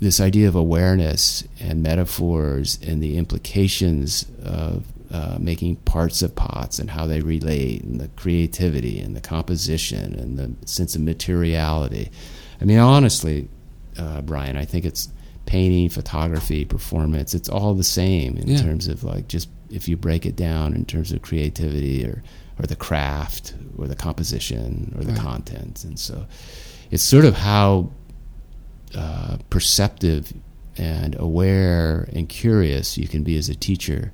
this 0.00 0.20
idea 0.20 0.46
of 0.48 0.54
awareness 0.54 1.42
and 1.60 1.82
metaphors 1.82 2.78
and 2.86 3.02
the 3.02 3.16
implications 3.16 4.26
of 4.44 4.84
uh, 5.10 5.36
making 5.40 5.76
parts 5.76 6.22
of 6.22 6.34
pots 6.36 6.78
and 6.78 6.90
how 6.90 7.06
they 7.06 7.20
relate 7.20 7.82
and 7.82 7.98
the 8.00 8.08
creativity 8.08 9.00
and 9.00 9.16
the 9.16 9.20
composition 9.20 10.14
and 10.18 10.38
the 10.38 10.66
sense 10.68 10.94
of 10.94 11.00
materiality. 11.00 12.10
I 12.60 12.64
mean, 12.64 12.78
honestly, 12.78 13.48
uh, 13.98 14.20
Brian, 14.20 14.56
I 14.56 14.64
think 14.64 14.84
it's 14.84 15.08
painting, 15.46 15.88
photography, 15.88 16.64
performance. 16.64 17.34
It's 17.34 17.48
all 17.48 17.74
the 17.74 17.82
same 17.84 18.36
in 18.36 18.48
Yeah. 18.48 18.62
terms 18.62 18.86
of 18.86 19.02
like 19.02 19.28
just 19.28 19.48
if 19.70 19.88
you 19.88 19.96
break 19.96 20.26
it 20.26 20.36
down 20.36 20.74
in 20.74 20.84
terms 20.84 21.10
of 21.12 21.22
creativity 21.22 22.04
or 22.04 22.22
or 22.60 22.66
the 22.66 22.74
craft 22.76 23.54
or 23.76 23.86
the 23.86 23.94
composition 23.94 24.92
or 24.98 25.04
the 25.04 25.12
Right. 25.12 25.20
content. 25.20 25.84
And 25.84 25.96
so 25.96 26.26
it's 26.90 27.04
sort 27.04 27.24
of 27.24 27.34
how 27.36 27.90
uh, 28.96 29.38
perceptive 29.50 30.32
and 30.76 31.18
aware 31.18 32.08
and 32.12 32.28
curious 32.28 32.96
you 32.96 33.08
can 33.08 33.24
be 33.24 33.36
as 33.36 33.48
a 33.48 33.54
teacher 33.54 34.12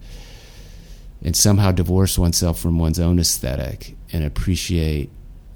and 1.22 1.34
somehow 1.34 1.72
divorce 1.72 2.18
oneself 2.18 2.58
from 2.58 2.78
one's 2.78 3.00
own 3.00 3.18
aesthetic 3.18 3.96
and 4.12 4.24
appreciate 4.24 5.10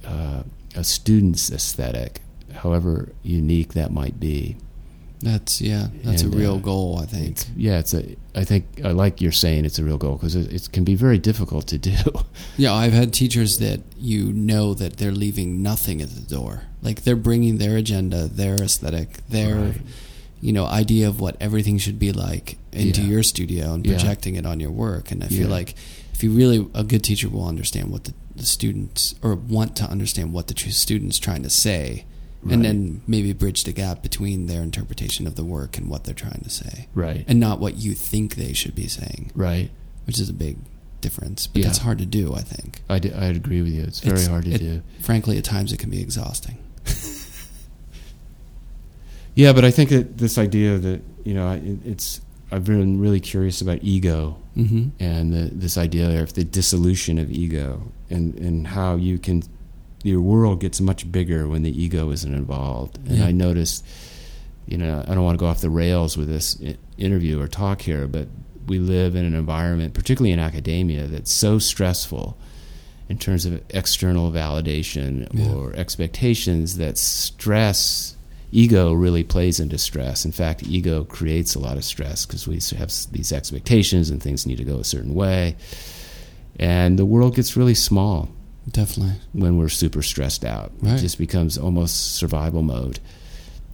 uh, 0.04 0.42
a 0.74 0.82
student's 0.82 1.52
aesthetic, 1.52 2.20
however 2.54 3.12
unique 3.22 3.74
that 3.74 3.92
might 3.92 4.18
be. 4.18 4.56
That's 5.20 5.60
yeah. 5.60 5.88
That's 6.04 6.22
And, 6.22 6.34
a 6.34 6.36
real 6.36 6.54
uh, 6.54 6.58
goal. 6.58 6.98
I 7.02 7.06
think. 7.06 7.30
It's, 7.30 7.46
yeah, 7.56 7.78
it's 7.78 7.94
a. 7.94 8.16
I 8.34 8.44
think 8.44 8.64
I 8.84 8.92
like 8.92 9.20
you're 9.20 9.32
saying 9.32 9.64
it's 9.64 9.78
a 9.78 9.84
real 9.84 9.98
goal 9.98 10.16
because 10.16 10.36
it, 10.36 10.52
it 10.52 10.70
can 10.72 10.84
be 10.84 10.94
very 10.94 11.18
difficult 11.18 11.66
to 11.68 11.78
do. 11.78 11.96
Yeah, 12.56 12.72
I've 12.74 12.92
had 12.92 13.12
teachers 13.12 13.58
that 13.58 13.80
you 13.96 14.32
know 14.32 14.74
that 14.74 14.96
they're 14.96 15.12
leaving 15.12 15.62
nothing 15.62 16.00
at 16.02 16.10
the 16.10 16.20
door. 16.22 16.62
Like 16.82 17.02
they're 17.02 17.16
bringing 17.16 17.58
their 17.58 17.76
agenda, 17.76 18.26
their 18.28 18.56
aesthetic, 18.62 19.26
their 19.28 19.54
Right. 19.56 19.80
you 20.40 20.52
know 20.52 20.66
idea 20.66 21.08
of 21.08 21.20
what 21.20 21.36
everything 21.40 21.78
should 21.78 21.98
be 21.98 22.12
like 22.12 22.58
into 22.72 23.02
Yeah. 23.02 23.08
your 23.08 23.22
studio 23.22 23.74
and 23.74 23.84
Yeah. 23.86 23.92
projecting 23.94 24.34
it 24.36 24.44
on 24.46 24.60
your 24.60 24.70
work. 24.72 25.10
And 25.12 25.22
I 25.24 25.28
feel 25.28 25.48
Yeah. 25.48 25.58
like 25.58 25.74
if 26.14 26.22
you 26.24 26.30
really 26.32 26.66
a 26.74 26.82
good 26.84 27.02
teacher 27.04 27.28
will 27.28 27.46
understand 27.46 27.90
what 27.90 28.04
the, 28.04 28.14
the 28.36 28.46
students 28.46 29.14
or 29.22 29.34
want 29.36 29.74
to 29.76 29.84
understand 29.84 30.32
what 30.32 30.46
the 30.48 30.54
true 30.54 30.72
student's 30.72 31.18
trying 31.18 31.42
to 31.44 31.50
say, 31.50 32.04
Right. 32.42 32.52
and 32.54 32.64
then 32.64 33.00
maybe 33.06 33.32
bridge 33.32 33.64
the 33.64 33.72
gap 33.72 34.00
between 34.02 34.46
their 34.46 34.62
interpretation 34.62 35.26
of 35.26 35.34
the 35.34 35.44
work 35.44 35.76
and 35.76 35.88
what 35.90 36.04
they're 36.04 36.14
trying 36.14 36.40
to 36.44 36.50
say, 36.50 36.86
right. 36.94 37.24
and 37.26 37.40
not 37.40 37.58
what 37.58 37.76
you 37.78 37.94
think 37.94 38.36
they 38.36 38.52
should 38.52 38.74
be 38.76 38.86
saying, 38.86 39.32
right. 39.34 39.70
which 40.06 40.20
is 40.20 40.28
a 40.28 40.32
big 40.32 40.56
difference. 41.00 41.48
But 41.48 41.60
Yeah. 41.62 41.66
that's 41.66 41.78
hard 41.78 41.98
to 41.98 42.06
do. 42.06 42.34
I 42.34 42.40
think. 42.42 42.82
I 42.88 42.94
would 42.94 43.36
agree 43.36 43.60
with 43.62 43.72
you. 43.72 43.82
It's 43.82 44.00
very 44.00 44.14
It's- 44.14 44.28
hard 44.28 44.44
to 44.44 44.52
it- 44.52 44.58
do. 44.58 44.82
Frankly, 45.00 45.36
at 45.36 45.42
times 45.44 45.72
it 45.72 45.78
can 45.80 45.90
be 45.90 46.00
exhausting. 46.00 46.58
Yeah, 49.34 49.52
but 49.52 49.64
I 49.64 49.70
think 49.70 49.90
that 49.90 50.18
this 50.18 50.36
idea 50.38 50.78
that 50.78 51.00
you 51.24 51.34
know 51.34 51.52
it, 51.52 51.78
it's 51.84 52.20
I've 52.50 52.64
been 52.64 52.98
really 53.00 53.20
curious 53.20 53.60
about 53.60 53.80
ego 53.82 54.36
Mm-hmm. 54.56 54.88
and 54.98 55.32
the, 55.32 55.54
this 55.54 55.78
idea 55.78 56.20
of 56.20 56.32
the 56.34 56.42
dissolution 56.42 57.18
of 57.18 57.30
ego 57.30 57.92
and 58.10 58.34
and 58.40 58.66
how 58.66 58.96
you 58.96 59.16
can 59.20 59.44
your 60.04 60.20
world 60.20 60.60
gets 60.60 60.80
much 60.80 61.10
bigger 61.10 61.48
when 61.48 61.62
the 61.62 61.82
ego 61.82 62.10
isn't 62.10 62.32
involved. 62.34 62.98
And 63.08 63.18
Yeah. 63.18 63.26
I 63.26 63.32
noticed, 63.32 63.84
you 64.66 64.78
know, 64.78 65.04
I 65.06 65.14
don't 65.14 65.24
want 65.24 65.38
to 65.38 65.40
go 65.42 65.46
off 65.48 65.60
the 65.60 65.70
rails 65.70 66.16
with 66.16 66.28
this 66.28 66.58
interview 66.96 67.40
or 67.40 67.48
talk 67.48 67.82
here, 67.82 68.06
but 68.06 68.28
we 68.66 68.78
live 68.78 69.14
in 69.16 69.24
an 69.24 69.34
environment, 69.34 69.94
particularly 69.94 70.30
in 70.32 70.38
academia, 70.38 71.06
that's 71.06 71.32
so 71.32 71.58
stressful 71.58 72.36
in 73.08 73.16
terms 73.18 73.46
of 73.46 73.60
external 73.70 74.30
validation 74.30 75.26
Yeah. 75.32 75.52
or 75.52 75.72
expectations 75.74 76.76
that 76.76 76.98
stress 76.98 78.14
ego 78.52 78.92
really 78.94 79.22
plays 79.24 79.60
into 79.60 79.76
stress 79.76 80.24
in 80.24 80.32
fact 80.32 80.62
ego 80.66 81.04
creates 81.04 81.54
a 81.54 81.58
lot 81.58 81.76
of 81.76 81.84
stress 81.84 82.24
because 82.24 82.48
we 82.48 82.58
have 82.78 82.90
these 83.12 83.30
expectations 83.30 84.08
and 84.08 84.22
things 84.22 84.46
need 84.46 84.56
to 84.56 84.64
go 84.64 84.78
a 84.78 84.84
certain 84.84 85.14
way 85.14 85.54
and 86.58 86.98
the 86.98 87.04
world 87.04 87.34
gets 87.36 87.56
really 87.58 87.74
small 87.74 88.28
Definitely. 88.70 89.14
when 89.32 89.56
we're 89.56 89.68
super 89.68 90.02
stressed 90.02 90.44
out 90.44 90.72
Right. 90.80 90.94
it 90.98 91.00
just 91.00 91.18
becomes 91.18 91.56
almost 91.58 92.14
survival 92.16 92.62
mode 92.62 93.00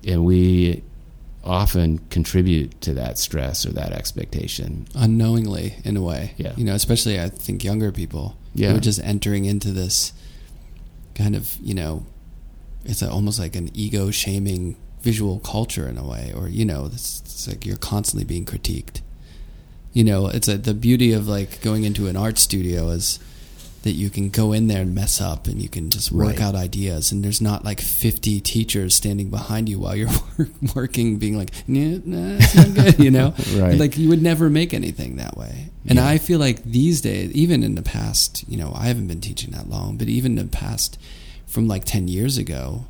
and 0.06 0.24
we 0.24 0.82
often 1.42 1.98
contribute 2.10 2.80
to 2.80 2.94
that 2.94 3.18
stress 3.18 3.66
or 3.66 3.72
that 3.72 3.92
expectation 3.92 4.86
Unknowingly, 4.94 5.74
in 5.84 5.96
a 5.96 6.02
way. 6.02 6.32
Yeah. 6.38 6.54
You 6.56 6.64
know, 6.64 6.74
especially 6.74 7.20
I 7.20 7.28
think 7.28 7.62
younger 7.62 7.92
people. 7.92 8.36
Yeah. 8.54 8.70
Who 8.70 8.76
are 8.76 8.80
just 8.80 9.00
entering 9.04 9.44
into 9.44 9.70
this 9.70 10.12
kind 11.14 11.34
of, 11.36 11.56
you 11.62 11.74
know, 11.74 12.06
it's 12.86 13.02
a, 13.02 13.10
almost 13.10 13.38
like 13.38 13.56
an 13.56 13.68
ego 13.74 14.10
shaming 14.10 14.76
visual 15.02 15.38
culture 15.40 15.86
in 15.86 15.98
a 15.98 16.06
way, 16.06 16.32
or, 16.34 16.48
you 16.48 16.64
know, 16.64 16.86
it's, 16.86 17.20
it's 17.20 17.46
like 17.48 17.66
you're 17.66 17.76
constantly 17.76 18.24
being 18.24 18.46
critiqued. 18.46 19.02
You 19.92 20.04
know, 20.04 20.28
it's 20.28 20.48
a, 20.48 20.56
the 20.56 20.72
beauty 20.74 21.12
of 21.12 21.28
like 21.28 21.60
going 21.60 21.84
into 21.84 22.06
an 22.06 22.16
art 22.16 22.38
studio 22.38 22.88
is 22.88 23.18
that 23.84 23.92
you 23.92 24.10
can 24.10 24.28
go 24.30 24.52
in 24.52 24.66
there 24.66 24.82
and 24.82 24.94
mess 24.94 25.20
up 25.20 25.46
and 25.46 25.62
you 25.62 25.68
can 25.68 25.88
just 25.90 26.10
work 26.12 26.26
Right. 26.28 26.40
out 26.40 26.54
ideas 26.54 27.12
and 27.12 27.22
there's 27.24 27.40
not 27.40 27.64
like 27.64 27.80
50 27.80 28.40
teachers 28.40 28.94
standing 28.94 29.30
behind 29.30 29.68
you 29.68 29.78
while 29.78 29.94
you're 29.94 30.10
working 30.74 31.18
being 31.18 31.36
like 31.38 31.50
nah, 31.68 31.98
nah 32.04 32.36
it's 32.40 32.54
not 32.54 32.74
good 32.74 32.98
you 32.98 33.10
know 33.10 33.34
Right. 33.54 33.78
like 33.78 33.96
you 33.96 34.08
would 34.08 34.22
never 34.22 34.50
make 34.50 34.74
anything 34.74 35.16
that 35.16 35.36
way 35.36 35.68
and 35.86 35.96
Yeah. 35.98 36.08
i 36.08 36.18
feel 36.18 36.38
like 36.38 36.62
these 36.64 37.00
days 37.02 37.30
even 37.32 37.62
in 37.62 37.74
the 37.74 37.82
past 37.82 38.44
you 38.48 38.56
know 38.56 38.72
i 38.74 38.86
haven't 38.86 39.06
been 39.06 39.20
teaching 39.20 39.50
that 39.52 39.68
long 39.68 39.96
but 39.98 40.08
even 40.08 40.38
in 40.38 40.46
the 40.50 40.56
past 40.56 40.98
from 41.46 41.68
like 41.68 41.84
10 41.84 42.08
years 42.08 42.36
ago 42.38 42.86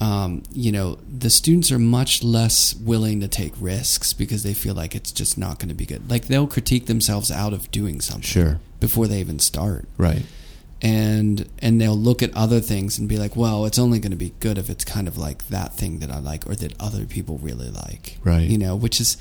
um, 0.00 0.42
you 0.52 0.72
know 0.72 0.98
the 1.18 1.30
students 1.30 1.70
are 1.70 1.78
much 1.78 2.22
less 2.24 2.74
willing 2.74 3.20
to 3.20 3.28
take 3.28 3.52
risks 3.60 4.12
because 4.12 4.42
they 4.42 4.54
feel 4.54 4.74
like 4.74 4.94
it's 4.94 5.12
just 5.12 5.38
not 5.38 5.58
going 5.58 5.68
to 5.68 5.74
be 5.74 5.86
good 5.86 6.10
like 6.10 6.26
they'll 6.26 6.46
critique 6.48 6.86
themselves 6.86 7.30
out 7.30 7.52
of 7.52 7.70
doing 7.70 8.00
something 8.00 8.22
Sure. 8.22 8.58
before 8.80 9.06
they 9.06 9.20
even 9.20 9.38
start 9.38 9.86
right 9.96 10.22
and 10.82 11.48
and 11.60 11.80
they'll 11.80 11.96
look 11.96 12.22
at 12.22 12.34
other 12.36 12.60
things 12.60 12.98
and 12.98 13.08
be 13.08 13.16
like 13.16 13.36
well 13.36 13.64
it's 13.64 13.78
only 13.78 13.98
going 14.00 14.10
to 14.10 14.16
be 14.16 14.34
good 14.40 14.58
if 14.58 14.68
it's 14.68 14.84
kind 14.84 15.06
of 15.08 15.16
like 15.16 15.46
that 15.48 15.72
thing 15.74 16.00
that 16.00 16.10
i 16.10 16.18
like 16.18 16.46
or 16.46 16.54
that 16.56 16.74
other 16.80 17.06
people 17.06 17.38
really 17.38 17.70
like 17.70 18.18
Right. 18.24 18.48
you 18.48 18.58
know 18.58 18.74
which 18.74 19.00
is 19.00 19.16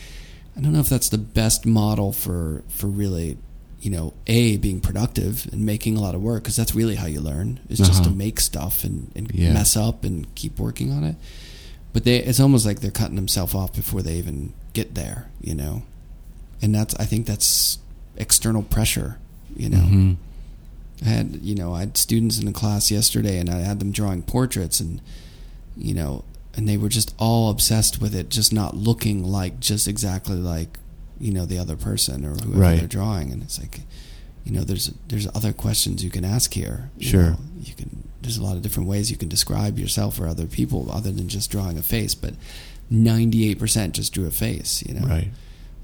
i 0.57 0.61
don't 0.61 0.73
know 0.73 0.79
if 0.79 0.89
that's 0.89 1.09
the 1.09 1.17
best 1.19 1.65
model 1.65 2.11
for 2.11 2.63
for 2.67 2.87
really 2.87 3.37
you 3.83 3.91
know 3.91 4.13
a 4.27 4.57
being 4.57 4.79
productive 4.79 5.47
and 5.51 5.65
making 5.65 5.97
a 5.97 6.01
lot 6.01 6.15
of 6.15 6.21
work 6.21 6.41
because 6.43 6.55
that's 6.55 6.73
really 6.73 6.95
how 6.95 7.05
you 7.05 7.19
learn 7.19 7.59
is 7.69 7.77
just 7.79 8.03
to 8.03 8.09
Uh-huh. 8.09 8.15
make 8.25 8.39
stuff 8.39 8.83
and, 8.83 9.11
and 9.15 9.29
Yeah. 9.33 9.51
mess 9.53 9.75
up 9.77 10.03
and 10.05 10.25
keep 10.35 10.57
working 10.57 10.91
on 10.91 11.03
it 11.03 11.15
but 11.91 12.03
they 12.05 12.17
it's 12.29 12.39
almost 12.39 12.65
like 12.65 12.79
they're 12.79 12.91
cutting 13.01 13.17
themselves 13.17 13.53
off 13.53 13.73
before 13.73 14.01
they 14.01 14.15
even 14.15 14.53
get 14.73 14.95
there 14.95 15.27
you 15.41 15.53
know 15.53 15.83
and 16.61 16.73
that's 16.73 16.95
i 16.95 17.05
think 17.05 17.25
that's 17.25 17.77
external 18.15 18.63
pressure 18.63 19.17
you 19.55 19.69
know 19.69 19.85
Mhm. 19.85 20.15
I 21.05 21.09
had, 21.09 21.39
you 21.41 21.53
know, 21.55 21.73
I 21.73 21.79
had 21.81 21.97
students 21.97 22.39
in 22.39 22.45
the 22.45 22.53
class 22.53 22.89
yesterday 22.89 23.37
and 23.37 23.49
I 23.49 23.59
had 23.59 23.79
them 23.79 23.91
drawing 23.91 24.21
portraits 24.21 24.79
and, 24.79 25.01
you 25.75 25.93
know, 25.93 26.23
and 26.55 26.69
they 26.69 26.77
were 26.77 26.87
just 26.87 27.13
all 27.17 27.49
obsessed 27.49 27.99
with 27.99 28.15
it, 28.15 28.29
just 28.29 28.53
not 28.53 28.77
looking 28.77 29.21
like 29.25 29.59
just 29.59 29.85
exactly 29.85 30.37
like, 30.37 30.77
you 31.19 31.31
know, 31.31 31.45
the 31.45 31.57
other 31.57 31.75
person 31.75 32.25
or 32.25 32.29
whoever 32.35 32.59
Right. 32.59 32.79
they're 32.79 32.87
drawing. 32.87 33.31
And 33.31 33.41
it's 33.43 33.59
like, 33.59 33.81
you 34.43 34.51
know, 34.51 34.63
there's, 34.63 34.91
there's 35.07 35.27
other 35.35 35.53
questions 35.53 36.03
you 36.03 36.09
can 36.09 36.25
ask 36.25 36.53
here. 36.53 36.89
you 36.97 37.07
Sure. 37.07 37.23
know. 37.31 37.37
you 37.61 37.73
can, 37.73 38.03
there's 38.21 38.37
a 38.37 38.43
lot 38.43 38.55
of 38.55 38.61
different 38.61 38.89
ways 38.89 39.09
you 39.11 39.17
can 39.17 39.29
describe 39.29 39.77
yourself 39.79 40.19
or 40.19 40.27
other 40.27 40.45
people 40.47 40.89
other 40.91 41.11
than 41.11 41.27
just 41.27 41.49
drawing 41.51 41.77
a 41.77 41.81
face, 41.81 42.15
but 42.15 42.33
98% 42.91 43.91
just 43.93 44.13
drew 44.13 44.27
a 44.27 44.31
face, 44.31 44.83
you 44.87 44.93
know? 44.93 45.07
right 45.07 45.29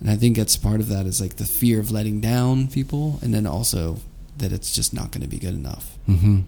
And 0.01 0.09
I 0.09 0.15
think 0.15 0.37
that's 0.37 0.55
part 0.57 0.79
of 0.79 0.87
that 0.89 1.05
is 1.05 1.19
like 1.21 1.35
the 1.37 1.45
fear 1.45 1.79
of 1.79 1.91
letting 1.91 2.21
down 2.21 2.67
people, 2.67 3.19
and 3.21 3.33
then 3.33 3.45
also 3.45 3.97
that 4.37 4.51
it's 4.53 4.73
just 4.73 4.93
not 4.93 5.11
going 5.11 5.21
to 5.23 5.27
be 5.27 5.37
good 5.39 5.53
enough. 5.53 5.97
mm-hmm. 6.07 6.39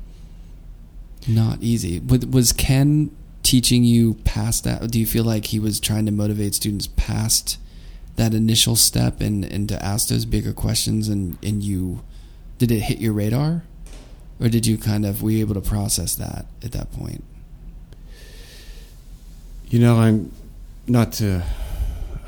Not 1.28 1.62
easy. 1.62 2.00
Was 2.00 2.26
was 2.26 2.52
Ken 2.52 3.12
teaching 3.44 3.84
you 3.84 4.16
past 4.24 4.64
that? 4.64 4.90
Do 4.90 5.00
you 5.00 5.06
feel 5.06 5.24
like 5.24 5.46
he 5.48 5.60
was 5.60 5.80
trying 5.80 6.06
to 6.08 6.12
motivate 6.12 6.56
students 6.56 6.88
past 6.88 7.60
that 8.22 8.34
initial 8.36 8.76
step 8.76 9.20
and, 9.20 9.44
and 9.44 9.68
to 9.70 9.84
ask 9.84 10.08
those 10.10 10.26
bigger 10.26 10.54
questions? 10.54 11.10
And, 11.10 11.38
and 11.44 11.64
you, 11.64 12.02
did 12.60 12.72
it 12.72 12.82
hit 12.82 13.00
your 13.00 13.14
radar? 13.14 13.64
Or 14.40 14.48
did 14.50 14.66
you 14.68 14.78
kind 14.78 15.06
of, 15.06 15.22
were 15.24 15.32
you 15.32 15.40
able 15.40 15.56
to 15.56 15.62
process 15.62 16.14
that 16.16 16.46
at 16.64 16.72
that 16.74 16.92
point? 16.92 17.24
You 19.70 19.80
know, 19.80 19.98
I'm 20.00 20.32
not 20.88 21.14
to 21.14 21.44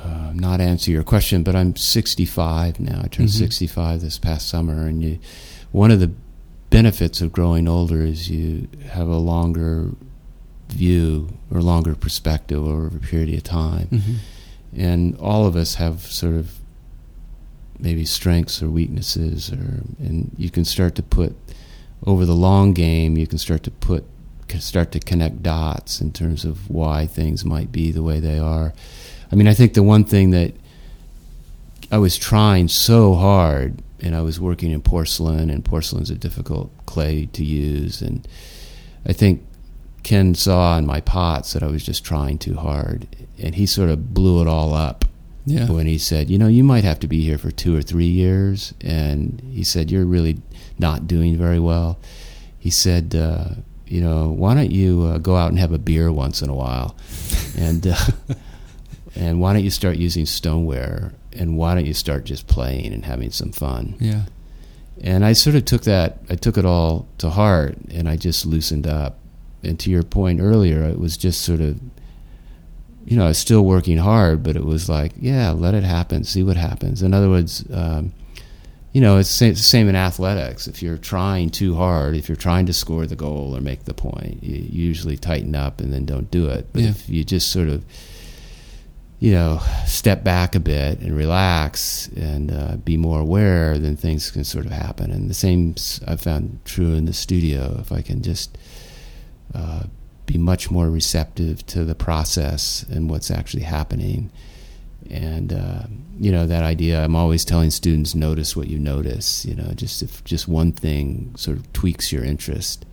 uh, 0.04 0.32
not 0.34 0.60
answer 0.62 0.92
your 0.92 1.04
question, 1.04 1.44
but 1.44 1.56
I'm 1.56 1.76
65 1.76 2.80
now. 2.80 3.02
I 3.04 3.08
turned 3.08 3.30
Mhm. 3.30 3.38
65 3.38 4.02
this 4.02 4.18
past 4.18 4.48
summer, 4.48 4.88
and 4.88 5.02
you, 5.04 5.20
one 5.72 5.92
of 5.92 6.00
the 6.00 6.12
benefits 6.70 7.22
of 7.22 7.32
growing 7.32 7.68
older 7.68 8.02
is 8.04 8.30
you 8.30 8.68
have 8.90 9.08
a 9.08 9.18
longer 9.18 9.92
view 10.70 11.30
or 11.52 11.62
longer 11.62 11.96
perspective 11.96 12.58
over 12.66 12.88
a 12.88 12.92
period 13.00 13.34
of 13.36 13.44
time, 13.44 13.88
Mm-hmm. 13.92 14.14
And 14.76 15.18
all 15.18 15.46
of 15.46 15.56
us 15.56 15.76
have 15.76 16.02
sort 16.02 16.36
of 16.36 16.60
maybe 17.80 18.06
strengths 18.06 18.62
or 18.62 18.70
weaknesses, 18.70 19.52
or 19.52 19.84
and 20.00 20.32
you 20.38 20.50
can 20.50 20.66
start 20.66 20.96
to 20.96 21.04
put 21.04 21.36
over 22.06 22.26
the 22.26 22.36
long 22.36 22.74
game. 22.74 23.18
You 23.18 23.28
can 23.28 23.38
start 23.38 23.64
to 23.64 23.72
put 23.72 24.06
start 24.60 24.92
to 24.92 25.00
connect 25.00 25.42
dots 25.42 26.00
in 26.00 26.12
terms 26.12 26.46
of 26.46 26.70
why 26.70 27.08
things 27.08 27.44
might 27.44 27.72
be 27.72 27.92
the 27.92 28.04
way 28.04 28.20
they 28.20 28.38
are. 28.38 28.72
I 29.32 29.36
mean, 29.36 29.48
I 29.48 29.54
think 29.56 29.74
the 29.74 29.82
one 29.82 30.04
thing 30.04 30.30
that 30.30 30.54
I 31.92 31.98
was 31.98 32.18
trying 32.18 32.68
so 32.68 33.16
hard, 33.16 33.82
and 34.00 34.16
I 34.16 34.22
was 34.22 34.40
working 34.40 34.72
in 34.72 34.82
porcelain, 34.82 35.50
and 35.50 35.66
porcelain's 35.66 36.12
a 36.12 36.16
difficult 36.16 36.72
clay 36.86 37.26
to 37.34 37.44
use, 37.44 38.02
and 38.02 38.28
I 39.06 39.14
think 39.14 39.44
Ken 40.04 40.36
saw 40.36 40.78
in 40.78 40.86
my 40.86 41.02
pots 41.02 41.54
that 41.54 41.64
I 41.64 41.68
was 41.68 41.84
just 41.84 42.04
trying 42.04 42.38
too 42.38 42.56
hard, 42.56 43.08
and 43.44 43.56
he 43.56 43.66
sort 43.66 43.90
of 43.90 44.14
blew 44.14 44.42
it 44.42 44.48
all 44.48 44.74
up. 44.74 45.06
Yeah. 45.46 45.70
When 45.70 45.88
he 45.88 45.98
said, 45.98 46.30
you 46.30 46.38
know, 46.38 46.48
you 46.48 46.64
might 46.64 46.86
have 46.86 47.02
to 47.02 47.08
be 47.08 47.22
here 47.22 47.38
for 47.38 47.52
two 47.52 47.76
or 47.76 47.82
three 47.82 48.08
years, 48.08 48.74
and 48.80 49.42
he 49.52 49.66
said 49.66 49.92
you're 49.92 50.06
really 50.06 50.42
not 50.80 51.06
doing 51.06 51.36
very 51.38 51.60
well. 51.60 52.00
He 52.58 52.70
said, 52.70 53.14
uh, 53.14 53.50
you 53.86 54.00
know, 54.00 54.30
why 54.30 54.56
don't 54.56 54.72
you 54.72 55.04
uh, 55.04 55.18
go 55.18 55.36
out 55.36 55.50
and 55.50 55.60
have 55.60 55.74
a 55.74 55.78
beer 55.78 56.14
once 56.14 56.42
in 56.42 56.50
a 56.50 56.56
while, 56.56 56.96
and 57.58 57.86
uh, 57.86 58.06
and 59.16 59.42
why 59.42 59.52
don't 59.52 59.66
you 59.66 59.70
start 59.70 59.98
using 59.98 60.26
stoneware, 60.26 61.14
and 61.34 61.58
why 61.58 61.76
don't 61.76 61.86
you 61.86 61.94
start 61.94 62.24
just 62.24 62.48
playing 62.48 62.94
and 62.94 63.04
having 63.04 63.30
some 63.30 63.52
fun? 63.52 63.96
Yeah. 64.00 64.22
And 65.02 65.26
I 65.26 65.34
sort 65.34 65.58
of 65.58 65.66
took 65.66 65.82
that, 65.84 66.20
I 66.30 66.36
took 66.36 66.58
it 66.58 66.66
all 66.66 67.10
to 67.18 67.30
heart, 67.30 67.76
and 67.92 68.08
I 68.08 68.16
just 68.16 68.46
loosened 68.46 68.88
up. 68.88 69.20
And 69.62 69.78
to 69.82 69.90
your 69.90 70.04
point 70.04 70.40
earlier, 70.40 70.84
it 70.84 71.00
was 71.00 71.18
just 71.18 71.42
sort 71.42 71.60
of, 71.60 71.80
you 73.06 73.18
know, 73.18 73.26
I 73.26 73.30
was 73.30 73.38
still 73.38 73.64
working 73.66 73.98
hard, 73.98 74.44
but 74.44 74.56
it 74.56 74.64
was 74.66 74.88
like, 74.90 75.14
yeah, 75.20 75.52
let 75.52 75.74
it 75.74 75.84
happen, 75.84 76.24
see 76.24 76.44
what 76.44 76.58
happens. 76.58 77.02
In 77.02 77.14
other 77.14 77.30
words, 77.30 77.66
um, 77.72 78.14
you 78.94 79.02
know, 79.02 79.18
it's 79.18 79.40
the 79.40 79.56
same 79.56 79.90
in 79.90 79.96
athletics. 79.96 80.68
If 80.68 80.82
you're 80.84 80.98
trying 80.98 81.50
too 81.50 81.76
hard, 81.76 82.16
if 82.16 82.30
you're 82.30 82.36
trying 82.36 82.68
to 82.68 82.74
score 82.74 83.06
the 83.08 83.16
goal 83.16 83.58
or 83.58 83.62
make 83.62 83.86
the 83.86 83.94
point, 83.94 84.44
you 84.44 84.56
usually 84.56 85.18
tighten 85.18 85.56
up 85.56 85.82
and 85.82 85.92
then 85.92 86.06
don't 86.06 86.30
do 86.30 86.48
it. 86.48 86.68
But 86.72 86.84
Yeah. 86.84 86.90
if 86.90 87.10
you 87.10 87.24
just 87.24 87.50
sort 87.52 87.70
of, 87.70 87.84
you 89.20 89.32
know, 89.32 89.62
step 89.88 90.24
back 90.24 90.54
a 90.54 90.60
bit 90.60 91.00
and 91.00 91.16
relax 91.18 92.08
and 92.16 92.52
uh, 92.52 92.76
be 92.78 92.96
more 92.98 93.20
aware, 93.20 93.80
then 93.80 93.96
things 93.98 94.30
can 94.30 94.44
sort 94.44 94.66
of 94.68 94.72
happen. 94.72 95.12
And 95.12 95.30
the 95.30 95.34
same 95.34 95.74
I've 96.08 96.22
found 96.22 96.60
true 96.64 96.94
in 96.94 97.06
the 97.06 97.14
studio. 97.14 97.78
If 97.80 97.92
I 97.92 98.02
can 98.02 98.22
just 98.22 98.58
uh, 99.56 99.84
be 100.26 100.38
much 100.38 100.72
more 100.72 100.90
receptive 100.90 101.66
to 101.68 101.84
the 101.86 101.96
process 101.96 102.84
and 102.90 103.10
what's 103.10 103.30
actually 103.32 103.64
happening. 103.64 104.32
And 105.10 105.52
uh, 105.52 105.84
you 106.20 106.32
know 106.32 106.48
that 106.48 106.64
idea. 106.64 107.04
I'm 107.04 107.16
always 107.16 107.44
telling 107.44 107.72
students, 107.72 108.16
notice 108.16 108.56
what 108.56 108.68
you 108.68 108.80
notice. 108.80 109.46
You 109.46 109.56
know, 109.56 109.72
just 109.76 110.02
if 110.02 110.24
just 110.24 110.48
one 110.48 110.72
thing 110.72 111.34
sort 111.36 111.58
of 111.58 111.72
tweaks 111.74 112.12
your 112.12 112.24
interest, 112.24 112.86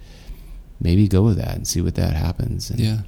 maybe 0.80 1.06
go 1.06 1.22
with 1.22 1.36
that 1.36 1.54
and 1.54 1.68
see 1.68 1.80
what 1.80 1.94
that 1.94 2.14
happens. 2.14 2.68
And 2.70 2.80
Yeah. 2.80 2.98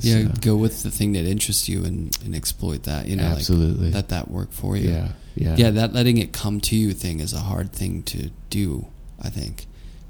Yeah. 0.00 0.24
so- 0.24 0.32
Go 0.42 0.56
with 0.56 0.82
the 0.82 0.90
thing 0.90 1.12
that 1.12 1.24
interests 1.24 1.66
you 1.68 1.82
and, 1.86 2.16
and 2.22 2.34
exploit 2.34 2.82
that. 2.82 3.06
You 3.06 3.16
know, 3.16 3.24
absolutely. 3.24 3.86
Like, 3.86 3.94
let 3.94 4.08
that 4.10 4.30
work 4.30 4.52
for 4.52 4.76
you. 4.76 4.90
yeah, 4.90 5.08
yeah, 5.34 5.54
yeah 5.56 5.70
that 5.70 5.94
letting 5.94 6.18
it 6.18 6.32
come 6.34 6.60
to 6.60 6.76
you 6.76 6.92
thing 6.92 7.20
is 7.20 7.32
a 7.32 7.38
hard 7.40 7.72
thing 7.72 8.02
to 8.04 8.30
do 8.50 8.86
i 9.22 9.28
think 9.28 9.66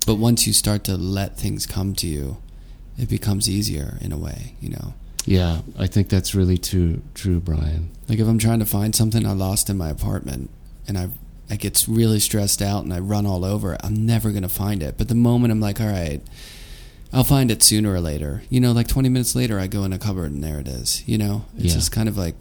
but 0.07 0.17
once 0.17 0.47
you 0.47 0.53
start 0.53 0.85
to 0.85 0.97
let 0.97 1.37
things 1.37 1.67
come 1.67 1.95
to 1.95 2.07
you 2.07 2.37
it 2.99 3.09
becomes 3.09 3.49
easier 3.49 3.99
in 4.01 4.13
a 4.13 4.17
way 4.19 4.55
you 4.61 4.69
know 4.71 4.95
yeah. 5.29 5.63
I 5.77 5.89
think 5.89 6.09
that's 6.09 6.37
really 6.37 6.57
true, 6.57 7.03
true, 7.15 7.41
Brian. 7.41 7.91
like 8.09 8.21
if 8.21 8.29
i'm 8.29 8.39
trying 8.39 8.61
to 8.61 8.65
find 8.67 8.95
something 8.95 9.27
i 9.27 9.33
lost 9.33 9.69
in 9.69 9.77
my 9.77 9.89
apartment 9.91 10.51
and 10.87 10.97
i 10.97 11.09
i 11.51 11.57
get 11.57 11.85
really 11.89 12.21
stressed 12.21 12.63
out 12.63 12.85
and 12.85 12.93
i 12.95 12.99
run 13.01 13.27
all 13.27 13.45
over 13.45 13.77
i'm 13.83 14.07
never 14.07 14.31
going 14.31 14.43
to 14.45 14.49
find 14.49 14.83
it 14.83 14.97
but 14.97 15.09
the 15.09 15.15
moment 15.17 15.51
i'm 15.53 15.61
like 15.61 15.81
all 15.81 15.89
right 15.89 16.21
i'll 17.13 17.25
find 17.25 17.51
it 17.51 17.63
sooner 17.63 17.93
or 17.93 18.01
later 18.01 18.43
you 18.51 18.61
know 18.61 18.71
like 18.73 18.87
20 18.89 19.09
minutes 19.09 19.35
later 19.35 19.59
i 19.59 19.67
go 19.67 19.83
in 19.85 19.93
a 19.93 19.99
cupboard 19.99 20.31
and 20.31 20.45
there 20.45 20.61
it 20.61 20.69
is 20.69 21.03
you 21.09 21.19
know 21.19 21.45
it's 21.57 21.67
Yeah. 21.67 21.75
just 21.75 21.91
kind 21.93 22.09
of 22.09 22.17
like 22.17 22.35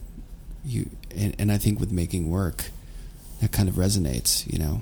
you 0.64 0.90
and, 1.16 1.36
and 1.40 1.52
i 1.52 1.58
think 1.58 1.80
with 1.80 1.92
making 1.92 2.30
work 2.30 2.66
that 3.42 3.52
kind 3.52 3.68
of 3.68 3.76
resonates 3.76 4.46
you 4.52 4.60
know 4.60 4.82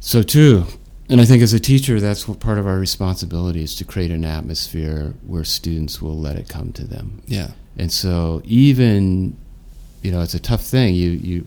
So 0.00 0.22
true. 0.22 0.66
And 1.08 1.20
I 1.20 1.24
think 1.26 1.42
as 1.42 1.52
a 1.52 1.60
teacher, 1.60 2.00
that's 2.00 2.24
part 2.24 2.58
of 2.58 2.66
our 2.66 2.78
responsibility 2.78 3.62
is 3.62 3.74
to 3.76 3.84
create 3.84 4.10
an 4.10 4.24
atmosphere 4.24 5.14
where 5.26 5.44
students 5.44 6.00
will 6.00 6.18
let 6.18 6.36
it 6.36 6.48
come 6.48 6.72
to 6.72 6.84
them. 6.84 7.22
yeah 7.26 7.50
And 7.76 7.92
so 7.92 8.40
even, 8.44 9.36
you 10.02 10.10
know, 10.12 10.22
it's 10.22 10.34
a 10.34 10.40
tough 10.40 10.62
thing. 10.62 10.94
You 10.94 11.10
you 11.10 11.46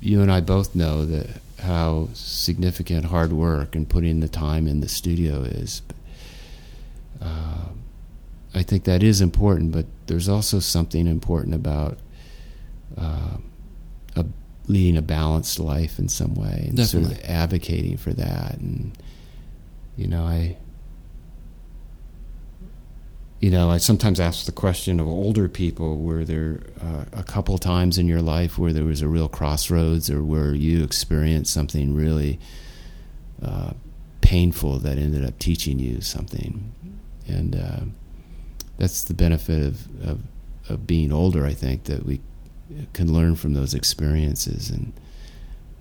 you 0.00 0.20
and 0.20 0.30
I 0.30 0.40
both 0.40 0.74
know 0.74 1.06
that 1.06 1.28
how 1.60 2.08
significant 2.12 3.06
hard 3.06 3.32
work 3.32 3.74
and 3.74 3.88
putting 3.88 4.20
the 4.20 4.28
time 4.28 4.66
in 4.66 4.80
the 4.80 4.88
studio 4.88 5.42
is. 5.42 5.80
But, 5.88 5.96
uh, 7.26 7.68
I 8.54 8.62
think 8.62 8.84
that 8.84 9.02
is 9.02 9.20
important, 9.20 9.72
but 9.72 9.86
there's 10.06 10.28
also 10.28 10.60
something 10.60 11.06
important 11.06 11.54
about 11.54 11.98
uh, 12.96 13.38
leading 14.66 14.96
a 14.96 15.02
balanced 15.02 15.58
life 15.58 15.98
in 15.98 16.08
some 16.08 16.34
way 16.34 16.66
and 16.68 16.78
sort 16.80 17.04
of 17.04 17.10
Definitely. 17.10 17.34
advocating 17.34 17.96
for 17.96 18.12
that. 18.14 18.54
And 18.54 18.96
you 19.96 20.06
know, 20.08 20.24
I 20.24 20.56
you 23.40 23.50
know, 23.50 23.70
I 23.70 23.76
sometimes 23.76 24.20
ask 24.20 24.46
the 24.46 24.52
question 24.52 24.98
of 25.00 25.06
older 25.06 25.48
people: 25.50 25.98
Were 25.98 26.24
there 26.24 26.60
uh, 26.80 27.04
a 27.12 27.22
couple 27.22 27.58
times 27.58 27.98
in 27.98 28.08
your 28.08 28.22
life 28.22 28.56
where 28.58 28.72
there 28.72 28.84
was 28.84 29.02
a 29.02 29.08
real 29.08 29.28
crossroads, 29.28 30.08
or 30.08 30.24
where 30.24 30.54
you 30.54 30.82
experienced 30.82 31.52
something 31.52 31.94
really 31.94 32.38
uh, 33.42 33.72
painful 34.22 34.78
that 34.78 34.96
ended 34.96 35.26
up 35.26 35.38
teaching 35.38 35.78
you 35.78 36.00
something? 36.00 36.72
And 37.28 37.54
uh, 37.54 37.80
that's 38.78 39.04
the 39.04 39.14
benefit 39.14 39.62
of, 39.62 40.08
of 40.08 40.20
of 40.70 40.86
being 40.86 41.12
older. 41.12 41.44
I 41.44 41.52
think 41.52 41.84
that 41.84 42.06
we 42.06 42.20
can 42.92 43.12
learn 43.12 43.36
from 43.36 43.54
those 43.54 43.74
experiences, 43.74 44.70
and 44.70 44.92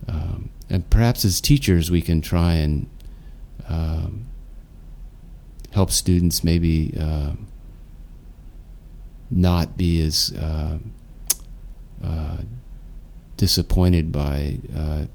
um, 0.07 0.49
and 0.69 0.89
perhaps 0.89 1.23
as 1.25 1.39
teachers 1.41 1.89
we 1.89 2.01
can 2.01 2.21
try 2.21 2.53
and 2.53 2.89
um, 3.69 4.25
help 5.71 5.91
students 5.91 6.43
maybe 6.43 6.93
uh, 6.99 7.31
not 9.31 9.77
be 9.77 10.01
as 10.01 10.33
uh, 10.33 10.77
uh, 12.03 12.37
disappointed 13.37 14.11
by 14.11 14.59
uh, 14.75 15.05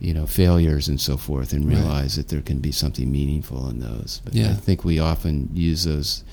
you 0.00 0.12
know 0.12 0.26
failures 0.26 0.88
and 0.88 1.00
so 1.00 1.16
forth, 1.16 1.52
and 1.52 1.66
Right. 1.66 1.76
realize 1.76 2.16
that 2.16 2.28
there 2.28 2.42
can 2.42 2.58
be 2.58 2.72
something 2.72 3.10
meaningful 3.10 3.68
in 3.70 3.78
those. 3.80 4.20
But 4.24 4.34
I 4.50 4.54
think 4.54 4.84
we 4.84 4.98
often 4.98 5.50
use 5.54 5.84
those. 5.84 6.24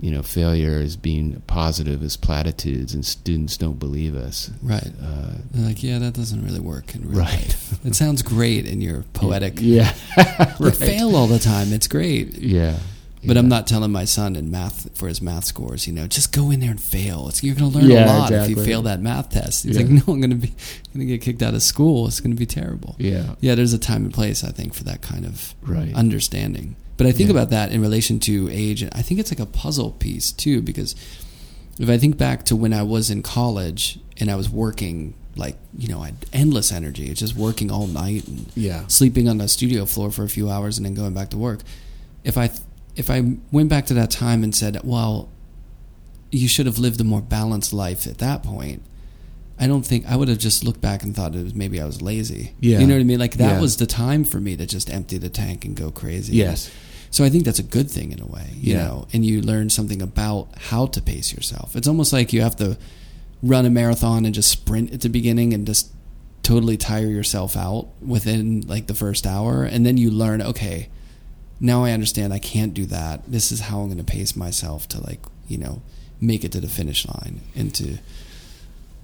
You 0.00 0.10
know, 0.10 0.22
failure 0.22 0.78
as 0.80 0.96
being 0.96 1.40
positive 1.46 2.02
as 2.02 2.16
platitudes, 2.16 2.92
and 2.94 3.04
students 3.06 3.56
don't 3.56 3.78
believe 3.78 4.14
us. 4.14 4.50
Right. 4.62 4.92
Uh, 5.02 5.32
They're 5.50 5.66
like, 5.66 5.82
yeah, 5.82 5.98
that 5.98 6.12
doesn't 6.14 6.44
really 6.44 6.60
work 6.60 6.94
in 6.94 7.08
real 7.08 7.20
Right. 7.20 7.32
life. 7.32 7.78
It 7.86 7.94
sounds 7.94 8.22
great 8.22 8.66
in 8.66 8.80
your 8.80 9.04
poetic. 9.14 9.54
Yeah, 9.60 9.94
Like, 10.16 10.60
right. 10.60 10.76
fail 10.76 11.16
all 11.16 11.26
the 11.26 11.38
time. 11.38 11.72
It's 11.72 11.86
great. 11.88 12.34
Yeah, 12.38 12.76
But 13.26 13.38
I'm 13.38 13.48
not 13.48 13.66
telling 13.66 13.92
my 13.92 14.04
son 14.04 14.36
in 14.36 14.50
math 14.50 14.90
for 14.96 15.08
his 15.08 15.22
math 15.22 15.44
scores, 15.46 15.86
you 15.86 15.92
know, 15.94 16.06
just 16.06 16.32
go 16.32 16.50
in 16.50 16.60
there 16.60 16.70
and 16.70 16.80
fail. 16.82 17.28
It's, 17.28 17.42
you're 17.42 17.54
going 17.54 17.72
to 17.72 17.78
learn 17.78 17.90
Yeah, 17.90 18.04
a 18.04 18.18
lot 18.18 18.32
if 18.32 18.50
you 18.50 18.56
fail 18.62 18.82
that 18.82 19.00
math 19.00 19.30
test. 19.30 19.64
He's 19.64 19.76
Yeah. 19.76 19.82
like, 19.84 19.90
no, 19.90 20.12
I'm 20.12 20.20
going 20.20 20.30
to 20.30 20.36
be 20.36 20.48
going 20.92 21.00
to 21.00 21.06
get 21.06 21.22
kicked 21.22 21.42
out 21.42 21.54
of 21.54 21.62
school. 21.62 22.06
It's 22.06 22.20
going 22.20 22.32
to 22.36 22.38
be 22.38 22.46
terrible. 22.46 22.96
Yeah, 22.98 23.36
Yeah, 23.40 23.54
there's 23.54 23.72
a 23.72 23.78
time 23.78 24.04
and 24.04 24.12
place, 24.12 24.44
I 24.44 24.50
think, 24.50 24.74
for 24.74 24.84
that 24.84 25.00
kind 25.00 25.24
of 25.24 25.54
right. 25.62 25.94
understanding. 25.94 26.76
But 26.96 27.06
I 27.06 27.12
think 27.12 27.28
Yeah. 27.28 27.36
about 27.36 27.50
that 27.50 27.72
in 27.72 27.80
relation 27.80 28.20
to 28.20 28.48
age, 28.50 28.82
and 28.82 28.92
I 28.94 29.02
think 29.02 29.18
it's 29.20 29.30
like 29.32 29.40
a 29.40 29.46
puzzle 29.46 29.90
piece 29.92 30.30
too, 30.32 30.62
because 30.62 30.94
if 31.78 31.88
I 31.88 31.98
think 31.98 32.16
back 32.16 32.44
to 32.46 32.54
when 32.56 32.72
I 32.72 32.82
was 32.82 33.10
in 33.10 33.22
college 33.22 33.98
and 34.18 34.30
I 34.30 34.36
was 34.36 34.48
working, 34.48 35.14
like 35.36 35.56
you 35.76 35.88
know, 35.88 36.00
I 36.02 36.06
had 36.06 36.16
endless 36.32 36.70
energy, 36.70 37.06
it's 37.10 37.18
just 37.20 37.34
working 37.36 37.70
all 37.70 37.88
night 37.88 38.28
and 38.28 38.46
yeah, 38.54 38.84
sleeping 38.86 39.28
on 39.28 39.38
the 39.38 39.48
studio 39.48 39.84
floor 39.86 40.10
for 40.12 40.22
a 40.22 40.28
few 40.28 40.48
hours 40.48 40.78
and 40.78 40.86
then 40.86 40.94
going 40.94 41.14
back 41.14 41.30
to 41.30 41.36
work. 41.38 41.60
If 42.22 42.38
I 42.38 42.50
if 42.94 43.10
I 43.10 43.22
went 43.50 43.68
back 43.70 43.86
to 43.86 43.94
that 43.94 44.10
time 44.12 44.44
and 44.44 44.54
said, 44.54 44.80
well, 44.84 45.28
you 46.30 46.46
should 46.46 46.66
have 46.66 46.78
lived 46.78 47.00
a 47.00 47.04
more 47.04 47.20
balanced 47.20 47.72
life 47.72 48.06
at 48.06 48.18
that 48.18 48.42
point. 48.44 48.82
I 49.58 49.66
don't 49.68 49.84
think 49.86 50.04
I 50.08 50.16
would 50.16 50.28
have 50.28 50.38
just 50.38 50.64
looked 50.64 50.80
back 50.80 51.02
and 51.04 51.14
thought 51.14 51.34
it 51.34 51.42
was 51.44 51.54
maybe 51.54 51.80
I 51.80 51.84
was 51.86 52.02
lazy. 52.02 52.54
Yeah. 52.60 52.80
You 52.80 52.86
know 52.88 52.94
what 52.94 53.00
I 53.00 53.04
mean? 53.04 53.18
Like 53.20 53.36
that 53.36 53.54
Yeah. 53.54 53.60
was 53.60 53.76
the 53.76 53.86
time 53.86 54.24
for 54.24 54.40
me 54.40 54.56
to 54.56 54.66
just 54.66 54.90
empty 54.92 55.16
the 55.18 55.28
tank 55.28 55.64
and 55.64 55.76
go 55.76 55.90
crazy. 55.92 56.34
yes, 56.36 56.70
So 57.14 57.22
I 57.22 57.30
think 57.30 57.44
that's 57.44 57.60
a 57.60 57.70
good 57.78 57.88
thing 57.88 58.10
in 58.10 58.20
a 58.20 58.26
way, 58.26 58.48
you 58.60 58.72
Yeah. 58.72 58.86
know, 58.86 59.06
and 59.12 59.24
you 59.24 59.40
learn 59.40 59.70
something 59.70 60.02
about 60.02 60.48
how 60.58 60.86
to 60.86 61.00
pace 61.00 61.32
yourself. 61.32 61.76
It's 61.76 61.86
almost 61.86 62.12
like 62.12 62.32
you 62.32 62.40
have 62.40 62.56
to 62.56 62.76
run 63.40 63.64
a 63.64 63.70
marathon 63.70 64.24
and 64.24 64.34
just 64.34 64.50
sprint 64.50 64.92
at 64.92 65.00
the 65.02 65.08
beginning 65.08 65.54
and 65.54 65.64
just 65.64 65.90
totally 66.42 66.76
tire 66.76 67.06
yourself 67.06 67.56
out 67.56 67.86
within 68.04 68.62
like 68.66 68.88
the 68.88 68.94
first 68.94 69.28
hour 69.28 69.62
and 69.62 69.86
then 69.86 69.96
you 69.96 70.10
learn, 70.10 70.42
okay, 70.42 70.88
now 71.60 71.84
I 71.84 71.92
understand 71.92 72.32
I 72.34 72.40
can't 72.40 72.74
do 72.74 72.84
that. 72.86 73.22
This 73.30 73.52
is 73.52 73.60
how 73.60 73.78
I'm 73.82 73.86
going 73.86 73.98
to 73.98 74.02
pace 74.04 74.34
myself 74.34 74.88
to 74.88 75.00
like, 75.00 75.20
you 75.46 75.56
know, 75.56 75.82
make 76.20 76.42
it 76.42 76.50
to 76.50 76.60
the 76.60 76.66
finish 76.66 77.06
line 77.06 77.42
and 77.54 77.72
to 77.76 77.98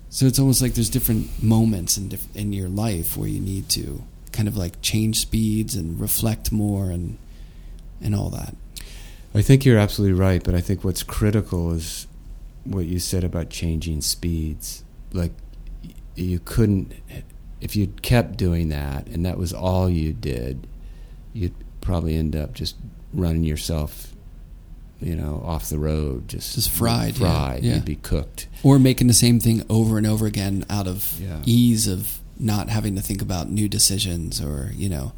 So 0.08 0.26
it's 0.26 0.40
almost 0.40 0.60
like 0.60 0.74
there's 0.74 0.90
different 0.90 1.40
moments 1.40 1.96
in 1.96 2.08
diff- 2.08 2.34
in 2.34 2.52
your 2.52 2.68
life 2.68 3.16
where 3.16 3.28
you 3.28 3.38
need 3.40 3.68
to 3.68 4.02
kind 4.32 4.48
of 4.48 4.56
like 4.56 4.82
change 4.82 5.20
speeds 5.20 5.76
and 5.76 6.00
reflect 6.00 6.50
more 6.50 6.90
and 6.90 7.16
and 8.02 8.14
all 8.14 8.30
that. 8.30 8.54
I 9.34 9.42
think 9.42 9.64
you're 9.64 9.78
absolutely 9.78 10.18
right, 10.18 10.42
but 10.42 10.54
I 10.54 10.60
think 10.60 10.82
what's 10.84 11.02
critical 11.02 11.72
is 11.72 12.06
what 12.64 12.86
you 12.86 12.98
said 12.98 13.22
about 13.24 13.48
changing 13.50 14.00
speeds. 14.00 14.82
Like 15.12 15.32
you 16.16 16.40
couldn't 16.44 16.92
if 17.60 17.76
you 17.76 17.88
kept 18.02 18.36
doing 18.36 18.68
that 18.70 19.06
and 19.08 19.24
that 19.26 19.36
was 19.38 19.52
all 19.52 19.88
you 19.88 20.12
did, 20.12 20.66
you'd 21.32 21.54
probably 21.80 22.16
end 22.16 22.34
up 22.34 22.54
just 22.54 22.74
running 23.12 23.44
yourself, 23.44 24.12
you 25.00 25.14
know, 25.14 25.42
off 25.44 25.68
the 25.68 25.78
road, 25.78 26.26
just 26.28 26.54
Just 26.54 26.70
fried, 26.70 27.18
yeah, 27.18 27.18
fried. 27.18 27.62
yeah. 27.62 27.74
You'd 27.74 27.84
be 27.84 27.96
cooked. 27.96 28.48
Or 28.62 28.78
making 28.78 29.06
the 29.08 29.14
same 29.14 29.38
thing 29.40 29.62
over 29.68 29.98
and 29.98 30.06
over 30.06 30.26
again 30.26 30.64
out 30.70 30.86
of 30.86 31.20
Yeah. 31.20 31.42
ease 31.44 31.86
of 31.86 32.18
not 32.38 32.68
having 32.70 32.96
to 32.96 33.02
think 33.02 33.20
about 33.20 33.50
new 33.50 33.68
decisions 33.68 34.40
or, 34.40 34.72
you 34.74 34.88
know, 34.88 35.12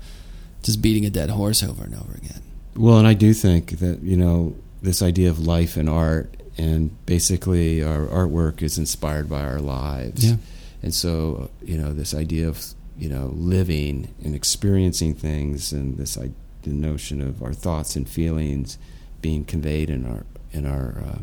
just 0.64 0.82
beating 0.82 1.06
a 1.06 1.10
dead 1.10 1.30
horse 1.30 1.62
over 1.62 1.84
and 1.84 1.94
over 1.94 2.12
again. 2.14 2.42
Well, 2.76 2.98
and 2.98 3.06
I 3.06 3.14
do 3.14 3.34
think 3.34 3.78
that 3.78 4.02
you 4.02 4.16
know 4.16 4.56
this 4.80 5.02
idea 5.02 5.30
of 5.30 5.38
life 5.38 5.76
and 5.76 5.88
art, 5.88 6.34
and 6.56 7.04
basically 7.06 7.82
our 7.82 8.06
artwork 8.06 8.62
is 8.62 8.78
inspired 8.78 9.28
by 9.28 9.42
our 9.42 9.60
lives. 9.60 10.24
Yeah. 10.24 10.36
And 10.82 10.94
so 10.94 11.50
you 11.62 11.78
know 11.78 11.92
this 11.92 12.14
idea 12.14 12.48
of 12.48 12.64
you 12.98 13.08
know 13.08 13.32
living 13.34 14.14
and 14.24 14.34
experiencing 14.34 15.14
things, 15.14 15.72
and 15.72 15.98
this 15.98 16.16
I, 16.16 16.30
the 16.62 16.70
notion 16.70 17.20
of 17.20 17.42
our 17.42 17.52
thoughts 17.52 17.96
and 17.96 18.08
feelings 18.08 18.78
being 19.20 19.44
conveyed 19.44 19.90
in 19.90 20.06
our 20.06 20.24
in 20.52 20.66
our 20.66 21.02
uh, 21.06 21.18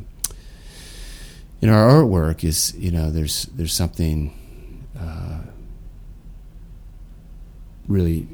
in 1.61 1.69
our 1.69 1.89
artwork 1.89 2.43
is 2.43 2.75
you 2.77 2.91
know 2.91 3.11
there's 3.11 3.45
there's 3.47 3.73
something 3.73 4.33
uh, 4.99 5.41
really 7.87 8.27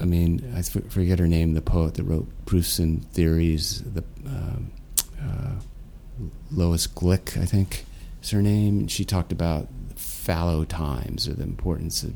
I 0.00 0.04
mean, 0.04 0.52
I 0.56 0.62
forget 0.62 1.18
her 1.18 1.26
name, 1.26 1.54
the 1.54 1.62
poet 1.62 1.94
that 1.94 2.04
wrote 2.04 2.26
Proofs 2.46 2.78
and 2.78 3.04
Theories, 3.12 3.82
the 3.82 4.04
um, 4.26 4.72
uh, 5.20 5.52
Lois 6.50 6.86
Glück, 6.86 7.40
I 7.40 7.44
think 7.44 7.84
is 8.22 8.30
her 8.30 8.42
name. 8.42 8.80
And 8.80 8.90
she 8.90 9.04
talked 9.04 9.30
about 9.32 9.68
fallow 9.94 10.64
times 10.64 11.28
or 11.28 11.34
the 11.34 11.42
importance 11.42 12.02
of 12.02 12.14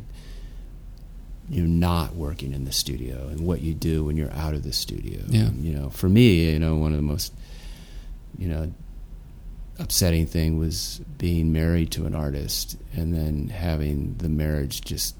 you 1.49 1.63
know 1.63 1.69
not 1.69 2.15
working 2.15 2.53
in 2.53 2.65
the 2.65 2.73
studio 2.73 3.29
and 3.29 3.41
what 3.41 3.63
you 3.63 3.73
do 3.73 4.05
when 4.05 4.17
you're 4.17 4.33
out 4.33 4.55
of 4.55 4.65
the 4.65 4.73
studio. 4.73 5.21
Yeah. 5.29 5.47
And, 5.47 5.65
you 5.65 5.73
know, 5.73 5.91
for 5.91 6.09
me, 6.09 6.51
you 6.51 6.59
know, 6.59 6.77
one 6.77 6.93
of 6.93 6.97
the 6.97 7.03
most 7.03 7.33
you 8.37 8.49
know 8.49 8.73
upsetting 9.79 10.27
thing 10.27 10.59
was 10.59 11.01
being 11.19 11.53
married 11.53 11.91
to 11.93 12.07
an 12.07 12.15
artist 12.15 12.77
and 12.95 13.15
then 13.15 13.49
having 13.49 14.15
the 14.19 14.29
marriage 14.29 14.81
just 14.81 15.15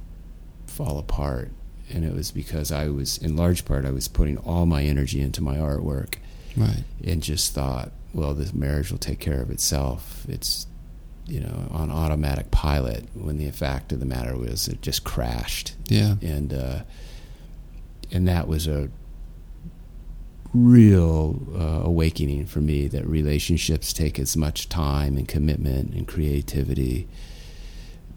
fall 0.67 0.99
apart 0.99 1.51
and 1.91 2.05
it 2.05 2.15
was 2.15 2.31
because 2.31 2.71
I 2.73 2.89
was 2.89 3.19
in 3.19 3.37
large 3.37 3.65
part 3.65 3.85
I 3.87 3.91
was 3.91 4.09
putting 4.09 4.37
all 4.39 4.67
my 4.67 4.83
energy 4.85 5.21
into 5.21 5.43
my 5.43 5.57
artwork 5.57 6.15
Right. 6.57 6.85
and 7.05 7.23
just 7.23 7.55
thought 7.55 7.93
well 8.13 8.35
this 8.35 8.53
marriage 8.53 8.91
will 8.91 8.99
take 8.99 9.21
care 9.21 9.41
of 9.41 9.51
itself 9.51 10.25
it's 10.29 10.67
you 11.27 11.41
know 11.41 11.69
on 11.71 11.91
automatic 11.91 12.51
pilot 12.51 13.05
when 13.15 13.39
the 13.39 13.51
fact 13.51 13.93
of 13.93 14.01
the 14.01 14.07
matter 14.07 14.37
was 14.37 14.67
it 14.67 14.81
just 14.83 15.05
crashed 15.05 15.75
Yeah. 15.89 16.17
and 16.23 16.53
uh, 16.53 16.81
and 18.11 18.27
that 18.27 18.49
was 18.49 18.67
a 18.67 18.89
real 20.55 21.39
uh, 21.55 21.87
awakening 21.87 22.47
for 22.47 22.61
me 22.61 22.89
that 22.89 23.07
relationships 23.07 23.93
take 23.93 24.19
as 24.19 24.37
much 24.37 24.69
time 24.69 25.17
and 25.19 25.29
commitment 25.29 25.93
and 25.95 26.09
creativity 26.09 27.07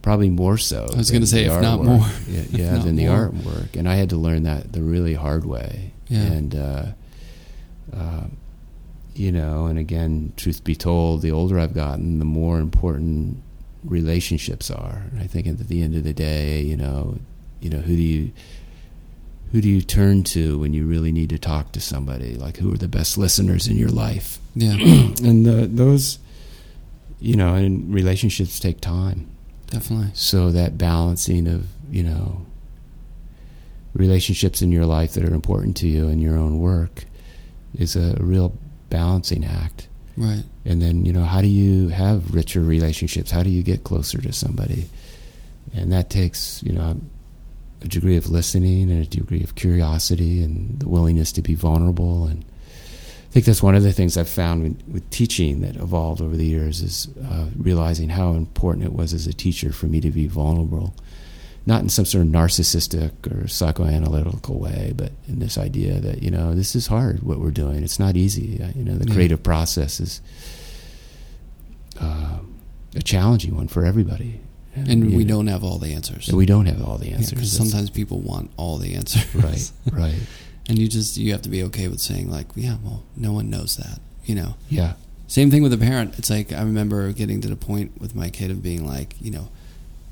probably 0.02 0.30
more 0.30 0.58
so 0.58 0.88
I 0.94 0.98
was 0.98 1.12
gonna 1.12 1.28
say, 1.28 1.46
the 1.48 1.56
if 1.56 1.62
not 1.62 1.84
more. 1.84 2.06
yeah, 2.28 2.44
yeah 2.52 2.76
not 2.76 2.86
than 2.86 2.96
the 2.96 3.08
more. 3.08 3.30
artwork 3.30 3.76
and 3.76 3.88
I 3.88 3.96
had 3.96 4.10
to 4.10 4.18
learn 4.18 4.44
that 4.44 4.72
the 4.74 4.82
really 4.84 5.14
hard 5.14 5.46
way 5.46 5.92
Yeah. 6.08 6.20
and 6.22 6.56
uh, 6.56 6.86
uh, 7.96 8.24
you 9.14 9.32
know 9.32 9.66
and 9.68 9.78
again 9.78 10.34
truth 10.38 10.64
be 10.64 10.76
told 10.76 11.22
the 11.22 11.32
older 11.32 11.60
I've 11.60 11.74
gotten 11.76 12.20
the 12.20 12.26
more 12.26 12.60
important 12.60 13.42
relationships 13.84 14.70
are 14.72 15.04
and 15.12 15.20
I 15.20 15.28
think 15.28 15.48
at 15.48 15.58
the 15.60 15.82
end 15.82 15.96
of 15.96 16.04
the 16.04 16.14
day 16.14 16.62
you 16.62 16.78
know 16.78 17.18
you 17.60 17.70
know 17.70 17.80
who 17.80 17.96
do 17.96 18.02
you 18.02 18.32
who 19.52 19.60
do 19.60 19.68
you 19.70 19.82
turn 19.82 20.24
to 20.24 20.58
when 20.60 20.74
you 20.74 20.86
really 20.88 21.12
need 21.12 21.30
to 21.30 21.38
talk 21.38 21.74
to 21.74 21.82
somebody 21.82 22.36
like 22.36 22.58
who 22.58 22.74
are 22.74 22.78
the 22.78 22.88
best 22.88 23.18
listeners 23.18 23.68
in 23.68 23.78
your 23.78 23.90
life 23.90 24.40
Yeah. 24.56 24.74
and 25.24 25.46
the, 25.46 25.68
those 25.68 26.20
you 27.20 27.36
know 27.36 27.54
and 27.56 27.94
relationships 27.94 28.60
take 28.60 28.80
time 28.82 29.28
Definitely. 29.72 30.12
so 30.14 30.52
that 30.52 30.78
balancing 30.78 31.48
of 31.48 31.66
you 31.90 32.04
know 32.04 32.46
relationships 33.94 34.62
in 34.62 34.72
your 34.72 34.86
life 34.86 35.14
that 35.14 35.24
are 35.26 35.34
important 35.34 35.76
to 35.78 35.88
you 35.88 36.08
and 36.08 36.22
your 36.22 36.38
own 36.38 36.60
work 36.60 37.06
is 37.78 37.96
a 37.96 38.16
real 38.20 38.56
balancing 38.90 39.44
act 39.44 39.88
Right. 40.18 40.44
and 40.66 40.82
then 40.82 41.06
you 41.06 41.14
know 41.14 41.24
how 41.24 41.42
do 41.42 41.48
you 41.48 41.88
have 41.90 42.34
richer 42.34 42.60
relationships 42.62 43.32
how 43.32 43.44
do 43.44 43.50
you 43.50 43.64
get 43.64 43.84
closer 43.84 44.22
to 44.22 44.32
somebody 44.34 44.88
and 45.74 45.92
that 45.92 46.10
takes 46.10 46.62
you 46.64 46.74
know 46.74 47.00
a 47.82 47.88
degree 47.88 48.18
of 48.18 48.30
listening 48.30 48.92
and 48.92 49.02
a 49.02 49.06
degree 49.06 49.42
of 49.42 49.56
curiosity 49.56 50.44
and 50.44 50.80
the 50.80 50.88
willingness 50.90 51.32
to 51.32 51.42
be 51.42 51.56
vulnerable 51.56 52.28
and 52.28 52.44
think 53.32 53.46
that's 53.46 53.64
one 53.64 53.76
of 53.76 53.84
the 53.84 53.94
things 53.94 54.18
I've 54.18 54.30
found 54.30 54.64
with, 54.64 54.88
with 54.94 55.10
teaching 55.10 55.62
that 55.62 55.76
evolved 55.78 56.22
over 56.22 56.36
the 56.36 56.46
years 56.46 56.82
is 56.82 57.08
uh, 57.30 57.48
realizing 57.58 58.10
how 58.10 58.34
important 58.34 58.86
it 58.86 58.94
was 58.94 59.14
as 59.14 59.26
a 59.28 59.34
teacher 59.34 59.72
for 59.72 59.86
me 59.88 60.02
to 60.02 60.12
be 60.12 60.28
vulnerable, 60.28 60.94
not 61.66 61.82
in 61.82 61.90
some 61.90 62.06
sort 62.06 62.26
of 62.26 62.32
narcissistic 62.32 63.12
or 63.28 63.46
psychoanalytical 63.46 64.58
way, 64.60 64.94
but 64.96 65.12
in 65.30 65.40
this 65.40 65.58
idea 65.58 66.00
that 66.00 66.22
you 66.24 66.30
know 66.32 66.54
this 66.54 66.76
is 66.76 66.88
hard 66.88 67.24
what 67.24 67.40
we're 67.40 67.52
doing. 67.52 67.84
It's 67.84 68.00
not 68.00 68.18
easy. 68.18 68.60
You 68.76 68.84
know, 68.84 68.98
the 68.98 69.08
Yeah. 69.08 69.14
creative 69.14 69.44
process 69.44 70.00
is 70.00 70.22
uh, 72.00 72.40
a 72.96 73.02
challenging 73.02 73.56
one 73.56 73.68
for 73.68 73.86
everybody, 73.86 74.42
And 74.76 75.12
you 75.12 75.18
we 75.18 75.24
know, 75.24 75.36
don't 75.36 75.48
have 75.48 75.64
all 75.64 75.78
the 75.78 75.94
answers. 75.94 76.28
and 76.30 76.38
we 76.38 76.46
don't 76.46 76.66
have 76.66 76.82
all 76.82 76.98
the 76.98 77.08
Yeah, 77.10 77.16
answers. 77.18 77.40
'cause 77.40 77.52
sometimes 77.52 77.90
people 77.90 78.20
want 78.20 78.52
all 78.58 78.78
the 78.78 78.96
answers. 78.96 79.24
right, 79.36 79.72
right, 79.92 80.16
and 80.72 80.80
you 80.80 80.88
just 80.88 81.18
you 81.18 81.32
have 81.34 81.42
to 81.42 81.50
be 81.50 81.62
okay 81.64 81.88
with 81.90 82.00
saying 82.00 82.32
like, 82.32 82.48
yeah, 82.56 82.78
well, 82.84 83.04
no 83.18 83.34
one 83.34 83.50
knows 83.50 83.76
that. 83.78 84.00
You 84.24 84.36
know. 84.36 84.56
yeah, 84.70 84.94
Same 85.28 85.52
thing 85.52 85.62
with 85.64 85.74
a 85.74 85.78
parent. 85.78 86.18
It's 86.18 86.30
like 86.30 86.54
I 86.54 86.62
remember 86.62 87.12
getting 87.12 87.42
to 87.42 87.48
the 87.50 87.56
point 87.58 88.00
with 88.00 88.16
my 88.16 88.30
kid 88.30 88.52
of 88.52 88.64
being 88.64 88.88
like, 88.88 89.16
you 89.20 89.32
know, 89.32 89.50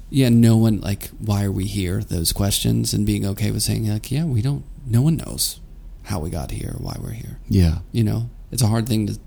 yeah, 0.09 0.29
no 0.29 0.57
one 0.57 0.81
like, 0.81 1.07
why 1.19 1.45
are 1.45 1.51
we 1.51 1.65
here? 1.65 2.01
Those 2.01 2.33
questions 2.33 2.93
and 2.93 3.05
being 3.05 3.25
okay 3.25 3.51
with 3.51 3.61
saying 3.61 3.87
like, 3.87 4.11
yeah, 4.11 4.25
we 4.25 4.41
don't. 4.41 4.63
No 4.85 5.01
one 5.01 5.15
knows 5.17 5.59
how 6.03 6.19
we 6.19 6.29
got 6.29 6.51
here, 6.51 6.71
or 6.75 6.79
why 6.83 6.97
we're 6.99 7.11
here. 7.11 7.37
yeah, 7.47 7.79
You 7.91 8.03
know, 8.03 8.29
it's 8.51 8.63
a 8.63 8.67
hard 8.67 8.87
thing 8.87 9.07
to 9.07 9.19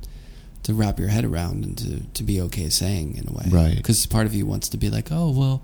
to 0.65 0.75
wrap 0.75 0.99
your 0.99 1.09
head 1.09 1.25
around 1.25 1.65
and 1.65 1.79
to 1.79 2.01
to 2.15 2.23
be 2.23 2.41
okay 2.43 2.69
saying 2.69 3.17
in 3.17 3.29
a 3.29 3.33
way, 3.33 3.47
Right. 3.49 3.77
Because 3.77 4.05
part 4.07 4.27
of 4.27 4.35
you 4.35 4.45
wants 4.47 4.69
to 4.71 4.77
be 4.77 4.91
like, 4.91 5.09
oh 5.11 5.31
well, 5.31 5.63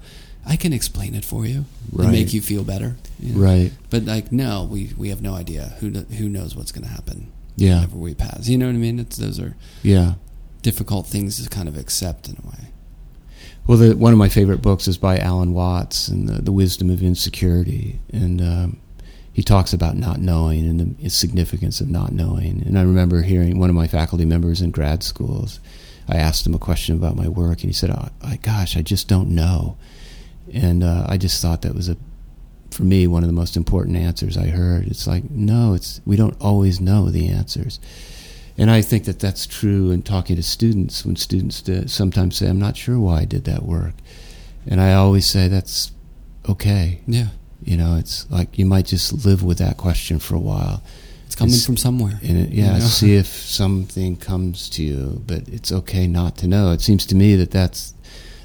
I 0.50 0.56
can 0.56 0.72
explain 0.72 1.14
it 1.14 1.24
for 1.24 1.44
you 1.46 1.66
Right. 1.92 2.04
and 2.04 2.12
make 2.12 2.32
you 2.32 2.40
feel 2.40 2.64
better, 2.64 2.96
you 3.20 3.34
know? 3.34 3.40
right, 3.40 3.72
But 3.90 4.04
like, 4.04 4.32
no, 4.32 4.64
we 4.70 4.92
we 4.96 5.11
have 5.11 5.20
no 5.22 5.34
idea 5.34 5.74
who 5.80 5.90
who 5.90 6.28
knows 6.28 6.56
what's 6.56 6.72
going 6.72 6.84
to 6.87 6.90
happen. 6.90 7.26
yeah, 7.56 7.76
Whenever 7.76 7.96
we 7.98 8.14
pass, 8.14 8.48
you 8.48 8.56
know 8.58 8.66
what 8.66 8.74
I 8.74 8.78
mean? 8.78 8.98
It's 8.98 9.16
those 9.18 9.38
are 9.40 9.54
yeah. 9.82 10.14
difficult 10.62 11.06
things 11.06 11.42
to 11.42 11.48
kind 11.50 11.68
of 11.68 11.76
accept 11.76 12.28
in 12.28 12.37
a 12.42 12.46
way. 12.48 12.64
Well, 13.66 13.76
the, 13.78 13.94
one 13.96 14.12
of 14.14 14.18
my 14.18 14.30
favorite 14.30 14.62
books 14.62 14.88
is 14.88 14.96
by 14.96 15.18
Alan 15.18 15.52
Watts 15.52 16.08
and 16.08 16.26
the, 16.28 16.40
the 16.40 16.52
Wisdom 16.52 16.88
of 16.88 17.02
Insecurity, 17.02 18.00
and 18.12 18.40
um, 18.40 18.78
he 19.32 19.42
talks 19.42 19.74
about 19.74 19.94
not 19.96 20.20
knowing 20.20 20.64
and 20.66 20.96
the, 20.98 21.11
significance 21.11 21.80
of 21.82 21.88
not 21.90 22.12
knowing. 22.12 22.62
And 22.66 22.78
I 22.78 22.82
remember 22.82 23.20
hearing 23.22 23.58
one 23.58 23.68
of 23.68 23.76
my 23.76 23.87
faculty 23.87 24.24
members 24.24 24.62
in 24.62 24.70
grad 24.70 25.02
schools. 25.02 25.61
I 26.08 26.16
asked 26.16 26.46
him 26.46 26.54
a 26.54 26.58
question 26.58 26.96
about 26.96 27.16
my 27.16 27.28
work, 27.28 27.61
and 27.61 27.68
he 27.68 27.74
said, 27.74 27.90
oh, 27.90 28.08
I, 28.22 28.37
"Gosh, 28.37 28.74
I 28.76 28.82
just 28.82 29.06
don't 29.08 29.28
know." 29.28 29.76
And 30.52 30.82
uh, 30.82 31.06
I 31.08 31.16
just 31.18 31.40
thought 31.42 31.62
that 31.62 31.74
was 31.74 31.88
a, 31.88 31.96
for 32.70 32.84
me, 32.84 33.06
one 33.06 33.22
of 33.22 33.28
the 33.28 33.32
most 33.34 33.56
important 33.56 33.96
answers 33.96 34.37
I 34.37 34.46
heard. 34.48 34.87
It's 34.87 35.06
like, 35.06 35.30
no, 35.30 35.74
it's 35.74 36.00
we 36.04 36.16
don't 36.16 36.37
always 36.40 36.80
know 36.80 37.11
the 37.11 37.28
answers. 37.28 37.80
And 38.56 38.70
I 38.70 38.82
think 38.82 39.04
that 39.04 39.20
that's 39.20 39.46
true 39.46 39.90
in 39.92 40.02
talking 40.02 40.34
to 40.37 40.42
students 40.42 41.04
when 41.04 41.14
students 41.16 41.62
sometimes 41.92 42.37
say, 42.37 42.48
I'm 42.48 42.58
not 42.58 42.76
sure 42.76 42.98
why 42.98 43.20
I 43.20 43.24
did 43.24 43.44
that 43.44 43.62
work. 43.62 43.94
And 44.66 44.80
I 44.80 44.94
always 44.94 45.26
say, 45.26 45.46
that's 45.48 45.92
okay. 46.48 47.00
Yeah, 47.06 47.28
You 47.62 47.76
know, 47.76 47.96
it's 47.96 48.28
like 48.30 48.58
you 48.58 48.66
might 48.66 48.87
just 48.87 49.24
live 49.24 49.42
with 49.44 49.58
that 49.58 49.76
question 49.76 50.18
for 50.18 50.34
a 50.34 50.40
while. 50.40 50.82
it's 51.26 51.37
coming 51.37 51.50
It's- 51.54 51.64
from 51.66 51.76
somewhere. 51.76 52.18
And 52.22 52.37
it, 52.38 52.50
yeah, 52.50 52.74
You 52.74 52.80
know? 52.80 52.87
see 52.87 53.14
if 53.14 53.26
something 53.28 54.16
comes 54.16 54.68
to 54.70 54.82
you, 54.82 55.22
but 55.26 55.46
it's 55.48 55.70
okay 55.70 56.06
not 56.08 56.37
to 56.38 56.48
know. 56.48 56.72
It 56.72 56.80
seems 56.80 57.06
to 57.06 57.14
me 57.14 57.37
that 57.37 57.50
that's 57.52 57.94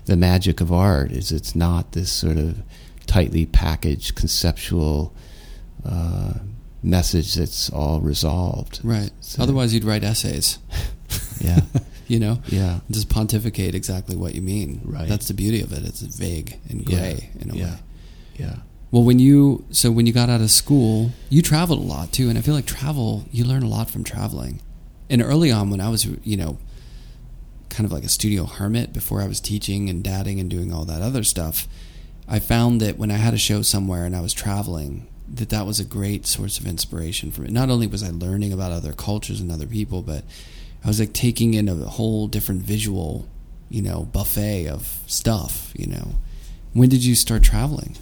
the 0.06 0.16
magic 0.18 0.62
of 0.62 0.72
art 0.72 1.12
is 1.12 1.32
it's 1.32 1.56
not 1.56 1.92
this 1.94 2.12
sort 2.12 2.38
of 2.38 2.62
tightly 3.06 3.46
packaged 3.46 4.16
conceptual 4.16 5.13
uh, 5.86 6.34
message 6.82 7.36
that's 7.36 7.70
all 7.70 8.02
resolved. 8.02 8.80
Right. 8.84 9.12
So- 9.22 9.44
Otherwise, 9.44 9.74
you'd 9.74 9.84
write 9.84 10.04
essays. 10.04 10.60
Yeah. 11.39 11.60
you 12.08 12.20
know, 12.20 12.39
Yeah. 12.48 12.80
just 12.89 13.10
pontificate 13.10 13.76
exactly 13.76 14.16
what 14.16 14.34
you 14.34 14.42
mean. 14.42 14.82
Right. 14.84 15.08
That's 15.08 15.28
the 15.28 15.34
beauty 15.34 15.62
of 15.62 15.72
it. 15.74 15.84
It's 15.84 16.02
vague 16.02 16.58
and 16.70 16.84
gray 16.86 17.30
in 17.39 17.52
a 17.52 17.56
yeah. 17.56 17.66
way. 17.66 17.80
Yeah. 18.38 18.56
Well, 18.92 19.04
when 19.04 19.20
you 19.20 19.66
so 19.72 19.92
when 19.92 20.08
you 20.08 20.13
got 20.13 20.30
out 20.30 20.42
of 20.42 20.50
school, 20.52 21.12
you 21.30 21.42
traveled 21.42 21.80
a 21.80 21.84
lot 21.84 22.12
too, 22.12 22.30
and 22.30 22.38
I 22.38 22.42
feel 22.42 22.56
like 22.56 22.66
travel 22.66 23.26
you 23.32 23.44
learn 23.44 23.62
a 23.63 23.68
lot 23.68 23.89
from 23.89 24.04
traveling. 24.04 24.62
And 25.10 25.22
early 25.22 25.52
on, 25.52 25.70
when 25.70 25.82
I 25.82 25.89
was 25.89 26.06
you 26.24 26.38
know 26.38 26.58
kind 27.74 27.86
of 27.86 27.92
like 27.92 28.04
a 28.04 28.10
studio 28.10 28.46
hermit 28.46 28.94
before 28.94 29.22
I 29.22 29.28
was 29.28 29.40
teaching 29.40 29.90
and 29.90 30.04
dadding 30.04 30.40
and 30.40 30.50
doing 30.50 30.72
all 30.72 30.86
that 30.86 31.02
other 31.02 31.24
stuff, 31.24 31.68
I 32.28 32.40
found 32.40 32.80
that 32.82 32.98
when 32.98 33.12
I 33.12 33.18
had 33.18 33.34
a 33.34 33.38
show 33.38 33.62
somewhere 33.62 34.06
and 34.06 34.16
I 34.16 34.22
was 34.22 34.34
traveling, 34.34 35.08
that 35.28 35.50
that 35.50 35.66
was 35.66 35.80
a 35.80 35.86
great 35.86 36.26
source 36.26 36.60
of 36.60 36.68
inspiration 36.68 37.32
for 37.32 37.42
me. 37.42 37.50
Not 37.50 37.70
only 37.70 37.88
was 37.88 38.04
I 38.04 38.12
learning 38.12 38.54
about 38.54 38.72
other 38.72 38.94
cultures 38.94 39.42
and 39.42 39.52
other 39.52 39.66
people, 39.66 40.02
but 40.02 40.24
I 40.84 40.88
was 40.88 41.00
like 41.00 41.14
taking 41.14 41.54
in 41.54 41.68
a 41.68 41.76
whole 41.76 42.28
different 42.28 42.62
visual, 42.62 43.28
you 43.70 43.82
know, 43.82 44.04
buffet 44.04 44.68
of 44.68 45.00
stuff. 45.08 45.74
You 45.76 45.88
know, 45.88 46.16
when 46.74 46.90
did 46.90 47.04
you 47.04 47.16
start 47.16 47.44
traveling? 47.44 47.98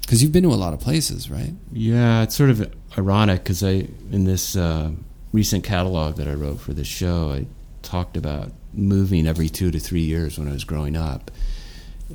Because 0.00 0.22
you've 0.22 0.32
been 0.32 0.44
to 0.44 0.52
a 0.52 0.54
lot 0.54 0.72
of 0.72 0.80
places, 0.80 1.30
right? 1.30 1.52
Yeah, 1.72 2.22
it's 2.22 2.34
sort 2.34 2.50
of 2.50 2.72
ironic 2.96 3.42
because 3.42 3.62
I, 3.62 3.86
in 4.10 4.24
this 4.24 4.56
uh, 4.56 4.92
recent 5.32 5.62
catalog 5.62 6.16
that 6.16 6.26
I 6.26 6.34
wrote 6.34 6.60
for 6.60 6.72
this 6.72 6.88
show, 6.88 7.32
I 7.32 7.46
talked 7.82 8.16
about 8.16 8.52
moving 8.72 9.26
every 9.26 9.48
two 9.48 9.70
to 9.70 9.78
three 9.78 10.02
years 10.02 10.38
when 10.38 10.48
I 10.48 10.52
was 10.52 10.64
growing 10.64 10.96
up, 10.96 11.30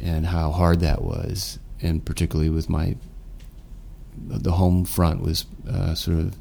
and 0.01 0.25
how 0.25 0.51
hard 0.51 0.79
that 0.81 1.01
was, 1.01 1.59
and 1.81 2.03
particularly 2.03 2.49
with 2.49 2.69
my, 2.69 2.95
the 4.17 4.53
home 4.53 4.85
front 4.85 5.21
was 5.21 5.45
uh, 5.69 5.93
sort 5.95 6.19
of 6.19 6.35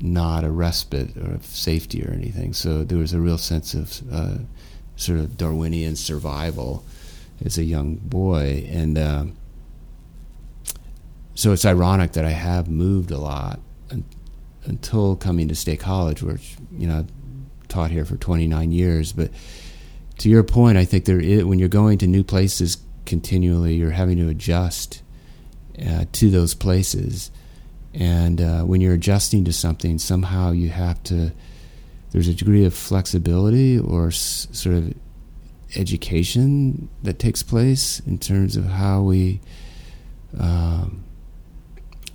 not 0.00 0.44
a 0.44 0.50
respite 0.50 1.16
or 1.16 1.34
of 1.34 1.44
safety 1.44 2.04
or 2.04 2.10
anything. 2.10 2.52
So 2.52 2.84
there 2.84 2.98
was 2.98 3.12
a 3.12 3.20
real 3.20 3.38
sense 3.38 3.74
of 3.74 4.02
uh, 4.12 4.38
sort 4.96 5.20
of 5.20 5.36
Darwinian 5.36 5.96
survival 5.96 6.84
as 7.44 7.58
a 7.58 7.64
young 7.64 7.96
boy, 7.96 8.66
and. 8.70 8.98
Um, 8.98 9.36
so 11.34 11.52
it's 11.52 11.64
ironic 11.64 12.12
that 12.12 12.24
I 12.24 12.30
have 12.30 12.68
moved 12.68 13.10
a 13.10 13.18
lot 13.18 13.58
un- 13.90 14.04
until 14.64 15.16
coming 15.16 15.48
to 15.48 15.54
State 15.54 15.80
College, 15.80 16.22
which 16.22 16.56
you 16.76 16.86
know 16.86 17.06
taught 17.72 17.90
here 17.90 18.04
for 18.04 18.16
29 18.16 18.70
years. 18.70 19.12
But 19.12 19.30
to 20.18 20.28
your 20.28 20.42
point, 20.42 20.78
I 20.78 20.84
think 20.84 21.04
there 21.04 21.20
is, 21.20 21.44
when 21.44 21.58
you're 21.58 21.68
going 21.68 21.98
to 21.98 22.06
new 22.06 22.22
places 22.22 22.76
continually, 23.06 23.74
you're 23.74 23.90
having 23.90 24.18
to 24.18 24.28
adjust 24.28 25.02
uh, 25.84 26.04
to 26.12 26.30
those 26.30 26.54
places, 26.54 27.30
and 27.94 28.40
uh, 28.40 28.62
when 28.62 28.80
you're 28.80 28.94
adjusting 28.94 29.44
to 29.44 29.52
something, 29.52 29.98
somehow 29.98 30.52
you 30.52 30.68
have 30.68 31.02
to. 31.04 31.32
There's 32.10 32.28
a 32.28 32.34
degree 32.34 32.66
of 32.66 32.74
flexibility 32.74 33.78
or 33.78 34.08
s- 34.08 34.46
sort 34.52 34.76
of 34.76 34.94
education 35.76 36.90
that 37.02 37.18
takes 37.18 37.42
place 37.42 38.00
in 38.00 38.18
terms 38.18 38.56
of 38.56 38.66
how 38.66 39.02
we. 39.02 39.40
Um, 40.38 41.04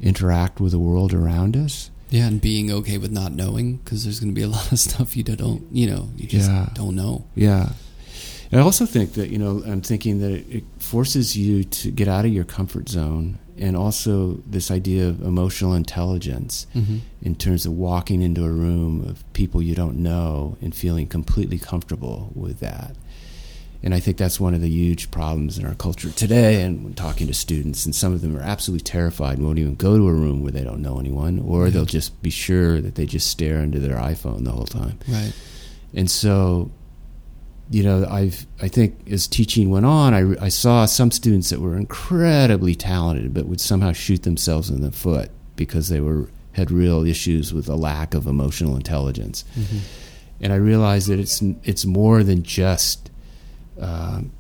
interact 0.02 0.60
with 0.60 0.72
the 0.72 0.80
world 0.80 1.14
around 1.14 1.56
us. 1.58 1.90
Yeah, 2.10 2.28
and 2.28 2.40
being 2.42 2.72
okay 2.72 2.98
with 2.98 3.12
not 3.12 3.34
knowing 3.34 3.78
because 3.78 4.04
there's 4.04 4.20
going 4.20 4.34
to 4.34 4.36
be 4.36 4.44
a 4.44 4.48
lot 4.58 4.72
of 4.72 4.80
stuff 4.80 5.16
you 5.18 5.24
don't, 5.24 5.64
you 5.72 5.88
know, 5.90 6.10
you 6.16 6.28
just 6.28 6.50
Yeah. 6.50 6.70
don't 6.74 6.96
know. 6.96 7.26
Yeah. 7.36 7.74
And 8.52 8.62
I 8.62 8.64
also 8.64 8.86
think 8.86 9.14
that, 9.14 9.30
you 9.30 9.38
know, 9.38 9.62
I'm 9.66 9.82
thinking 9.82 10.20
that 10.20 10.32
it, 10.32 10.46
it 10.50 10.64
forces 10.80 11.36
you 11.36 11.66
to 11.66 11.92
get 11.92 12.08
out 12.08 12.24
of 12.26 12.32
your 12.32 12.46
comfort 12.46 12.88
zone 12.88 13.40
and 13.58 13.76
also 13.76 14.36
this 14.48 14.72
idea 14.72 15.10
of 15.10 15.22
emotional 15.22 15.74
intelligence 15.74 16.66
Mm-hmm. 16.74 16.98
in 17.22 17.36
terms 17.36 17.66
of 17.66 17.74
walking 17.74 18.22
into 18.22 18.46
a 18.46 18.50
room 18.52 19.02
of 19.10 19.24
people 19.34 19.62
you 19.62 19.76
don't 19.76 19.98
know 19.98 20.56
and 20.62 20.74
feeling 20.74 21.08
completely 21.08 21.58
comfortable 21.60 22.32
with 22.36 22.60
that. 22.62 22.96
And 23.84 23.94
I 23.94 24.00
think 24.00 24.18
that's 24.18 24.40
one 24.40 24.54
of 24.54 24.62
the 24.62 24.70
huge 24.70 25.12
problems 25.12 25.58
in 25.58 25.66
our 25.66 25.76
culture 25.76 26.10
today. 26.10 26.64
And 26.64 26.84
when 26.84 26.94
talking 26.94 27.28
to 27.28 27.34
students, 27.34 27.86
and 27.86 27.94
some 27.96 28.12
of 28.14 28.22
them 28.22 28.36
are 28.36 28.42
absolutely 28.42 28.84
terrified 28.84 29.38
and 29.38 29.46
won't 29.46 29.60
even 29.60 29.76
go 29.76 29.98
to 29.98 30.08
a 30.08 30.14
room 30.14 30.42
where 30.42 30.52
they 30.52 30.64
don't 30.64 30.82
know 30.82 31.00
anyone, 31.00 31.40
or 31.40 31.66
Yeah. 31.66 31.72
they'll 31.74 31.86
just 31.86 32.20
be 32.22 32.30
sure 32.32 32.82
that 32.82 32.96
they 32.96 33.06
just 33.06 33.28
stare 33.28 33.60
into 33.60 33.80
their 33.80 33.98
iPhone 33.98 34.44
the 34.46 34.52
whole 34.52 34.66
time. 34.66 34.98
Right. 35.08 35.32
And 35.94 36.10
so, 36.10 36.72
you 37.70 37.84
know, 37.84 38.06
I've 38.10 38.48
I 38.62 38.68
think 38.68 38.96
as 39.12 39.28
teaching 39.28 39.70
went 39.70 39.86
on, 39.86 40.14
I, 40.14 40.46
I 40.46 40.50
saw 40.50 40.86
some 40.86 41.12
students 41.12 41.50
that 41.52 41.60
were 41.62 41.78
incredibly 41.78 42.76
talented, 42.76 43.34
but 43.34 43.46
would 43.46 43.62
somehow 43.62 43.92
shoot 43.92 44.24
themselves 44.24 44.70
in 44.70 44.82
the 44.82 44.92
foot 44.92 45.30
because 45.56 45.90
they 45.90 46.00
were 46.02 46.30
had 46.54 46.72
real 46.72 47.06
issues 47.06 47.54
with 47.54 47.70
a 47.70 47.76
lack 47.76 48.16
of 48.16 48.26
emotional 48.26 48.76
intelligence. 48.76 49.46
Mm-hmm. 49.58 49.78
And 50.42 50.54
I 50.54 50.56
realized 50.56 51.08
that 51.10 51.20
it's 51.20 51.42
it's 51.64 51.86
more 51.86 52.24
than 52.24 52.42
just, 52.44 53.10
um, 53.80 54.32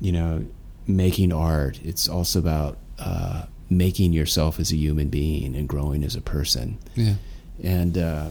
you 0.00 0.12
know, 0.12 0.44
making 0.86 1.32
art. 1.32 1.80
It's 1.84 2.08
also 2.08 2.38
about 2.38 2.78
uh, 2.98 3.44
making 3.70 4.12
yourself 4.12 4.60
as 4.60 4.70
a 4.72 4.76
human 4.76 5.08
being 5.08 5.56
and 5.56 5.68
growing 5.68 6.04
as 6.04 6.14
a 6.14 6.20
person 6.20 6.78
Yeah. 6.94 7.14
and 7.62 7.98
uh, 7.98 8.28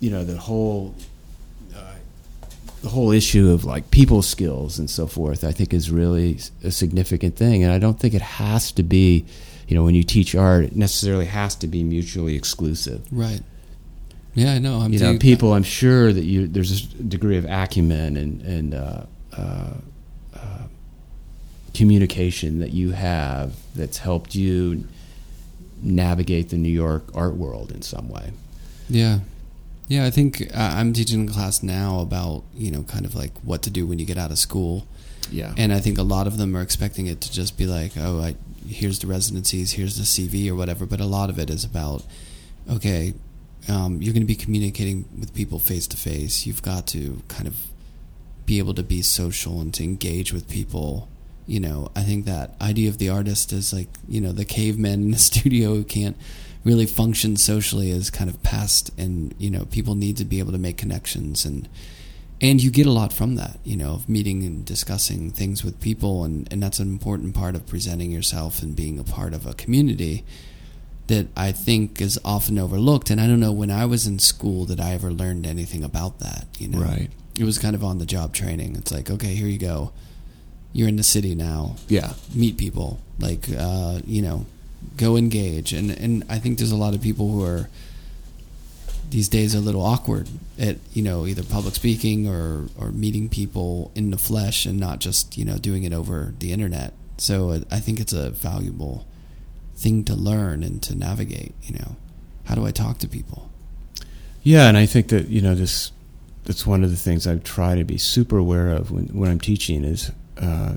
you 0.00 0.10
know 0.10 0.24
the 0.24 0.38
whole 0.38 0.94
uh, 1.76 1.94
the 2.82 2.88
whole 2.88 3.10
issue 3.12 3.50
of 3.50 3.64
like 3.64 3.90
people 3.90 4.22
skills 4.22 4.78
and 4.78 4.88
so 4.88 5.06
forth 5.06 5.44
i 5.44 5.52
think 5.52 5.74
is 5.74 5.90
really 5.90 6.38
a 6.64 6.70
significant 6.70 7.36
thing 7.36 7.62
and 7.62 7.72
i 7.72 7.78
don't 7.78 8.00
think 8.00 8.14
it 8.14 8.22
has 8.22 8.72
to 8.72 8.82
be 8.82 9.24
you 9.66 9.74
know 9.76 9.84
when 9.84 9.94
you 9.94 10.02
teach 10.02 10.34
art 10.34 10.64
it 10.64 10.76
necessarily 10.76 11.26
has 11.26 11.54
to 11.56 11.66
be 11.66 11.82
mutually 11.84 12.34
exclusive 12.36 13.02
Right. 13.12 13.40
Yeah, 14.34 14.52
I 14.54 14.58
know. 14.60 14.78
I'm 14.78 14.92
you 14.92 15.00
know 15.00 15.18
people 15.18 15.52
i'm 15.52 15.62
sure 15.64 16.12
that 16.12 16.24
you 16.24 16.46
there's 16.48 16.70
a 16.94 17.02
degree 17.02 17.36
of 17.36 17.44
acumen 17.44 18.16
and 18.16 18.40
and 18.42 18.74
uh, 18.74 19.02
uh, 19.38 19.74
uh, 20.34 20.66
communication 21.74 22.58
that 22.58 22.72
you 22.72 22.90
have 22.92 23.52
that's 23.74 23.98
helped 23.98 24.34
you 24.34 24.84
navigate 25.82 26.48
the 26.50 26.56
new 26.56 26.68
york 26.84 27.04
art 27.14 27.36
world 27.36 27.70
in 27.70 27.82
some 27.82 28.08
way 28.08 28.32
Yeah. 28.88 29.18
Yeah, 29.90 30.04
I 30.04 30.10
think 30.10 30.42
uh, 30.54 30.74
I'm 30.78 30.92
teaching 30.92 31.26
a 31.28 31.32
class 31.32 31.62
now 31.62 32.00
about, 32.00 32.42
you 32.54 32.70
know, 32.70 32.82
kind 32.82 33.06
of 33.06 33.14
like 33.14 33.32
what 33.42 33.62
to 33.62 33.70
do 33.70 33.86
when 33.86 33.98
you 33.98 34.04
get 34.04 34.18
out 34.18 34.30
of 34.30 34.38
school. 34.38 34.86
yeah 35.30 35.54
And 35.56 35.72
I 35.72 35.80
think 35.80 35.96
a 35.98 36.02
lot 36.02 36.26
of 36.26 36.36
them 36.36 36.54
are 36.56 36.60
expecting 36.60 37.06
it 37.06 37.22
to 37.22 37.32
just 37.32 37.56
be 37.56 37.64
like, 37.66 37.92
oh, 37.96 38.20
I, 38.20 38.36
here's 38.68 38.98
the 38.98 39.06
residencies, 39.06 39.72
here's 39.78 39.96
the 39.96 40.04
CV 40.04 40.50
or 40.50 40.54
whatever. 40.54 40.84
But 40.84 41.00
a 41.00 41.06
lot 41.06 41.30
of 41.30 41.38
it 41.38 41.48
is 41.48 41.64
about, 41.64 42.04
okay, 42.70 43.14
um, 43.68 44.02
you're 44.02 44.12
going 44.12 44.26
to 44.28 44.32
be 44.36 44.40
communicating 44.44 45.06
with 45.18 45.32
people 45.34 45.58
face 45.58 45.86
to 45.86 45.96
face. 45.96 46.44
You've 46.46 46.60
got 46.62 46.86
to 46.88 47.22
kind 47.28 47.46
of 47.48 47.54
be 48.48 48.58
able 48.58 48.72
to 48.74 48.82
be 48.82 49.02
social 49.02 49.60
and 49.60 49.74
to 49.74 49.84
engage 49.84 50.32
with 50.32 50.48
people. 50.48 51.06
You 51.46 51.60
know, 51.60 51.90
I 51.94 52.02
think 52.02 52.24
that 52.24 52.54
idea 52.60 52.88
of 52.88 52.96
the 52.96 53.10
artist 53.10 53.52
is 53.52 53.72
like, 53.72 53.88
you 54.08 54.20
know, 54.22 54.32
the 54.32 54.46
caveman 54.46 55.02
in 55.02 55.10
the 55.10 55.18
studio 55.30 55.74
who 55.74 55.84
can't 55.84 56.16
really 56.64 56.86
function 56.86 57.36
socially 57.36 57.90
is 57.90 58.10
kind 58.10 58.28
of 58.28 58.42
past 58.42 58.90
and 58.98 59.34
you 59.38 59.50
know 59.50 59.64
people 59.66 59.94
need 59.94 60.16
to 60.16 60.24
be 60.24 60.38
able 60.38 60.52
to 60.52 60.58
make 60.58 60.76
connections 60.76 61.44
and 61.44 61.68
and 62.40 62.62
you 62.62 62.70
get 62.70 62.84
a 62.84 62.90
lot 62.90 63.12
from 63.12 63.36
that 63.36 63.58
you 63.64 63.76
know 63.76 63.92
of 63.92 64.08
meeting 64.08 64.42
and 64.42 64.64
discussing 64.64 65.30
things 65.30 65.64
with 65.64 65.80
people 65.80 66.24
and 66.24 66.52
and 66.52 66.62
that's 66.62 66.78
an 66.78 66.88
important 66.88 67.34
part 67.34 67.54
of 67.54 67.66
presenting 67.66 68.10
yourself 68.10 68.60
and 68.60 68.74
being 68.76 68.98
a 68.98 69.04
part 69.04 69.32
of 69.32 69.46
a 69.46 69.54
community 69.54 70.24
that 71.06 71.26
I 71.36 71.52
think 71.52 72.02
is 72.02 72.20
often 72.24 72.58
overlooked 72.58 73.08
and 73.08 73.20
I 73.20 73.26
don't 73.26 73.40
know 73.40 73.52
when 73.52 73.70
I 73.70 73.86
was 73.86 74.06
in 74.06 74.18
school 74.18 74.66
that 74.66 74.80
I 74.80 74.92
ever 74.92 75.10
learned 75.10 75.46
anything 75.46 75.84
about 75.84 76.18
that 76.18 76.46
you 76.58 76.68
know 76.68 76.80
Right. 76.80 77.10
It 77.38 77.44
was 77.44 77.58
kind 77.58 77.74
of 77.74 77.84
on 77.84 77.98
the 77.98 78.06
job 78.06 78.32
training. 78.32 78.76
It's 78.76 78.92
like 78.92 79.10
okay 79.10 79.34
here 79.34 79.48
you 79.48 79.58
go. 79.58 79.92
You're 80.72 80.88
in 80.88 80.96
the 80.96 81.02
city 81.02 81.34
now. 81.34 81.76
Yeah. 81.88 82.12
Meet 82.34 82.58
people. 82.58 83.00
Like 83.18 83.46
uh, 83.56 84.00
you 84.06 84.22
know 84.22 84.46
go 84.96 85.16
engage. 85.16 85.72
And 85.72 85.90
and 85.90 86.24
I 86.28 86.38
think 86.38 86.58
there's 86.58 86.72
a 86.72 86.76
lot 86.76 86.94
of 86.94 87.02
people 87.02 87.30
who 87.30 87.44
are 87.44 87.68
these 89.10 89.28
days 89.28 89.54
a 89.54 89.60
little 89.60 89.82
awkward 89.82 90.28
at 90.58 90.76
you 90.92 91.02
know 91.02 91.26
either 91.26 91.42
public 91.42 91.74
speaking 91.74 92.28
or 92.28 92.66
or 92.78 92.90
meeting 92.90 93.28
people 93.28 93.90
in 93.94 94.10
the 94.10 94.18
flesh 94.18 94.66
and 94.66 94.78
not 94.78 94.98
just 94.98 95.38
you 95.38 95.44
know 95.44 95.56
doing 95.58 95.84
it 95.84 95.92
over 95.92 96.34
the 96.38 96.52
internet. 96.52 96.92
So 97.16 97.62
I 97.70 97.80
think 97.80 98.00
it's 98.00 98.12
a 98.12 98.30
valuable 98.30 99.06
thing 99.76 100.04
to 100.04 100.14
learn 100.14 100.62
and 100.62 100.82
to 100.82 100.94
navigate 100.94 101.54
you 101.62 101.78
know. 101.78 101.96
How 102.44 102.54
do 102.54 102.64
I 102.64 102.70
talk 102.70 102.98
to 102.98 103.08
people? 103.08 103.50
Yeah, 104.42 104.68
and 104.68 104.76
I 104.78 104.86
think 104.86 105.08
that 105.08 105.28
you 105.28 105.40
know 105.40 105.54
this. 105.54 105.92
That's 106.48 106.66
one 106.66 106.82
of 106.82 106.90
the 106.90 106.96
things 106.96 107.26
I 107.26 107.36
try 107.36 107.74
to 107.76 107.84
be 107.84 107.98
super 107.98 108.38
aware 108.38 108.70
of 108.70 108.90
when 108.90 109.08
when 109.08 109.30
I'm 109.30 109.38
teaching 109.38 109.84
is 109.84 110.10
uh, 110.38 110.76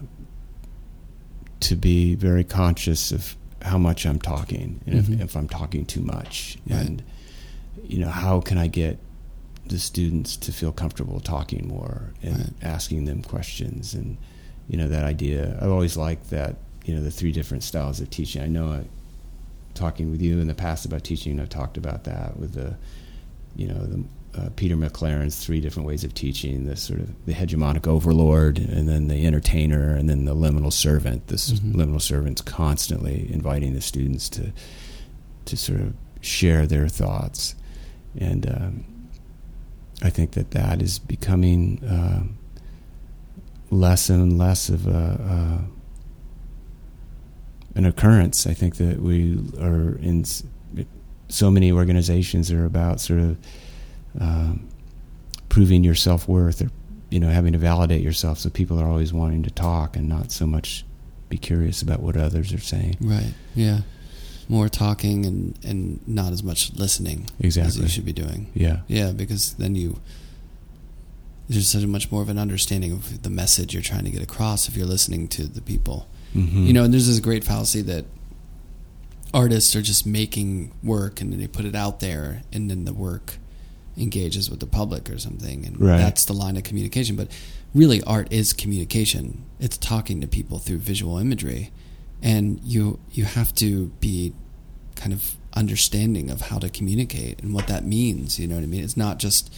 to 1.61 1.75
be 1.77 2.13
very 2.13 2.43
conscious 2.43 3.13
of 3.13 3.37
how 3.61 3.77
much 3.77 4.05
I'm 4.05 4.19
talking 4.19 4.81
and 4.85 4.95
Mhm. 5.01 5.13
if, 5.15 5.21
if 5.21 5.35
I'm 5.37 5.47
talking 5.47 5.85
too 5.85 6.01
much, 6.01 6.57
Right. 6.67 6.85
and 6.85 7.03
you 7.87 7.99
know 7.99 8.09
how 8.09 8.41
can 8.41 8.57
I 8.57 8.67
get 8.67 8.99
the 9.65 9.79
students 9.79 10.35
to 10.37 10.51
feel 10.51 10.73
comfortable 10.73 11.21
talking 11.21 11.69
more 11.69 12.11
and 12.21 12.37
Right. 12.37 12.53
asking 12.61 13.05
them 13.05 13.21
questions 13.21 13.93
and 13.93 14.17
you 14.67 14.75
know 14.77 14.89
that 14.89 15.03
idea. 15.05 15.57
I've 15.61 15.71
always 15.71 15.95
liked 15.95 16.31
that 16.31 16.57
you 16.83 16.93
know 16.93 17.01
the 17.01 17.11
three 17.11 17.31
different 17.31 17.63
styles 17.63 18.01
of 18.01 18.09
teaching. 18.09 18.41
I 18.41 18.47
know 18.47 18.73
I 18.73 18.81
talking 19.73 20.11
with 20.11 20.21
you 20.21 20.39
in 20.41 20.47
the 20.47 20.53
past 20.53 20.83
about 20.85 21.05
teaching. 21.05 21.39
I've 21.39 21.47
talked 21.47 21.77
about 21.77 22.03
that 22.03 22.37
with 22.37 22.51
the 22.55 22.75
you 23.55 23.67
know 23.69 23.85
the 23.85 24.03
uh, 24.35 24.49
Peter 24.55 24.75
McLaren's 24.75 25.43
three 25.43 25.59
different 25.59 25.87
ways 25.87 26.03
of 26.03 26.13
teaching: 26.13 26.65
the 26.65 26.75
sort 26.75 26.99
of 27.01 27.25
the 27.25 27.33
hegemonic 27.33 27.87
overlord, 27.87 28.57
and 28.57 28.87
then 28.87 29.07
the 29.07 29.25
entertainer, 29.25 29.93
and 29.95 30.09
then 30.09 30.25
the 30.25 30.35
liminal 30.35 30.71
servant. 30.71 31.27
This 31.27 31.51
Mhm. 31.51 31.73
liminal 31.73 32.01
servant's 32.01 32.41
constantly 32.41 33.27
inviting 33.31 33.73
the 33.73 33.81
students 33.81 34.29
to 34.29 34.51
to 35.45 35.57
sort 35.57 35.81
of 35.81 35.93
share 36.21 36.65
their 36.67 36.87
thoughts, 36.87 37.55
and 38.17 38.45
um, 38.47 38.83
I 40.01 40.09
think 40.09 40.31
that 40.31 40.51
that 40.51 40.81
is 40.81 40.99
becoming 40.99 41.83
uh, 41.83 42.23
less 43.69 44.09
and 44.09 44.37
less 44.37 44.69
of 44.69 44.87
a. 44.87 45.61
Uh, 45.61 45.65
an 47.73 47.85
occurrence. 47.85 48.45
I 48.45 48.53
think 48.53 48.75
that 48.75 49.01
we 49.01 49.39
are 49.57 49.95
in 50.01 50.25
so 51.29 51.49
many 51.49 51.71
organizations 51.71 52.51
are 52.51 52.65
about 52.65 52.99
sort 52.99 53.21
of 53.21 53.37
um, 54.19 54.67
proving 55.49 55.83
your 55.83 55.95
self 55.95 56.27
worth 56.27 56.61
or 56.61 56.69
you 57.09 57.19
know 57.19 57.29
having 57.29 57.53
to 57.53 57.59
validate 57.59 58.01
yourself. 58.01 58.39
So 58.39 58.49
people 58.49 58.79
are 58.79 58.87
always 58.87 59.13
wanting 59.13 59.43
to 59.43 59.51
talk 59.51 59.95
and 59.95 60.07
not 60.07 60.31
so 60.31 60.45
much 60.45 60.85
be 61.29 61.37
curious 61.37 61.81
about 61.81 62.01
what 62.01 62.17
others 62.17 62.53
are 62.53 62.59
saying. 62.59 62.97
Right. 63.01 63.33
Yeah. 63.55 63.79
More 64.49 64.67
talking 64.69 65.25
and 65.25 65.57
and 65.63 66.05
not 66.07 66.33
as 66.33 66.43
much 66.43 66.73
listening 66.73 67.27
as 67.39 67.45
Exactly. 67.57 67.83
you 67.83 67.87
should 67.87 68.05
be 68.05 68.13
doing. 68.13 68.51
Yeah. 68.53 68.81
Yeah, 68.87 69.11
because 69.11 69.53
then 69.53 69.75
you 69.75 69.99
there's 71.47 71.67
such 71.69 71.83
a 71.83 71.87
much 71.87 72.11
more 72.11 72.21
of 72.21 72.29
an 72.29 72.37
understanding 72.37 72.91
of 72.93 73.23
the 73.23 73.29
message 73.29 73.73
you're 73.73 73.83
trying 73.83 74.05
to 74.05 74.11
get 74.11 74.21
across 74.21 74.67
if 74.69 74.75
you're 74.77 74.85
listening 74.85 75.27
to 75.29 75.47
the 75.47 75.61
people. 75.61 76.07
Mm-hmm. 76.35 76.65
You 76.65 76.73
know, 76.73 76.83
and 76.85 76.93
there's 76.93 77.07
this 77.07 77.19
great 77.19 77.43
fallacy 77.43 77.81
that 77.83 78.05
artists 79.33 79.75
are 79.75 79.81
just 79.81 80.05
making 80.05 80.71
work 80.83 81.21
and 81.21 81.31
then 81.31 81.39
they 81.39 81.47
put 81.47 81.65
it 81.65 81.75
out 81.75 81.99
there 81.99 82.41
and 82.51 82.69
then 82.69 82.85
the 82.85 82.93
work 82.93 83.37
engages 83.97 84.49
with 84.49 84.59
the 84.59 84.65
public 84.67 85.09
or 85.09 85.17
something 85.19 85.65
and 85.65 85.79
Right. 85.79 85.97
that's 85.97 86.25
the 86.25 86.33
line 86.33 86.55
of 86.57 86.63
communication. 86.63 87.15
But 87.15 87.27
really 87.73 88.01
art 88.03 88.31
is 88.31 88.53
communication. 88.53 89.43
It's 89.59 89.77
talking 89.77 90.21
to 90.21 90.27
people 90.27 90.59
through 90.59 90.77
visual 90.79 91.17
imagery. 91.17 91.71
And 92.21 92.59
you 92.63 92.99
you 93.11 93.25
have 93.25 93.53
to 93.55 93.87
be 93.99 94.33
kind 94.95 95.13
of 95.13 95.35
understanding 95.53 96.29
of 96.29 96.41
how 96.41 96.59
to 96.59 96.69
communicate 96.69 97.41
and 97.41 97.53
what 97.53 97.67
that 97.67 97.83
means 97.83 98.39
you 98.39 98.47
know 98.47 98.55
what 98.55 98.63
i 98.63 98.67
mean? 98.67 98.83
It's 98.83 98.95
not 98.95 99.17
just 99.19 99.53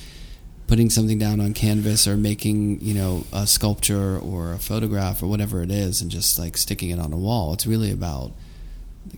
putting 0.65 0.89
something 0.89 1.19
down 1.19 1.39
on 1.41 1.53
canvas 1.53 2.07
or 2.07 2.15
making 2.17 2.79
you 2.81 2.93
know 2.95 3.25
a 3.34 3.45
sculpture 3.45 4.17
or 4.17 4.53
a 4.53 4.57
photograph 4.57 5.21
or 5.21 5.27
whatever 5.27 5.61
it 5.61 5.69
is 5.69 6.01
and 6.01 6.09
just 6.09 6.39
like 6.39 6.55
sticking 6.57 6.89
it 6.89 6.99
on 6.99 7.11
a 7.13 7.17
wall. 7.17 7.53
It's 7.53 7.67
really 7.67 7.91
about 7.91 8.31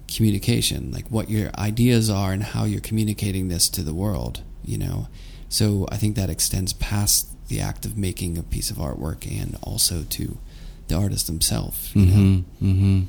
communication 0.08 0.92
like 0.92 1.06
what 1.12 1.30
your 1.30 1.52
ideas 1.58 2.10
are 2.10 2.32
and 2.34 2.42
how 2.44 2.64
you're 2.66 2.82
communicating 2.82 3.48
this 3.48 3.70
to 3.70 3.84
the 3.84 3.94
world 3.94 4.42
you 4.66 4.78
know 4.78 5.08
so 5.50 5.86
i 5.92 5.98
think 5.98 6.16
that 6.16 6.30
extends 6.30 6.74
past 6.74 7.28
the 7.48 7.60
act 7.62 7.86
of 7.86 7.98
making 7.98 8.38
a 8.38 8.44
piece 8.44 8.70
of 8.72 8.78
artwork 8.78 9.26
and 9.42 9.58
also 9.62 10.04
to 10.10 10.38
the 10.88 10.96
artist 10.96 11.28
himself 11.28 11.96
you 11.96 12.06
Mm-hmm. 12.06 12.66
Mm-hmm. 12.66 13.02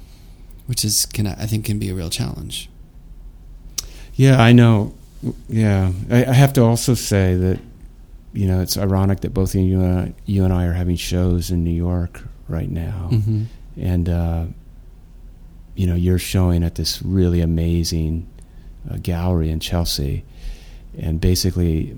which 0.67 0.85
is 0.85 1.07
can 1.07 1.27
i 1.27 1.47
think 1.47 1.65
can 1.65 1.79
be 1.79 1.89
a 1.91 1.95
real 1.95 2.11
challenge 2.11 2.69
Yeah, 4.17 4.41
I 4.41 4.53
know. 4.53 4.95
Yeah, 5.49 5.93
I, 6.11 6.25
I 6.25 6.33
have 6.33 6.53
to 6.55 6.63
also 6.63 6.95
say 6.95 7.35
that 7.37 7.59
you 8.33 8.47
know 8.47 8.61
it's 8.61 8.77
ironic 8.79 9.21
that 9.21 9.35
both 9.35 9.55
you 9.55 9.81
and 9.83 9.99
I, 10.01 10.15
you 10.25 10.45
and 10.45 10.53
I 10.53 10.65
are 10.67 10.73
having 10.73 10.97
shows 10.97 11.51
in 11.51 11.65
New 11.65 11.75
York 11.89 12.23
right 12.49 12.71
now, 12.71 13.09
mm-hmm. 13.13 13.45
and 13.77 14.09
uh, 14.09 14.45
you 15.75 15.87
know 15.87 15.95
you're 15.95 16.19
showing 16.19 16.63
at 16.65 16.75
this 16.77 17.03
really 17.03 17.41
amazing 17.43 18.27
uh, 18.91 18.97
gallery 19.03 19.51
in 19.51 19.61
Chelsea, 19.61 20.25
and 20.99 21.21
basically, 21.21 21.95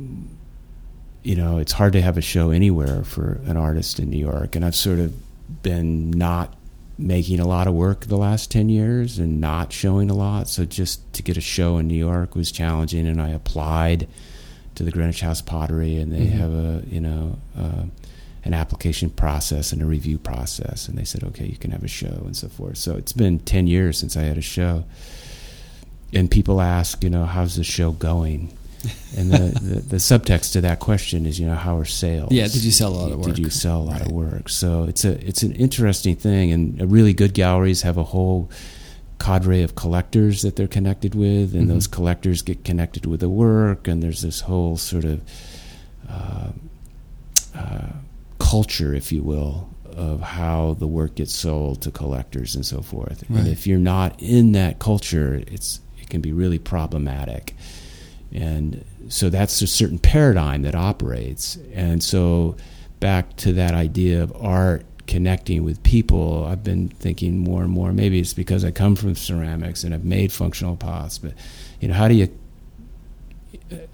you 1.23 1.37
know, 1.37 1.59
it's 1.59 1.73
hard 1.73 1.93
to 1.95 2.01
have 2.03 2.17
a 2.17 2.23
show 2.23 2.51
anywhere 2.51 3.03
for 3.05 3.41
an 3.47 3.57
artist 3.57 3.99
in 3.99 4.11
New 4.11 4.19
York, 4.19 4.57
and 4.57 4.65
I've 4.65 4.77
sort 4.77 4.99
of 4.99 5.15
been 5.63 6.11
not 6.11 6.55
making 7.01 7.39
a 7.39 7.47
lot 7.47 7.67
of 7.69 7.75
work 7.75 8.07
the 8.07 8.17
last 8.17 8.51
10 8.51 8.69
years 8.69 9.19
and 9.21 9.41
not 9.41 9.73
showing 9.73 10.11
a 10.11 10.15
lot. 10.15 10.49
So 10.49 10.65
just 10.65 11.13
to 11.13 11.23
get 11.23 11.37
a 11.37 11.41
show 11.41 11.79
in 11.79 11.87
New 11.87 11.95
York 11.97 12.35
was 12.35 12.51
challenging. 12.51 13.07
And 13.07 13.23
I 13.23 13.29
applied 13.29 14.09
to 14.75 14.83
the 14.83 14.91
Greenwich 14.91 15.21
House 15.21 15.41
Pottery. 15.41 15.97
And 15.97 16.13
they 16.13 16.27
Mhm. 16.27 16.31
have 16.33 16.53
a 16.53 16.83
you 16.91 17.01
know 17.01 17.39
uh, 17.57 17.85
an 18.45 18.53
application 18.53 19.11
process 19.11 19.73
and 19.73 19.81
a 19.81 19.87
review 19.87 20.19
process. 20.19 20.89
And 20.89 20.99
they 20.99 21.05
said 21.05 21.23
okay 21.23 21.47
you 21.47 21.57
can 21.57 21.71
have 21.71 21.85
a 21.85 21.89
show 21.89 22.23
and 22.27 22.37
so 22.37 22.49
forth. 22.49 22.79
So 22.79 22.97
it's 22.97 23.13
been 23.13 23.39
10 23.39 23.69
years 23.69 23.97
since 23.97 24.17
I 24.17 24.23
had 24.25 24.37
a 24.37 24.43
show. 24.43 24.83
And 26.13 26.29
people 26.29 26.61
ask 26.61 27.05
you 27.05 27.11
know 27.11 27.27
how's 27.27 27.55
the 27.55 27.63
show 27.65 27.93
going 27.93 28.53
and 29.17 29.31
the, 29.33 29.39
the, 29.61 29.81
the 29.81 29.97
subtext 29.97 30.53
to 30.53 30.61
that 30.61 30.79
question 30.81 31.27
is, 31.27 31.39
you 31.41 31.47
know, 31.47 31.55
how 31.55 31.77
are 31.79 31.85
sales? 31.85 32.31
Yeah, 32.33 32.47
did 32.49 32.63
you 32.65 32.71
sell 32.71 32.93
a 32.93 32.99
lot 32.99 33.13
of 33.13 33.19
work? 33.19 33.27
Did 33.27 33.39
you 33.39 33.51
sell 33.51 33.81
a 33.83 33.87
lot 33.93 34.01
of 34.01 34.13
work? 34.13 34.49
So 34.49 34.85
it's 34.85 35.05
a 35.05 35.13
it's 35.27 35.43
an 35.43 35.53
interesting 35.53 36.17
thing, 36.17 36.53
and 36.53 36.91
really 36.93 37.13
good 37.13 37.35
galleries 37.35 37.83
have 37.83 37.97
a 37.97 38.05
whole 38.05 38.51
cadre 39.19 39.63
of 39.63 39.75
collectors 39.75 40.43
that 40.43 40.55
they're 40.57 40.69
connected 40.69 41.15
with, 41.15 41.55
and 41.55 41.65
Mhm. 41.67 41.69
those 41.69 41.87
collectors 41.89 42.41
get 42.43 42.65
connected 42.65 43.05
with 43.07 43.21
the 43.21 43.29
work, 43.29 43.89
and 43.89 44.01
there's 44.03 44.23
this 44.23 44.43
whole 44.43 44.77
sort 44.77 45.05
of 45.05 45.21
uh, 46.09 46.49
uh, 47.57 47.89
culture, 48.39 48.95
if 48.95 49.11
you 49.13 49.23
will, 49.23 49.69
of 49.97 50.21
how 50.21 50.75
the 50.79 50.87
work 50.87 51.17
gets 51.17 51.35
sold 51.35 51.83
to 51.83 51.91
collectors 51.91 52.55
and 52.55 52.65
so 52.65 52.81
forth. 52.81 53.25
Right. 53.29 53.41
And 53.41 53.49
if 53.49 53.67
you're 53.67 53.79
not 53.81 54.15
in 54.23 54.53
that 54.53 54.79
culture, 54.79 55.43
it's 55.49 55.81
it 56.01 56.09
can 56.09 56.21
be 56.21 56.33
really 56.33 56.59
problematic. 56.61 57.55
And 58.33 58.85
so 59.09 59.31
that's 59.31 59.61
a 59.63 59.67
certain 59.67 59.99
paradigm 59.99 60.63
that 60.63 60.75
operates. 60.75 61.57
And 61.73 62.03
so 62.03 62.57
back 63.01 63.37
to 63.37 63.53
that 63.55 63.75
idea 63.75 64.23
of 64.23 64.33
art 64.39 64.85
connecting 65.07 65.65
with 65.65 65.83
people, 65.83 66.45
I've 66.45 66.63
been 66.63 66.89
thinking 66.89 67.39
more 67.39 67.63
and 67.63 67.73
more. 67.73 67.93
Maybe 67.93 68.21
it's 68.21 68.35
because 68.35 68.65
I 68.65 68.71
come 68.71 68.95
from 68.97 69.15
ceramics 69.15 69.83
and 69.85 69.95
I've 69.95 70.05
made 70.05 70.31
functional 70.33 70.77
pots, 70.77 71.17
but 71.19 71.33
you 71.81 71.89
know, 71.89 71.95
how 71.95 72.09
do 72.09 72.15
you 72.15 72.29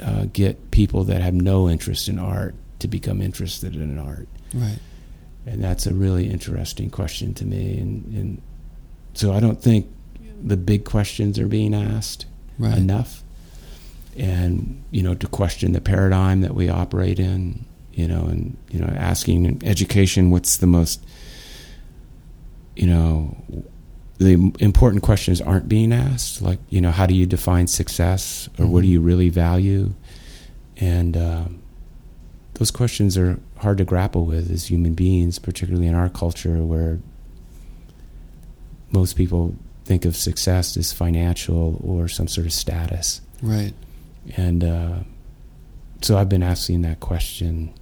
uh, 0.00 0.24
get 0.32 0.70
people 0.70 1.04
that 1.04 1.20
have 1.22 1.34
no 1.34 1.68
interest 1.68 2.08
in 2.08 2.18
art 2.18 2.54
to 2.80 2.88
become 2.88 3.20
interested 3.22 3.76
in 3.76 3.98
art? 3.98 4.28
Right. 4.52 4.78
And 5.46 5.62
that's 5.62 5.86
a 5.86 5.94
really 5.94 6.28
interesting 6.30 6.90
question 6.90 7.34
to 7.34 7.44
me. 7.44 7.78
And, 7.78 8.04
and 8.14 8.42
so 9.12 9.32
I 9.32 9.40
don't 9.40 9.60
think 9.62 9.86
the 10.42 10.56
big 10.56 10.84
questions 10.84 11.38
are 11.38 11.46
being 11.46 11.74
asked 11.74 12.26
Right. 12.58 12.78
enough. 12.78 13.23
And, 14.16 14.82
you 14.90 15.02
know, 15.02 15.14
to 15.14 15.26
question 15.26 15.72
the 15.72 15.80
paradigm 15.80 16.42
that 16.42 16.54
we 16.54 16.68
operate 16.68 17.18
in, 17.18 17.64
you 17.92 18.06
know, 18.06 18.26
and, 18.26 18.56
you 18.70 18.78
know, 18.78 18.92
asking 18.96 19.44
in 19.44 19.64
education 19.64 20.30
what's 20.30 20.58
the 20.58 20.66
most, 20.66 21.04
you 22.76 22.86
know, 22.86 23.36
the 24.18 24.52
important 24.60 25.02
questions 25.02 25.40
aren't 25.40 25.68
being 25.68 25.92
asked. 25.92 26.42
Like, 26.42 26.60
you 26.70 26.80
know, 26.80 26.90
how 26.90 27.06
do 27.06 27.14
you 27.14 27.26
define 27.26 27.66
success 27.66 28.48
or 28.58 28.66
what 28.66 28.82
do 28.82 28.88
you 28.88 29.00
really 29.00 29.28
value? 29.28 29.92
And 30.76 31.16
um, 31.16 31.62
those 32.54 32.70
questions 32.70 33.18
are 33.18 33.40
hard 33.58 33.78
to 33.78 33.84
grapple 33.84 34.24
with 34.24 34.50
as 34.50 34.70
human 34.70 34.94
beings, 34.94 35.38
particularly 35.38 35.86
in 35.86 35.94
our 35.94 36.08
culture 36.08 36.62
where 36.64 37.00
most 38.92 39.16
people 39.16 39.56
think 39.84 40.04
of 40.04 40.16
success 40.16 40.76
as 40.76 40.92
financial 40.92 41.80
or 41.82 42.08
some 42.08 42.28
sort 42.28 42.46
of 42.46 42.52
status. 42.52 43.20
Right. 43.42 43.74
And 44.36 44.64
uh, 44.64 44.98
so 46.00 46.16
I've 46.16 46.28
been 46.28 46.42
asking 46.42 46.82
that 46.82 47.00
question 47.00 47.72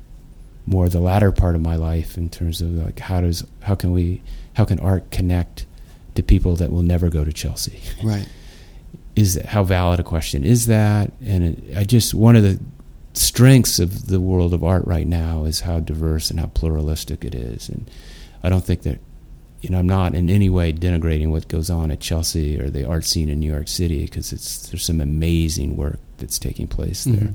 more 0.66 0.88
the 0.88 1.00
latter 1.00 1.32
part 1.32 1.54
of 1.54 1.60
my 1.60 1.76
life 1.76 2.16
in 2.16 2.28
terms 2.28 2.60
of 2.60 2.70
like 2.70 3.00
how 3.00 3.20
does 3.20 3.44
how 3.62 3.74
can 3.74 3.92
we 3.92 4.22
how 4.54 4.64
can 4.64 4.78
art 4.80 5.10
connect 5.10 5.66
to 6.14 6.22
people 6.22 6.56
that 6.56 6.70
will 6.70 6.82
never 6.82 7.08
go 7.08 7.24
to 7.24 7.32
Chelsea? 7.32 7.80
Right. 8.02 8.28
Is 9.14 9.34
that, 9.34 9.46
how 9.46 9.64
valid 9.64 10.00
a 10.00 10.02
question 10.02 10.44
is 10.44 10.66
that? 10.66 11.12
And 11.24 11.44
it, 11.44 11.76
I 11.76 11.84
just 11.84 12.14
one 12.14 12.36
of 12.36 12.42
the 12.42 12.60
strengths 13.14 13.78
of 13.78 14.06
the 14.06 14.20
world 14.20 14.54
of 14.54 14.64
art 14.64 14.86
right 14.86 15.06
now 15.06 15.44
is 15.44 15.60
how 15.60 15.80
diverse 15.80 16.30
and 16.30 16.40
how 16.40 16.46
pluralistic 16.46 17.24
it 17.24 17.34
is. 17.34 17.68
And 17.68 17.90
I 18.42 18.48
don't 18.48 18.64
think 18.64 18.82
that 18.82 19.00
you 19.60 19.70
know 19.70 19.78
I'm 19.78 19.86
not 19.86 20.14
in 20.14 20.30
any 20.30 20.48
way 20.48 20.72
denigrating 20.72 21.30
what 21.30 21.48
goes 21.48 21.70
on 21.70 21.90
at 21.90 22.00
Chelsea 22.00 22.58
or 22.60 22.70
the 22.70 22.84
art 22.84 23.04
scene 23.04 23.28
in 23.28 23.40
New 23.40 23.50
York 23.50 23.68
City 23.68 24.04
because 24.04 24.32
it's 24.32 24.68
there's 24.68 24.84
some 24.84 25.00
amazing 25.00 25.76
work 25.76 25.98
that's 26.22 26.38
taking 26.38 26.66
place 26.66 27.04
there. 27.04 27.34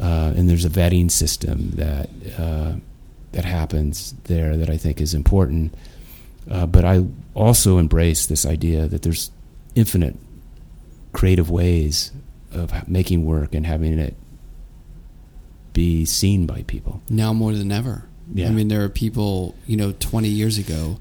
Uh, 0.00 0.32
and 0.36 0.48
there's 0.48 0.64
a 0.64 0.70
vetting 0.70 1.10
system 1.10 1.72
that 1.74 2.08
uh, 2.38 2.72
that 3.32 3.44
happens 3.44 4.14
there 4.24 4.56
that 4.56 4.70
I 4.70 4.76
think 4.78 5.00
is 5.00 5.12
important. 5.12 5.74
Uh, 6.50 6.66
but 6.66 6.84
I 6.84 7.04
also 7.34 7.78
embrace 7.78 8.26
this 8.26 8.46
idea 8.46 8.88
that 8.88 9.02
there's 9.02 9.30
infinite 9.74 10.16
creative 11.12 11.50
ways 11.50 12.10
of 12.52 12.88
making 12.88 13.24
work 13.24 13.54
and 13.54 13.66
having 13.66 13.98
it 13.98 14.14
be 15.72 16.04
seen 16.04 16.46
by 16.46 16.62
people. 16.62 17.00
Now 17.08 17.32
more 17.32 17.52
than 17.52 17.70
ever. 17.72 18.04
Yeah. 18.34 18.48
I 18.48 18.50
mean, 18.50 18.68
there 18.68 18.82
are 18.84 18.88
people, 18.88 19.54
you 19.66 19.76
know, 19.76 19.92
20 19.92 20.28
years 20.28 20.58
ago, 20.58 20.98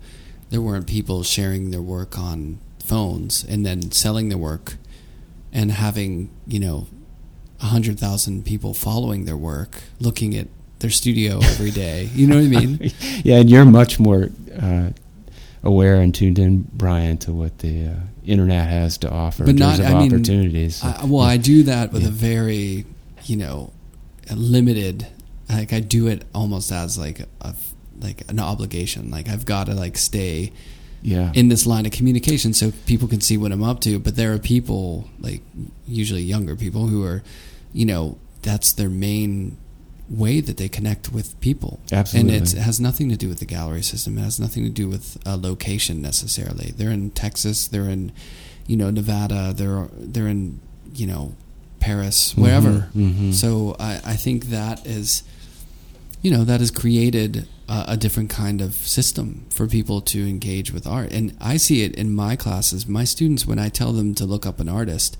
there 0.50 0.62
weren't 0.62 0.88
people 0.88 1.24
sharing 1.24 1.72
their 1.72 1.82
work 1.82 2.18
on 2.18 2.60
phones 2.84 3.46
and 3.48 3.66
then 3.66 3.92
selling 3.92 4.30
their 4.30 4.38
work 4.38 4.76
and 5.54 5.72
having, 5.72 6.30
you 6.47 6.60
know, 6.60 6.88
hundred 7.60 7.99
thousand 7.99 8.43
people 8.45 8.74
following 8.74 9.26
their 9.26 9.38
work, 9.38 9.84
looking 9.99 10.36
at 10.36 10.47
their 10.80 10.89
studio 10.89 11.38
every 11.43 11.70
day. 11.72 12.10
You 12.16 12.26
know 12.28 12.36
what 12.38 12.45
I 12.45 12.47
mean? 12.66 12.91
yeah, 13.24 13.38
and 13.38 13.49
you're 13.49 13.66
much 13.66 13.99
more 13.99 14.30
uh, 14.60 14.89
aware 15.64 16.02
and 16.02 16.14
tuned 16.14 16.39
in, 16.39 16.68
Brian, 16.74 17.18
to 17.20 17.32
what 17.32 17.60
the 17.60 17.88
uh, 17.88 17.93
internet 18.26 18.68
has 18.68 18.97
to 18.99 19.12
offer 19.12 19.43
But 19.43 19.52
in 19.52 19.58
terms 19.58 19.80
not- 19.80 19.89
of 19.89 19.95
I 19.95 19.99
mean, 19.99 20.14
opportunities. 20.14 20.84
I, 20.84 21.06
well, 21.06 21.22
I 21.24 21.38
do 21.38 21.64
that 21.64 21.91
with 21.93 22.02
Yeah. 22.02 22.08
a 22.08 22.12
very, 22.12 22.86
you 23.26 23.38
know, 23.38 23.72
limited. 24.36 25.08
Like 25.49 25.74
I 25.74 25.80
do 25.82 26.08
it 26.08 26.24
almost 26.34 26.72
as 26.72 26.97
like 26.97 27.20
a 27.41 27.54
like 27.99 28.24
an 28.30 28.39
obligation. 28.39 29.12
Like 29.12 29.28
I've 29.30 29.45
got 29.45 29.68
to 29.68 29.74
like 29.76 29.97
stay 29.97 30.52
yeah, 31.02 31.32
in 31.34 31.49
this 31.49 31.66
line 31.66 31.86
of 31.86 31.91
communication 31.91 32.54
so 32.54 32.72
people 32.86 33.08
can 33.08 33.22
see 33.22 33.38
what 33.38 33.52
I'm 33.52 33.64
up 33.64 33.80
to. 33.82 33.99
But 33.99 34.16
there 34.16 34.34
are 34.34 34.39
people, 34.39 35.10
like 35.20 35.41
usually 35.88 36.22
younger 36.22 36.56
people, 36.56 36.88
who 36.88 37.04
are, 37.06 37.24
you 37.74 37.86
know, 37.86 38.18
that's 38.41 38.74
their 38.74 38.89
main 38.89 39.58
way 40.10 40.41
that 40.41 40.58
they 40.58 40.68
connect 40.68 41.12
with 41.14 41.39
people. 41.39 41.80
Absolutely. 41.91 42.34
And 42.34 42.41
it's, 42.43 42.54
it 42.54 42.60
has 42.60 42.80
nothing 42.80 43.10
to 43.10 43.16
do 43.16 43.30
with 43.30 43.39
the 43.39 43.45
gallery 43.45 43.82
system. 43.82 44.18
It 44.18 44.22
has 44.22 44.39
nothing 44.39 44.64
to 44.64 44.70
do 44.70 44.89
with 44.89 45.18
a 45.26 45.38
location 45.38 46.02
necessarily. 46.02 46.74
They're 46.76 46.91
in 46.91 47.12
Texas. 47.12 47.68
They're 47.68 47.88
in, 47.88 48.12
you 48.68 48.76
know, 48.78 48.89
Nevada. 48.91 49.54
They're 49.56 49.88
they're 49.97 50.28
in, 50.28 50.60
you 50.93 51.08
know, 51.08 51.34
Paris, 51.80 52.36
wherever. 52.38 52.89
mhm. 52.95 53.34
So 53.34 53.76
I, 53.80 54.02
I 54.06 54.16
think 54.16 54.47
that 54.47 54.86
is, 54.86 55.24
you 56.22 56.32
know, 56.32 56.44
that 56.44 56.60
has 56.60 56.72
created 56.72 57.48
a, 57.68 57.86
a 57.90 57.98
different 57.98 58.30
kind 58.30 58.62
of 58.62 58.74
system 58.76 59.46
for 59.50 59.68
people 59.68 60.02
to 60.02 60.28
engage 60.28 60.72
with 60.72 60.86
art. 60.88 61.12
And 61.12 61.36
I 61.42 61.58
see 61.58 61.84
it 61.84 61.96
in 61.96 62.14
my 62.14 62.36
classes. 62.36 62.88
My 62.88 63.04
students, 63.04 63.46
when 63.46 63.60
I 63.60 63.70
tell 63.70 63.92
them 63.92 64.14
to 64.16 64.26
look 64.26 64.46
up 64.46 64.60
an 64.60 64.70
artist, 64.70 65.18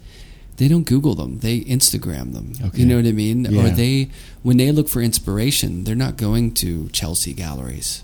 they 0.58 0.68
don't 0.68 0.84
Google 0.84 1.16
them. 1.16 1.40
They 1.40 1.62
Instagram 1.62 2.34
them. 2.34 2.54
Okay. 2.64 2.80
You 2.80 2.86
know 2.86 2.98
what 2.98 3.06
I 3.08 3.14
mean? 3.14 3.48
Or 3.58 3.70
they, 3.70 4.10
when 4.44 4.58
they 4.58 4.72
look 4.72 4.90
for 4.90 5.02
inspiration, 5.02 5.86
they're 5.86 5.96
not 5.96 6.18
going 6.18 6.54
to 6.56 6.88
Chelsea 6.90 7.34
galleries 7.34 8.04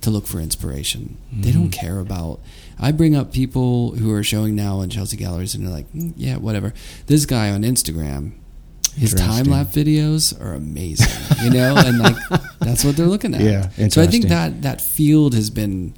to 0.00 0.10
look 0.10 0.26
for 0.26 0.40
inspiration. 0.40 1.16
They 1.32 1.52
don't 1.52 1.68
Mhm. 1.68 1.72
care 1.72 2.00
about. 2.00 2.40
I 2.76 2.90
bring 2.90 3.14
up 3.14 3.32
people 3.32 3.92
who 3.92 4.10
are 4.12 4.24
showing 4.24 4.56
now 4.56 4.80
in 4.80 4.90
Chelsea 4.90 5.16
galleries, 5.16 5.54
and 5.54 5.64
they're 5.64 5.72
like, 5.72 5.92
"Mm, 5.92 6.14
"Yeah, 6.16 6.38
whatever." 6.38 6.74
This 7.06 7.24
guy 7.24 7.50
on 7.50 7.62
Instagram, 7.62 8.32
his 8.96 9.14
time 9.14 9.46
lapse 9.46 9.74
videos 9.74 10.38
are 10.40 10.52
amazing, 10.54 11.08
you 11.44 11.50
know, 11.50 11.74
and 11.76 11.98
like 11.98 12.16
that's 12.60 12.84
what 12.84 12.96
they're 12.96 13.06
looking 13.06 13.34
at. 13.34 13.40
Yeah, 13.40 13.88
So 13.88 14.02
I 14.02 14.06
think 14.06 14.26
that 14.28 14.62
that 14.62 14.80
field 14.80 15.34
has 15.34 15.50
been 15.50 15.94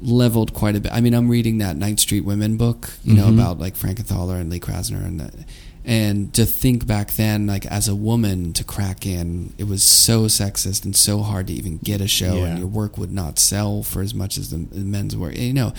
leveled 0.00 0.52
quite 0.52 0.76
a 0.76 0.80
bit. 0.80 0.92
I 0.92 1.00
mean, 1.00 1.14
I'm 1.14 1.28
reading 1.28 1.58
that 1.58 1.76
Ninth 1.76 2.00
Street 2.00 2.24
Women 2.24 2.56
book, 2.56 2.90
you 3.04 3.14
know, 3.14 3.26
Mhm. 3.26 3.34
about 3.34 3.58
like 3.58 3.76
Frankenthaler 3.76 4.38
and 4.40 4.50
Lee 4.50 4.60
Krasner, 4.60 5.04
and 5.04 5.20
the, 5.20 5.30
and 5.84 6.32
to 6.34 6.44
think 6.44 6.86
back 6.86 7.14
then, 7.14 7.46
like 7.46 7.64
as 7.66 7.88
a 7.88 7.94
woman 7.94 8.52
to 8.54 8.64
crack 8.64 9.06
in, 9.06 9.52
it 9.56 9.64
was 9.68 9.82
so 9.82 10.24
sexist 10.26 10.84
and 10.84 10.94
so 10.94 11.22
hard 11.22 11.46
to 11.46 11.52
even 11.54 11.78
get 11.78 12.00
a 12.00 12.08
show, 12.08 12.36
Yeah. 12.38 12.46
and 12.46 12.58
your 12.58 12.68
work 12.68 12.98
would 12.98 13.12
not 13.12 13.38
sell 13.38 13.82
for 13.82 14.02
as 14.02 14.12
much 14.14 14.36
as 14.36 14.50
the 14.50 14.58
men's 14.74 15.16
work, 15.16 15.38
you 15.38 15.52
know, 15.54 15.72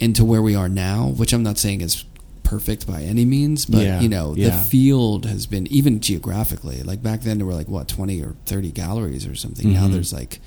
and 0.00 0.14
to 0.16 0.24
where 0.24 0.42
we 0.42 0.54
are 0.54 0.68
now, 0.68 1.08
which 1.08 1.32
I'm 1.32 1.42
not 1.42 1.56
saying 1.58 1.80
is 1.80 2.04
perfect 2.48 2.86
by 2.86 3.02
any 3.02 3.24
means, 3.26 3.66
but 3.66 3.84
Yeah, 3.84 4.00
you 4.00 4.08
know, 4.08 4.34
the 4.34 4.50
field 4.52 5.26
has 5.26 5.46
been 5.46 5.66
even 5.66 6.00
geographically. 6.00 6.82
Like 6.82 7.02
back 7.02 7.20
then, 7.20 7.36
there 7.38 7.46
were 7.46 7.54
like 7.54 7.68
what 7.68 7.88
20 7.88 8.22
or 8.22 8.36
30 8.46 8.70
galleries 8.72 9.26
or 9.26 9.34
something. 9.34 9.72
Now 9.72 9.86
Mhm. 9.86 9.92
there's 9.92 10.12
like, 10.14 10.40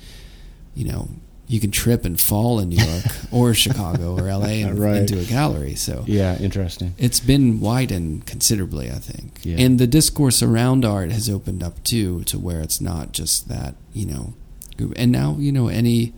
you 0.74 0.84
know, 0.84 1.08
you 1.46 1.60
can 1.60 1.70
trip 1.70 2.04
and 2.04 2.18
fall 2.18 2.58
in 2.60 2.70
New 2.70 2.82
York 2.84 3.04
or 3.30 3.54
Chicago 3.54 4.16
or 4.18 4.26
LA 4.28 4.64
and, 4.66 4.78
Right. 4.86 4.96
into 5.02 5.18
a 5.20 5.24
gallery. 5.24 5.74
So 5.76 6.04
yeah, 6.08 6.36
interesting. 6.40 6.94
it's 6.98 7.20
been 7.20 7.60
widened 7.60 8.26
considerably, 8.26 8.90
I 8.90 8.94
think. 8.98 9.40
Yeah. 9.44 9.58
And 9.58 9.78
the 9.78 9.86
discourse 9.86 10.42
around 10.42 10.84
art 10.84 11.12
has 11.12 11.28
opened 11.30 11.62
up 11.62 11.82
too, 11.84 12.24
to 12.24 12.38
where 12.38 12.60
it's 12.60 12.80
not 12.80 13.12
just 13.12 13.48
that, 13.48 13.74
you 13.92 14.06
know, 14.06 14.34
group. 14.76 14.94
And 14.96 15.12
now, 15.12 15.36
you 15.38 15.52
know, 15.52 15.68
any, 15.68 16.14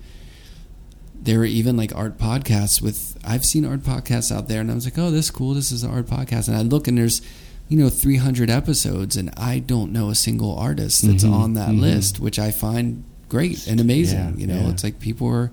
there 1.25 1.41
are 1.41 1.45
even 1.47 1.77
like 1.77 1.95
art 1.95 2.19
podcasts 2.19 2.81
with, 2.83 3.19
I've 3.25 3.45
seen 3.45 3.65
art 3.65 3.81
podcasts 3.81 4.31
out 4.31 4.47
there 4.49 4.61
and 4.61 4.71
I 4.71 4.75
was 4.75 4.85
like, 4.85 4.99
oh, 4.99 5.11
this 5.11 5.25
is 5.27 5.31
cool. 5.31 5.55
This 5.55 5.73
is 5.73 5.83
an 5.83 5.91
art 5.91 6.07
podcast. 6.07 6.49
And 6.49 6.57
I 6.57 6.61
look 6.63 6.87
and 6.87 6.97
there's, 6.99 7.23
you 7.69 7.79
know, 7.79 7.89
300 7.89 8.51
episodes 8.51 9.17
and 9.17 9.31
I 9.37 9.59
don't 9.59 9.91
know 9.93 10.11
a 10.11 10.15
single 10.15 10.57
artist 10.59 11.03
that's 11.03 11.25
Mhm, 11.25 11.33
on 11.33 11.55
that 11.55 11.71
mhm. 11.71 11.81
list, 11.81 12.21
which 12.21 12.39
I 12.39 12.51
find 12.51 13.05
great 13.31 13.67
and 13.67 13.81
amazing. 13.81 14.19
Yeah, 14.19 14.37
you 14.37 14.47
know, 14.47 14.61
yeah. 14.61 14.69
it's 14.69 14.85
like 14.85 15.01
people 15.01 15.27
are, 15.29 15.51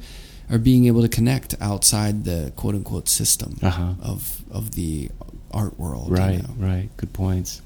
are 0.50 0.58
being 0.60 0.86
able 0.88 1.02
to 1.04 1.08
connect 1.10 1.56
outside 1.62 2.26
the 2.26 2.52
quote 2.58 2.76
unquote 2.76 3.08
system 3.08 3.58
Uh-huh. 3.62 3.94
of 4.02 4.44
of 4.52 4.72
the 4.72 5.10
art 5.52 5.80
world. 5.80 6.10
you 6.10 6.16
Right, 6.16 6.44
know. 6.44 6.54
right. 6.68 6.90
Good 6.98 7.14
points. 7.14 7.62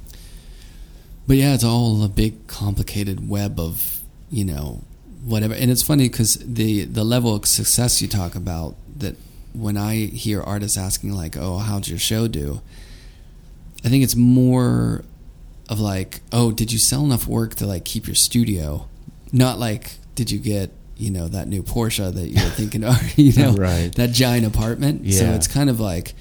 But 1.28 1.38
yeah, 1.38 1.56
it's 1.56 1.64
all 1.64 2.04
a 2.04 2.08
big 2.08 2.46
complicated 2.46 3.28
web 3.28 3.60
of 3.60 4.02
you 4.30 4.46
know 4.46 4.82
whatever. 5.26 5.54
And 5.54 5.72
it's 5.72 5.82
funny 5.84 6.08
because 6.10 6.36
the 6.36 6.86
the 6.86 7.04
level 7.04 7.36
of 7.36 7.46
success 7.46 8.02
you 8.02 8.08
talk 8.08 8.36
about 8.36 8.76
that 8.98 9.16
when 9.54 9.78
I 9.78 10.06
hear 10.08 10.42
artists 10.42 10.78
asking 10.78 11.12
like, 11.14 11.36
"Oh, 11.38 11.58
how'd 11.58 11.88
your 11.88 12.00
show 12.00 12.28
do?" 12.28 12.62
I 13.84 13.90
think 13.90 14.04
it's 14.04 14.16
more 14.16 15.04
of 15.70 15.80
like, 15.80 16.22
"Oh, 16.32 16.52
did 16.52 16.72
you 16.72 16.80
sell 16.80 17.04
enough 17.06 17.28
work 17.28 17.56
to 17.56 17.66
like 17.66 17.86
keep 17.86 18.08
your 18.08 18.16
studio?" 18.16 18.88
Not 19.32 19.60
like, 19.60 19.98
"Did 20.16 20.32
you 20.32 20.40
get 20.40 20.72
you 20.98 21.12
know 21.12 21.28
that 21.28 21.48
new 21.48 21.62
Porsche 21.64 22.14
that 22.14 22.30
you 22.30 22.44
were 22.44 22.50
thinking 22.62 22.84
of?" 22.84 22.96
You 23.18 23.34
know, 23.34 23.54
Right. 23.54 23.94
that 23.96 24.12
giant 24.12 24.46
apartment. 24.46 25.12
So 25.14 25.26
it's 25.32 25.48
kind 25.48 25.70
of 25.70 25.80
like, 25.80 26.14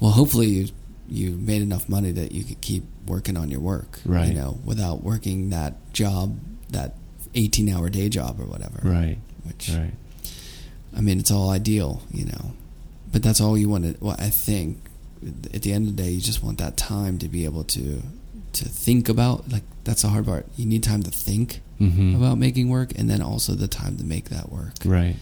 well, 0.00 0.12
hopefully 0.12 0.46
you 0.48 0.68
you 1.08 1.30
made 1.32 1.60
enough 1.62 1.88
money 1.88 2.10
that 2.12 2.32
you 2.32 2.44
could 2.44 2.60
keep 2.62 2.82
working 3.06 3.36
on 3.36 3.50
your 3.50 3.60
work, 3.60 4.00
Right. 4.06 4.28
You 4.28 4.34
know, 4.34 4.58
without 4.64 5.02
working 5.02 5.50
that 5.50 5.74
job, 5.92 6.38
that 6.70 6.94
eighteen 7.34 7.68
hour 7.68 7.88
day 7.90 8.08
job 8.08 8.40
or 8.40 8.44
whatever, 8.44 8.80
Right, 8.82 9.18
Which 9.44 9.70
right. 9.70 9.92
I 10.96 11.00
mean, 11.00 11.18
it's 11.18 11.30
all 11.30 11.50
ideal, 11.50 12.02
you 12.12 12.24
know, 12.26 12.52
but 13.12 13.22
that's 13.22 13.40
all 13.40 13.58
you 13.58 13.68
want 13.68 13.84
to. 13.84 14.04
Well, 14.04 14.16
I 14.18 14.30
think 14.30 14.78
at 15.52 15.62
the 15.62 15.72
end 15.72 15.88
of 15.88 15.96
the 15.96 16.02
day, 16.02 16.10
you 16.10 16.20
just 16.20 16.42
want 16.42 16.58
that 16.58 16.76
time 16.76 17.18
to 17.18 17.28
be 17.28 17.44
able 17.44 17.64
to 17.64 18.02
to 18.52 18.64
think 18.68 19.08
about. 19.08 19.50
Like 19.50 19.64
that's 19.84 20.02
the 20.02 20.08
hard 20.08 20.26
part. 20.26 20.46
You 20.56 20.66
need 20.66 20.82
time 20.84 21.02
to 21.02 21.10
think 21.10 21.60
hmm 21.78 22.14
about 22.14 22.38
making 22.38 22.68
work, 22.68 22.92
and 22.96 23.10
then 23.10 23.20
also 23.20 23.54
the 23.54 23.66
time 23.68 23.96
to 23.96 24.04
make 24.04 24.28
that 24.28 24.50
work. 24.52 24.74
Right. 24.84 25.16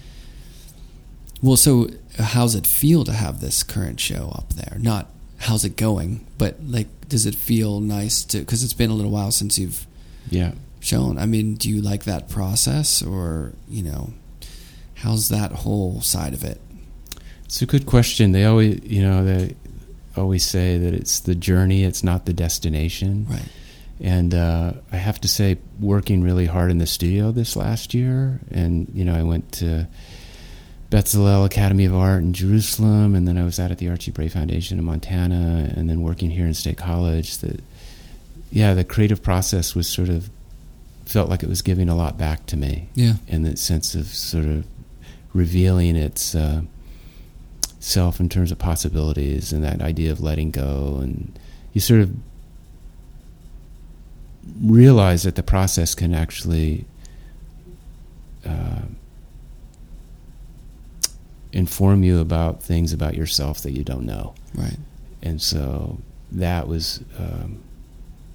Well, 1.40 1.56
so 1.56 1.88
how's 2.18 2.54
it 2.54 2.66
feel 2.66 3.04
to 3.04 3.12
have 3.12 3.40
this 3.40 3.62
current 3.62 3.98
show 3.98 4.30
up 4.34 4.50
there? 4.52 4.76
Not 4.78 5.08
how's 5.38 5.64
it 5.64 5.76
going, 5.76 6.24
but 6.38 6.56
like, 6.62 6.86
does 7.08 7.26
it 7.26 7.34
feel 7.34 7.80
nice 7.80 8.22
to? 8.26 8.38
Because 8.40 8.62
it's 8.62 8.74
been 8.74 8.90
a 8.90 8.94
little 8.94 9.10
while 9.10 9.32
since 9.32 9.58
you've 9.58 9.86
Yeah. 10.30 10.52
Shown. 10.82 11.16
I 11.16 11.26
mean, 11.26 11.54
do 11.54 11.70
you 11.70 11.80
like 11.80 12.04
that 12.04 12.28
process, 12.28 13.02
or 13.02 13.52
you 13.68 13.82
know, 13.82 14.12
how's 14.96 15.28
that 15.28 15.52
whole 15.52 16.00
side 16.00 16.34
of 16.34 16.44
it? 16.44 16.60
It's 17.44 17.62
a 17.62 17.66
good 17.66 17.86
question. 17.86 18.32
They 18.32 18.44
always, 18.44 18.80
you 18.82 19.02
know, 19.02 19.24
they 19.24 19.54
always 20.16 20.44
say 20.44 20.78
that 20.78 20.92
it's 20.92 21.20
the 21.20 21.34
journey, 21.34 21.84
it's 21.84 22.02
not 22.02 22.26
the 22.26 22.32
destination. 22.32 23.26
Right. 23.28 23.48
And 24.00 24.34
uh, 24.34 24.72
I 24.90 24.96
have 24.96 25.20
to 25.20 25.28
say, 25.28 25.58
working 25.78 26.22
really 26.22 26.46
hard 26.46 26.70
in 26.70 26.78
the 26.78 26.86
studio 26.86 27.30
this 27.30 27.54
last 27.54 27.94
year, 27.94 28.40
and 28.50 28.90
you 28.92 29.04
know, 29.04 29.14
I 29.14 29.22
went 29.22 29.52
to 29.52 29.86
Bezalel 30.90 31.46
Academy 31.46 31.84
of 31.84 31.94
Art 31.94 32.22
in 32.22 32.32
Jerusalem, 32.32 33.14
and 33.14 33.28
then 33.28 33.38
I 33.38 33.44
was 33.44 33.60
out 33.60 33.70
at 33.70 33.78
the 33.78 33.88
Archie 33.88 34.10
Bray 34.10 34.28
Foundation 34.28 34.78
in 34.78 34.84
Montana, 34.84 35.72
and 35.76 35.88
then 35.88 36.02
working 36.02 36.30
here 36.30 36.46
in 36.46 36.54
State 36.54 36.78
College. 36.78 37.38
That, 37.38 37.62
yeah, 38.50 38.74
the 38.74 38.84
creative 38.84 39.22
process 39.22 39.74
was 39.74 39.88
sort 39.88 40.08
of 40.08 40.28
felt 41.06 41.28
like 41.28 41.42
it 41.42 41.48
was 41.48 41.62
giving 41.62 41.88
a 41.88 41.94
lot 41.94 42.16
back 42.18 42.46
to 42.46 42.56
me 42.56 42.88
Yeah. 42.94 43.14
in 43.28 43.42
the 43.42 43.56
sense 43.56 43.94
of 43.94 44.06
sort 44.06 44.44
of 44.44 44.64
revealing 45.34 45.96
its 45.96 46.34
uh, 46.34 46.62
self 47.80 48.20
in 48.20 48.28
terms 48.28 48.52
of 48.52 48.58
possibilities 48.58 49.52
and 49.52 49.64
that 49.64 49.80
idea 49.82 50.12
of 50.12 50.20
letting 50.20 50.50
go 50.50 50.98
and 51.02 51.38
you 51.72 51.80
sort 51.80 52.00
of 52.00 52.10
realize 54.60 55.22
that 55.22 55.34
the 55.36 55.42
process 55.42 55.94
can 55.94 56.14
actually 56.14 56.84
uh, 58.46 58.82
inform 61.52 62.02
you 62.02 62.18
about 62.20 62.62
things 62.62 62.92
about 62.92 63.14
yourself 63.14 63.60
that 63.62 63.72
you 63.72 63.84
don't 63.84 64.04
know 64.06 64.34
Right. 64.54 64.76
and 65.22 65.40
so 65.40 65.98
that 66.32 66.66
was 66.68 67.00
um, 67.18 67.60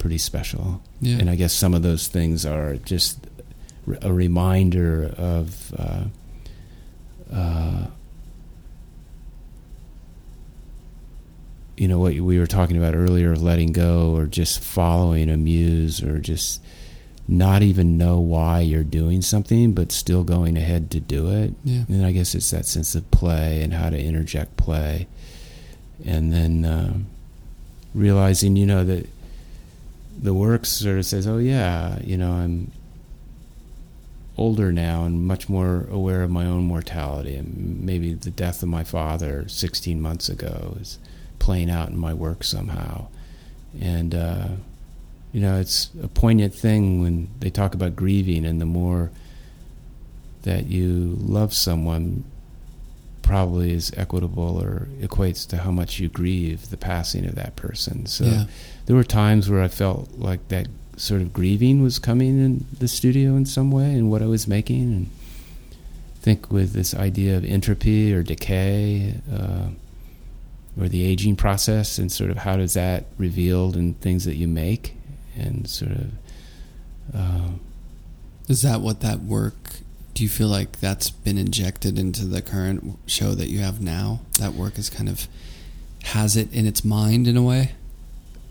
pretty 0.08 0.18
special 0.18 0.82
Yeah. 1.02 1.18
and 1.18 1.30
I 1.30 1.36
guess 1.36 1.52
some 1.52 1.74
of 1.74 1.82
those 1.84 2.08
things 2.08 2.46
are 2.46 2.78
just 2.78 3.28
a 4.02 4.14
reminder 4.14 5.14
of 5.18 5.74
uh, 5.78 6.04
uh, 7.36 7.88
you 11.76 11.90
know 11.90 12.00
what 12.00 12.14
we 12.16 12.40
were 12.40 12.48
talking 12.48 12.78
about 12.78 12.96
earlier 12.96 13.34
of 13.34 13.44
letting 13.44 13.74
go 13.74 14.16
or 14.16 14.28
just 14.28 14.62
following 14.64 15.30
a 15.30 15.36
muse 15.36 16.02
or 16.02 16.20
just 16.20 16.62
not 17.28 17.62
even 17.62 17.98
know 17.98 18.18
why 18.18 18.62
you're 18.62 18.86
doing 18.86 19.22
something 19.22 19.74
but 19.74 19.92
still 19.92 20.24
going 20.24 20.56
ahead 20.56 20.90
to 20.92 21.02
do 21.02 21.30
it 21.30 21.54
yeah. 21.66 21.84
and 21.90 22.06
I 22.06 22.14
guess 22.14 22.34
it's 22.34 22.50
that 22.52 22.66
sense 22.66 22.96
of 22.96 23.12
play 23.12 23.62
and 23.62 23.74
how 23.74 23.90
to 23.90 24.00
interject 24.00 24.56
play. 24.56 25.06
And 26.06 26.32
then 26.32 26.64
um 26.64 27.08
realizing, 27.94 28.56
you 28.56 28.66
know, 28.68 28.84
that 28.86 29.08
the 30.22 30.34
work 30.34 30.66
sort 30.66 30.98
of 30.98 31.06
says, 31.06 31.28
"Oh 31.28 31.38
yeah, 31.38 32.00
you 32.04 32.18
know, 32.18 32.34
I'm 32.34 32.72
older 34.38 34.72
now 34.72 35.04
and 35.04 35.26
much 35.26 35.50
more 35.50 35.88
aware 35.90 36.24
of 36.24 36.30
my 36.30 36.46
own 36.46 36.64
mortality, 36.64 37.36
and 37.36 37.82
maybe 37.82 38.14
the 38.14 38.30
death 38.30 38.62
of 38.62 38.70
my 38.70 38.84
father 38.84 39.46
16 39.48 40.00
months 40.00 40.30
ago 40.30 40.78
is 40.80 41.00
playing 41.40 41.70
out 41.70 41.90
in 41.90 41.98
my 41.98 42.14
work 42.14 42.44
somehow." 42.44 43.08
And 43.80 44.16
uh, 44.16 44.48
you 45.32 45.42
know, 45.42 45.60
it's 45.60 45.90
a 46.02 46.08
poignant 46.08 46.54
thing 46.54 47.02
when 47.02 47.30
they 47.40 47.50
talk 47.50 47.74
about 47.74 47.96
grieving, 47.96 48.46
and 48.46 48.60
the 48.60 48.66
more 48.66 49.12
that 50.44 50.68
you 50.68 51.16
love 51.20 51.54
someone, 51.54 52.24
probably 53.28 53.72
is 53.74 53.92
equitable 53.98 54.58
or 54.62 54.88
equates 55.02 55.46
to 55.50 55.58
how 55.58 55.72
much 55.72 56.00
you 56.00 56.08
grieve 56.08 56.70
the 56.70 56.78
passing 56.78 57.26
of 57.26 57.36
that 57.36 57.56
person. 57.56 58.06
So 58.06 58.26
Yeah. 58.26 58.46
there 58.86 58.96
were 58.96 59.04
times 59.04 59.50
where 59.50 59.62
I 59.62 59.68
felt 59.68 60.10
like 60.18 60.48
that 60.48 60.68
sort 60.96 61.22
of 61.22 61.34
grieving 61.34 61.84
was 61.84 62.00
coming 62.00 62.40
in 62.44 62.66
the 62.80 62.88
studio 62.88 63.36
in 63.36 63.46
some 63.46 63.70
way 63.70 63.92
in 63.94 64.10
what 64.10 64.22
I 64.22 64.26
was 64.28 64.48
making. 64.48 64.82
And 64.82 65.08
I 65.72 66.24
think 66.24 66.50
with 66.52 66.74
this 66.74 66.96
idea 66.96 67.38
of 67.38 67.44
entropy 67.46 68.14
or 68.14 68.24
decay 68.24 69.16
uh, 69.32 69.68
or 70.80 70.88
the 70.88 71.04
aging 71.04 71.36
process 71.36 71.98
and 72.00 72.12
sort 72.12 72.32
of 72.32 72.38
how 72.38 72.56
does 72.58 72.74
that 72.76 73.06
revealed 73.18 73.76
in 73.76 73.94
things 73.96 74.24
that 74.26 74.36
you 74.38 74.48
make 74.48 74.94
and 75.38 75.68
sort 75.70 75.92
of. 75.92 76.08
Uh, 77.14 77.50
Is 78.48 78.62
that 78.62 78.80
what 78.82 79.02
that 79.02 79.22
work? 79.22 79.82
Do 80.18 80.24
you 80.24 80.30
feel 80.30 80.48
like 80.48 80.80
that's 80.80 81.12
been 81.12 81.38
injected 81.38 82.00
into 82.00 82.26
the 82.26 82.42
current 82.42 82.98
show 83.06 83.36
that 83.36 83.50
you 83.50 83.60
have 83.60 83.80
now? 83.80 84.22
That 84.40 84.54
work 84.54 84.80
is 84.80 84.90
kind 84.90 85.10
of 85.10 85.28
has 86.06 86.36
it 86.36 86.52
in 86.52 86.66
its 86.66 86.84
mind 86.84 87.28
in 87.28 87.38
a 87.38 87.44
way. 87.44 87.74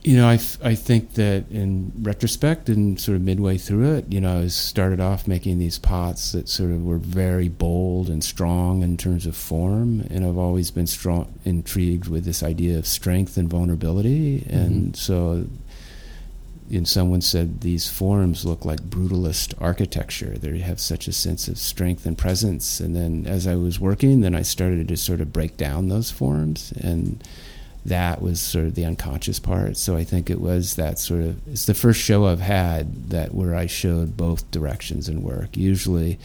You 0.04 0.16
know, 0.16 0.28
I, 0.28 0.38
I 0.62 0.76
think 0.76 1.14
that 1.14 1.50
in 1.50 1.90
retrospect 2.02 2.68
and 2.68 3.00
sort 3.00 3.16
of 3.16 3.22
midway 3.22 3.58
through 3.58 3.96
it, 3.96 4.12
you 4.12 4.20
know, 4.20 4.42
I 4.42 4.46
started 4.46 5.00
off 5.00 5.26
making 5.26 5.58
these 5.58 5.76
pots 5.76 6.30
that 6.30 6.48
sort 6.48 6.70
of 6.70 6.84
were 6.84 6.98
very 6.98 7.48
bold 7.48 8.10
and 8.10 8.22
strong 8.22 8.84
in 8.84 8.96
terms 8.96 9.26
of 9.26 9.36
form, 9.36 10.06
and 10.08 10.24
I've 10.24 10.38
always 10.38 10.70
been 10.70 10.86
strong 10.86 11.36
intrigued 11.44 12.06
with 12.06 12.24
this 12.24 12.44
idea 12.44 12.78
of 12.78 12.86
strength 12.86 13.36
and 13.36 13.50
vulnerability, 13.50 14.42
mm-hmm. 14.42 14.56
and 14.56 14.96
so. 14.96 15.46
And 16.70 16.88
someone 16.88 17.20
said 17.20 17.60
these 17.60 17.88
forms 17.88 18.44
look 18.44 18.64
like 18.64 18.80
brutalist 18.80 19.54
architecture. 19.60 20.36
They 20.38 20.58
have 20.58 20.80
such 20.80 21.06
a 21.06 21.12
sense 21.12 21.48
of 21.48 21.58
strength 21.58 22.06
and 22.06 22.18
presence. 22.18 22.80
And 22.80 22.96
then, 22.96 23.26
as 23.26 23.46
I 23.46 23.54
was 23.54 23.78
working, 23.78 24.20
then 24.20 24.34
I 24.34 24.42
started 24.42 24.88
to 24.88 24.96
sort 24.96 25.20
of 25.20 25.32
break 25.32 25.56
down 25.56 25.88
those 25.88 26.10
forms, 26.10 26.72
and 26.72 27.22
that 27.84 28.20
was 28.20 28.40
sort 28.40 28.66
of 28.66 28.74
the 28.74 28.84
unconscious 28.84 29.38
part. 29.38 29.76
So 29.76 29.96
I 29.96 30.02
think 30.02 30.28
it 30.28 30.40
was 30.40 30.74
that 30.74 30.98
sort 30.98 31.22
of 31.22 31.46
it's 31.48 31.66
the 31.66 31.74
first 31.74 32.00
show 32.00 32.26
I've 32.26 32.40
had 32.40 33.10
that 33.10 33.32
where 33.32 33.54
I 33.54 33.66
showed 33.66 34.16
both 34.16 34.50
directions 34.50 35.08
in 35.08 35.22
work. 35.22 35.56
Usually, 35.56 36.18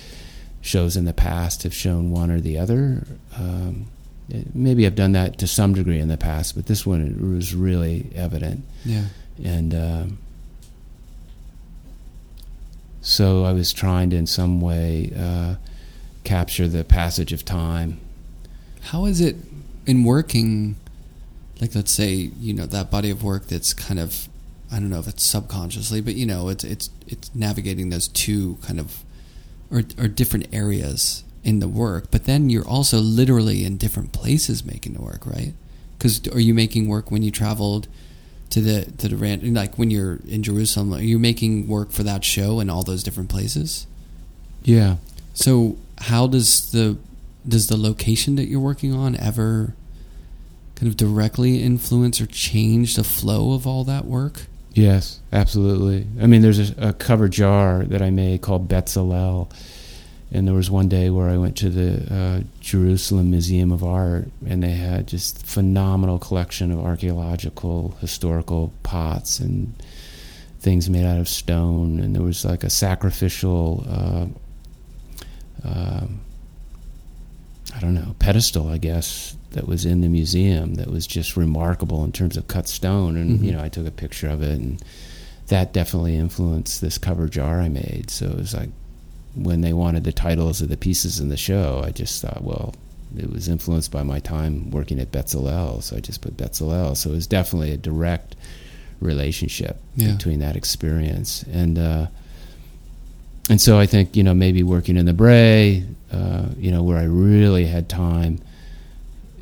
shows 0.62 0.98
in 0.98 1.06
the 1.06 1.14
past 1.14 1.64
have 1.64 1.74
shown 1.74 2.12
one 2.12 2.32
or 2.32 2.40
the 2.40 2.58
other. 2.58 3.06
Um, 3.38 3.88
maybe 4.54 4.86
I've 4.86 4.96
done 4.96 5.12
that 5.14 5.38
to 5.40 5.48
some 5.48 5.74
degree 5.74 6.00
in 6.00 6.08
the 6.08 6.18
past, 6.18 6.56
but 6.56 6.68
this 6.68 6.86
one 6.86 7.02
it 7.02 7.22
was 7.22 7.54
really 7.54 8.10
evident. 8.16 8.64
Yeah. 8.86 9.06
And 9.44 9.74
um, 9.74 10.18
so 13.02 13.44
I 13.44 13.52
was 13.52 13.74
trying 13.74 14.12
to, 14.12 14.16
in 14.16 14.28
some 14.28 14.62
way, 14.62 15.12
uh, 15.18 15.56
capture 16.24 16.68
the 16.68 16.84
passage 16.84 17.34
of 17.34 17.44
time. 17.44 18.00
How 18.82 19.06
is 19.06 19.20
it 19.20 19.36
in 19.86 20.04
working? 20.04 20.76
Like, 21.60 21.76
let's 21.76 21.92
say 21.92 22.14
you 22.14 22.54
know 22.54 22.66
that 22.68 22.90
body 22.90 23.10
of 23.10 23.24
work 23.24 23.48
that's 23.48 23.74
kind 23.74 24.00
of 24.00 24.28
I 24.72 24.76
don't 24.80 24.90
know 24.90 25.00
if 25.00 25.08
it's 25.08 25.24
subconsciously, 25.24 26.02
but 26.02 26.16
you 26.16 26.26
know 26.26 26.50
it's 26.50 26.64
it's 26.64 26.90
it's 27.08 27.34
navigating 27.36 27.90
those 27.90 28.08
two 28.08 28.58
kind 28.62 28.80
of 28.80 29.04
or 29.70 29.84
or 29.98 30.08
different 30.08 30.48
areas 30.54 31.24
in 31.44 31.60
the 31.60 31.68
work. 31.68 32.10
But 32.12 32.26
then 32.26 32.50
you're 32.50 32.68
also 32.68 33.00
literally 33.00 33.66
in 33.66 33.78
different 33.78 34.14
places 34.14 34.64
making 34.64 34.94
the 34.94 35.02
work, 35.02 35.26
right? 35.26 35.54
Because 35.98 36.28
are 36.30 36.40
you 36.40 36.54
making 36.54 36.88
work 36.88 37.12
when 37.12 37.24
you 37.24 37.32
traveled? 37.32 37.88
To 38.52 38.62
the 38.62 38.86
to 38.98 39.08
the 39.08 39.16
ran 39.16 39.54
like 39.54 39.78
when 39.78 39.90
you're 39.90 40.20
in 40.28 40.44
Jerusalem, 40.44 40.94
are 40.94 41.02
you 41.02 41.18
making 41.18 41.68
work 41.68 41.92
for 41.92 42.04
that 42.04 42.24
show 42.26 42.60
in 42.60 42.70
all 42.70 42.84
those 42.84 43.04
different 43.04 43.30
places? 43.30 43.88
Yeah. 44.64 44.98
So 45.34 45.78
how 46.00 46.28
does 46.28 46.72
the 46.72 46.98
does 47.48 47.68
the 47.68 47.78
location 47.78 48.36
that 48.36 48.46
you're 48.48 48.60
working 48.60 48.94
on 48.94 49.16
ever 49.16 49.74
kind 50.76 50.90
of 50.90 50.98
directly 50.98 51.62
influence 51.62 52.20
or 52.20 52.26
change 52.26 52.96
the 52.96 53.04
flow 53.04 53.54
of 53.54 53.66
all 53.66 53.84
that 53.86 54.06
work? 54.06 54.48
Yes, 54.74 55.20
absolutely. 55.34 56.08
I 56.22 56.28
mean, 56.28 56.42
there's 56.42 56.72
a, 56.72 56.90
a 56.90 56.94
cover 56.94 57.28
jar 57.28 57.84
that 57.84 58.02
I 58.02 58.10
made 58.10 58.42
called 58.42 58.70
Betzalel, 58.70 59.52
and 60.32 60.48
there 60.48 60.56
was 60.56 60.72
one 60.72 60.88
day 60.88 61.10
where 61.10 61.30
I 61.30 61.38
went 61.38 61.58
to 61.58 61.70
the 61.70 62.14
uh, 62.14 62.42
Jerusalem 62.62 63.32
Museum 63.32 63.72
of 63.72 63.84
Art, 63.84 64.30
and 64.48 64.64
they 64.64 64.72
had 64.72 65.08
just 65.08 65.46
phenomenal 65.46 66.20
collection 66.20 66.72
of 66.72 66.80
archaeological, 66.80 67.96
historical 68.00 68.72
pots 68.84 69.40
and 69.40 69.74
things 70.60 70.90
made 70.90 71.06
out 71.06 71.20
of 71.20 71.28
stone, 71.28 72.00
and 72.00 72.16
there 72.16 72.24
was 72.24 72.46
like 72.46 72.64
a 72.64 72.70
sacrificial. 72.70 73.84
Uh, 73.88 74.26
um 75.68 76.22
I 77.74 77.80
don't 77.80 77.94
know, 77.94 78.16
pedestal, 78.20 78.68
I 78.68 78.78
guess, 78.80 79.36
that 79.52 79.66
was 79.66 79.86
in 79.86 80.02
the 80.02 80.10
museum 80.10 80.74
that 80.76 80.90
was 80.92 81.08
just 81.08 81.38
remarkable 81.38 82.04
in 82.04 82.12
terms 82.12 82.36
of 82.36 82.48
cut 82.50 82.68
stone. 82.68 83.16
And, 83.16 83.40
Mhm. 83.40 83.46
you 83.46 83.52
know, 83.54 83.64
I 83.64 83.70
took 83.70 83.88
a 83.88 83.92
picture 83.92 84.28
of 84.28 84.42
it, 84.42 84.60
and 84.60 84.84
that 85.48 85.72
definitely 85.72 86.18
influenced 86.18 86.82
this 86.82 86.98
cover 86.98 87.30
jar 87.30 87.62
I 87.62 87.70
made. 87.70 88.10
So 88.10 88.26
it 88.28 88.36
was 88.36 88.54
like 88.54 88.72
when 89.36 89.62
they 89.62 89.74
wanted 89.74 90.04
the 90.04 90.12
titles 90.12 90.62
of 90.62 90.70
the 90.70 90.78
pieces 90.78 91.20
in 91.20 91.30
the 91.30 91.38
show, 91.38 91.82
I 91.86 91.92
just 91.92 92.22
thought, 92.22 92.44
well, 92.44 92.74
it 93.18 93.30
was 93.32 93.48
influenced 93.48 93.92
by 93.92 94.04
my 94.04 94.20
time 94.20 94.70
working 94.72 95.00
at 95.00 95.12
Betzalel. 95.12 95.82
So 95.84 95.98
I 95.98 96.00
just 96.00 96.22
put 96.22 96.38
Betzalel. 96.38 96.96
So 96.98 97.10
it 97.10 97.14
was 97.14 97.28
definitely 97.28 97.72
a 97.72 97.78
direct 97.78 98.36
relationship 99.00 99.78
Yeah. 99.96 100.14
between 100.14 100.40
that 100.40 100.56
experience. 100.56 101.44
And, 101.52 101.78
uh, 101.80 102.08
and 103.50 103.60
so 103.60 103.78
I 103.80 103.86
think 103.86 104.16
you 104.16 104.24
know 104.24 104.34
maybe 104.34 104.64
working 104.64 104.96
in 104.98 105.06
the 105.06 105.14
Bray, 105.14 105.84
uh, 106.12 106.46
you 106.58 106.72
know, 106.72 106.84
where 106.84 106.98
I 106.98 107.04
really 107.04 107.66
had 107.66 107.90
time 107.90 108.40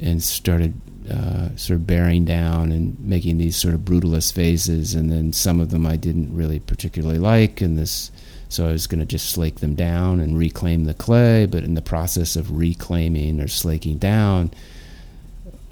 and 0.02 0.24
started 0.24 0.74
uh, 1.12 1.50
sort 1.58 1.76
of 1.80 1.86
bearing 1.88 2.24
down 2.24 2.72
and 2.72 2.98
making 3.00 3.38
these 3.40 3.56
sort 3.58 3.74
of 3.74 3.82
brutalist 3.82 4.34
phases, 4.34 4.96
and 4.96 5.12
then 5.12 5.34
some 5.34 5.60
of 5.60 5.70
them 5.72 5.86
I 5.86 5.96
didn't 5.98 6.34
really 6.34 6.60
particularly 6.60 7.20
like, 7.20 7.62
and 7.62 7.78
this, 7.78 8.10
so 8.50 8.68
I 8.68 8.72
was 8.72 8.88
going 8.88 9.00
to 9.00 9.06
just 9.06 9.30
slake 9.30 9.60
them 9.60 9.76
down 9.76 10.20
and 10.20 10.38
reclaim 10.38 10.86
the 10.86 10.94
clay, 10.94 11.46
but 11.46 11.64
in 11.64 11.76
the 11.76 11.82
process 11.82 12.36
of 12.36 12.58
reclaiming 12.58 13.40
or 13.40 13.48
slaking 13.48 14.00
down, 14.00 14.52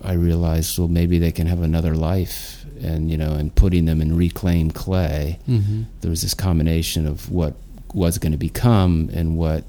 I 0.04 0.14
realized 0.14 0.78
well 0.78 0.88
maybe 0.88 1.20
they 1.20 1.32
can 1.32 1.48
have 1.48 1.62
another 1.62 1.96
life, 1.96 2.64
and 2.82 3.10
you 3.12 3.18
know, 3.18 3.34
and 3.34 3.54
putting 3.54 3.86
them 3.86 4.02
in 4.02 4.16
reclaimed 4.16 4.76
clay 4.76 5.40
Mm-hmm. 5.50 5.84
there 6.02 6.10
was 6.12 6.22
this 6.22 6.34
combination 6.36 7.08
of 7.08 7.30
what 7.32 7.56
was 7.94 8.18
going 8.18 8.32
to 8.34 8.38
become 8.38 9.10
and 9.14 9.38
what 9.38 9.64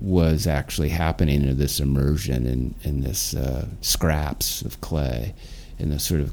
was 0.00 0.46
actually 0.46 0.88
happening 0.88 1.42
in 1.42 1.58
this 1.58 1.78
immersion 1.80 2.46
in, 2.46 2.74
in 2.82 3.02
this 3.02 3.34
uh, 3.34 3.66
scraps 3.82 4.62
of 4.62 4.80
clay. 4.80 5.34
And 5.78 5.92
the 5.92 5.98
sort 5.98 6.20
of 6.20 6.32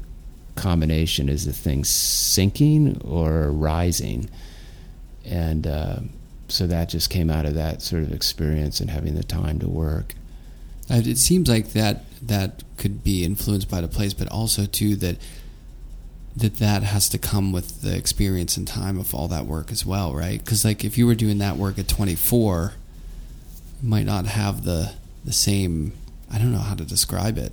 combination 0.54 1.28
is 1.28 1.44
the 1.44 1.52
thing 1.52 1.84
sinking 1.84 3.00
or 3.04 3.50
rising 3.50 4.28
and 5.28 5.66
uh, 5.66 5.96
so 6.48 6.66
that 6.66 6.88
just 6.88 7.10
came 7.10 7.30
out 7.30 7.44
of 7.46 7.54
that 7.54 7.82
sort 7.82 8.02
of 8.02 8.12
experience 8.12 8.80
and 8.80 8.90
having 8.90 9.14
the 9.14 9.22
time 9.24 9.58
to 9.58 9.68
work 9.68 10.14
Uh, 10.90 11.02
It 11.04 11.18
seems 11.18 11.48
like 11.48 11.72
that 11.72 12.04
that 12.22 12.64
could 12.78 13.04
be 13.04 13.22
influenced 13.24 13.68
by 13.70 13.80
the 13.80 13.88
place, 13.88 14.14
but 14.14 14.28
also 14.28 14.64
too 14.66 14.96
that 14.96 15.16
that 16.36 16.56
that 16.56 16.82
has 16.84 17.08
to 17.08 17.18
come 17.18 17.52
with 17.52 17.82
the 17.82 17.96
experience 17.96 18.56
and 18.56 18.66
time 18.66 18.98
of 18.98 19.14
all 19.14 19.28
that 19.28 19.44
work 19.46 19.72
as 19.72 19.84
well, 19.84 20.14
right? 20.14 20.38
Because 20.38 20.64
like 20.64 20.84
if 20.84 20.96
you 20.96 21.06
were 21.06 21.16
doing 21.16 21.38
that 21.38 21.56
work 21.56 21.78
at 21.78 21.88
24, 21.88 22.74
you 23.82 23.88
might 23.88 24.06
not 24.06 24.26
have 24.26 24.64
the 24.64 24.92
the 25.24 25.32
same. 25.32 25.92
I 26.32 26.38
don't 26.38 26.52
know 26.52 26.58
how 26.58 26.74
to 26.74 26.84
describe 26.84 27.36
it. 27.38 27.52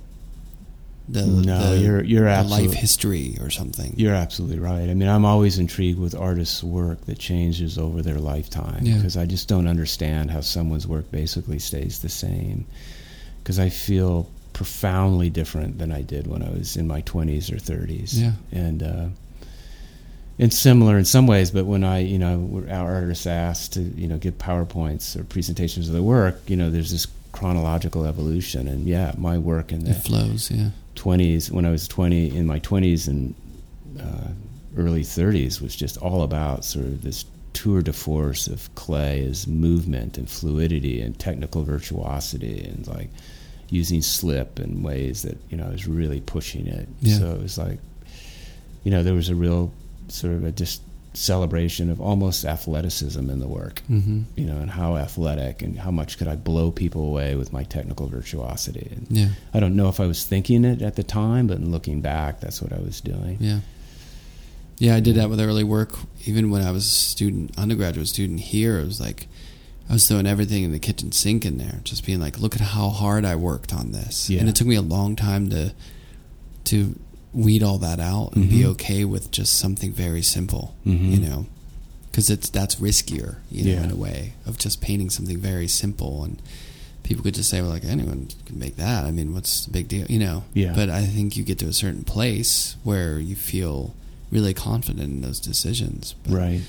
The, 1.08 1.24
No, 1.24 1.70
the, 1.70 1.78
you're- 1.78 2.06
you're 2.06 2.24
the 2.24 2.42
life 2.44 2.72
history 2.72 3.36
or 3.40 3.48
something. 3.50 3.94
You're 3.96 4.14
absolutely 4.14 4.58
right. 4.58 4.88
I 4.90 4.94
mean, 4.94 5.08
I'm 5.08 5.24
always 5.24 5.58
intrigued 5.58 5.98
with 6.00 6.14
artists' 6.16 6.64
work 6.64 7.00
that 7.06 7.18
changes 7.18 7.78
over 7.78 8.02
their 8.02 8.18
lifetime 8.18 8.80
Yeah. 8.82 8.96
because 8.96 9.16
I 9.16 9.24
just 9.26 9.46
don't 9.48 9.68
understand 9.68 10.30
how 10.32 10.40
someone's 10.40 10.86
work 10.86 11.10
basically 11.12 11.58
stays 11.60 12.00
the 12.00 12.08
same. 12.08 12.64
Because 13.42 13.58
I 13.60 13.68
feel 13.68 14.28
profoundly 14.52 15.30
different 15.30 15.78
than 15.78 15.92
I 15.92 16.02
did 16.02 16.26
when 16.26 16.42
I 16.42 16.50
was 16.50 16.76
in 16.76 16.88
my 16.88 17.02
20s 17.02 17.52
or 17.52 17.56
30s. 17.56 18.14
Yeah. 18.20 18.32
And 18.50 18.82
uh, 18.82 19.06
and 20.38 20.52
similar 20.52 20.98
in 20.98 21.04
some 21.06 21.26
ways, 21.26 21.50
but 21.50 21.64
when 21.64 21.82
I, 21.82 22.00
you 22.00 22.18
know, 22.18 22.64
our 22.70 22.94
artists 22.96 23.26
asked 23.26 23.72
to, 23.74 23.80
you 23.80 24.06
know, 24.06 24.18
give 24.18 24.36
PowerPoints 24.36 25.16
or 25.18 25.24
presentations 25.24 25.86
of 25.88 25.94
their 25.94 26.02
work, 26.02 26.40
you 26.46 26.56
know, 26.56 26.68
there's 26.68 26.90
this 26.90 27.06
chronological 27.36 28.04
evolution. 28.06 28.66
And 28.66 28.86
yeah, 28.86 29.12
my 29.18 29.38
work 29.38 29.70
in 29.72 29.84
the 29.84 29.90
it 29.90 29.94
flows, 29.94 30.50
yeah. 30.50 30.70
20s 30.94 31.50
when 31.50 31.66
I 31.66 31.70
was 31.70 31.86
20 31.86 32.34
in 32.34 32.46
my 32.46 32.58
20s 32.60 33.06
and 33.06 33.34
uh, 34.00 34.30
early 34.76 35.02
30s 35.02 35.60
was 35.60 35.76
just 35.76 35.98
all 35.98 36.22
about 36.22 36.64
sort 36.64 36.86
of 36.86 37.02
this 37.02 37.26
tour 37.52 37.82
de 37.82 37.92
force 37.92 38.46
of 38.46 38.74
clay 38.74 39.24
as 39.24 39.46
movement 39.46 40.18
and 40.18 40.28
fluidity 40.28 41.00
and 41.00 41.18
technical 41.18 41.64
virtuosity 41.64 42.64
and 42.64 42.86
like 42.86 43.10
using 43.68 44.02
slip 44.02 44.58
in 44.58 44.82
ways 44.82 45.22
that 45.22 45.38
you 45.50 45.56
know 45.56 45.66
I 45.66 45.70
was 45.70 45.86
really 45.86 46.20
pushing 46.20 46.66
it. 46.66 46.88
Yeah. 47.00 47.18
So 47.18 47.30
it 47.32 47.42
was 47.42 47.58
like, 47.58 47.78
you 48.84 48.90
know, 48.90 49.02
there 49.02 49.14
was 49.14 49.28
a 49.28 49.34
real 49.34 49.72
sort 50.08 50.34
of 50.34 50.44
a 50.44 50.52
just 50.52 50.82
celebration 51.16 51.90
of 51.90 52.00
almost 52.00 52.44
athleticism 52.44 53.30
in 53.30 53.40
the 53.40 53.48
work. 53.48 53.82
Mm-hmm. 53.90 54.22
You 54.36 54.46
know, 54.46 54.56
and 54.58 54.70
how 54.70 54.96
athletic 54.96 55.62
and 55.62 55.78
how 55.78 55.90
much 55.90 56.18
could 56.18 56.28
I 56.28 56.36
blow 56.36 56.70
people 56.70 57.02
away 57.06 57.34
with 57.34 57.52
my 57.52 57.64
technical 57.64 58.06
virtuosity. 58.08 58.88
And 58.90 59.06
Yeah. 59.10 59.28
I 59.54 59.60
don't 59.60 59.76
know 59.76 59.88
if 59.88 60.00
I 60.00 60.06
was 60.06 60.24
thinking 60.24 60.64
it 60.64 60.82
at 60.82 60.96
the 60.96 61.02
time, 61.02 61.46
but 61.46 61.58
in 61.58 61.70
looking 61.70 62.00
back, 62.00 62.40
that's 62.40 62.60
what 62.60 62.72
I 62.72 62.78
was 62.78 63.00
doing. 63.00 63.38
Yeah. 63.40 63.60
Yeah, 64.78 64.94
I 64.94 65.00
did 65.00 65.14
that 65.14 65.30
with 65.30 65.40
early 65.40 65.64
work. 65.64 65.94
Even 66.26 66.50
when 66.50 66.62
I 66.62 66.70
was 66.70 66.84
a 66.84 66.90
student, 66.90 67.58
undergraduate 67.58 68.08
student 68.08 68.40
here, 68.40 68.78
it 68.78 68.84
was 68.84 69.00
like 69.00 69.26
I 69.88 69.94
was 69.94 70.06
throwing 70.06 70.26
everything 70.26 70.64
in 70.64 70.72
the 70.72 70.78
kitchen 70.78 71.12
sink 71.12 71.46
in 71.46 71.56
there, 71.56 71.80
just 71.84 72.04
being 72.04 72.20
like, 72.20 72.38
"Look 72.38 72.54
at 72.54 72.60
how 72.60 72.90
hard 72.90 73.24
I 73.24 73.36
worked 73.36 73.72
on 73.72 73.92
this." 73.92 74.28
Yeah. 74.28 74.40
And 74.40 74.48
it 74.50 74.54
took 74.54 74.66
me 74.66 74.74
a 74.74 74.82
long 74.82 75.16
time 75.16 75.48
to 75.48 75.72
to 76.64 76.98
weed 77.36 77.62
all 77.62 77.78
that 77.78 78.00
out 78.00 78.34
and 78.34 78.48
be 78.48 78.60
Mhm. 78.62 78.72
okay 78.72 79.04
with 79.04 79.30
just 79.30 79.52
something 79.54 79.92
very 79.92 80.22
simple, 80.22 80.74
Mhm. 80.86 81.10
you 81.12 81.18
know, 81.18 81.46
because 82.10 82.30
it's 82.30 82.48
that's 82.48 82.76
riskier, 82.76 83.36
you 83.50 83.64
know, 83.64 83.70
Yeah. 83.72 83.84
in 83.84 83.90
a 83.90 83.96
way 83.96 84.32
of 84.46 84.56
just 84.58 84.80
painting 84.80 85.10
something 85.10 85.38
very 85.38 85.68
simple 85.68 86.24
and. 86.24 86.38
People 87.02 87.22
could 87.22 87.34
just 87.36 87.48
say, 87.50 87.60
"Well, 87.60 87.70
like 87.70 87.84
anyone 87.84 88.26
can 88.46 88.58
make 88.58 88.74
that." 88.78 89.04
I 89.04 89.12
mean, 89.12 89.32
what's 89.32 89.66
the 89.66 89.70
big 89.70 89.86
deal, 89.86 90.06
you 90.08 90.18
know? 90.18 90.42
Yeah. 90.54 90.72
But 90.74 90.90
I 90.90 91.06
think 91.06 91.36
you 91.36 91.44
get 91.44 91.56
to 91.60 91.68
a 91.68 91.72
certain 91.72 92.02
place 92.02 92.74
where 92.82 93.20
you 93.20 93.36
feel 93.36 93.94
really 94.32 94.52
confident 94.52 95.12
in 95.12 95.20
those 95.20 95.38
decisions. 95.38 96.16
But 96.24 96.32
Right. 96.34 96.62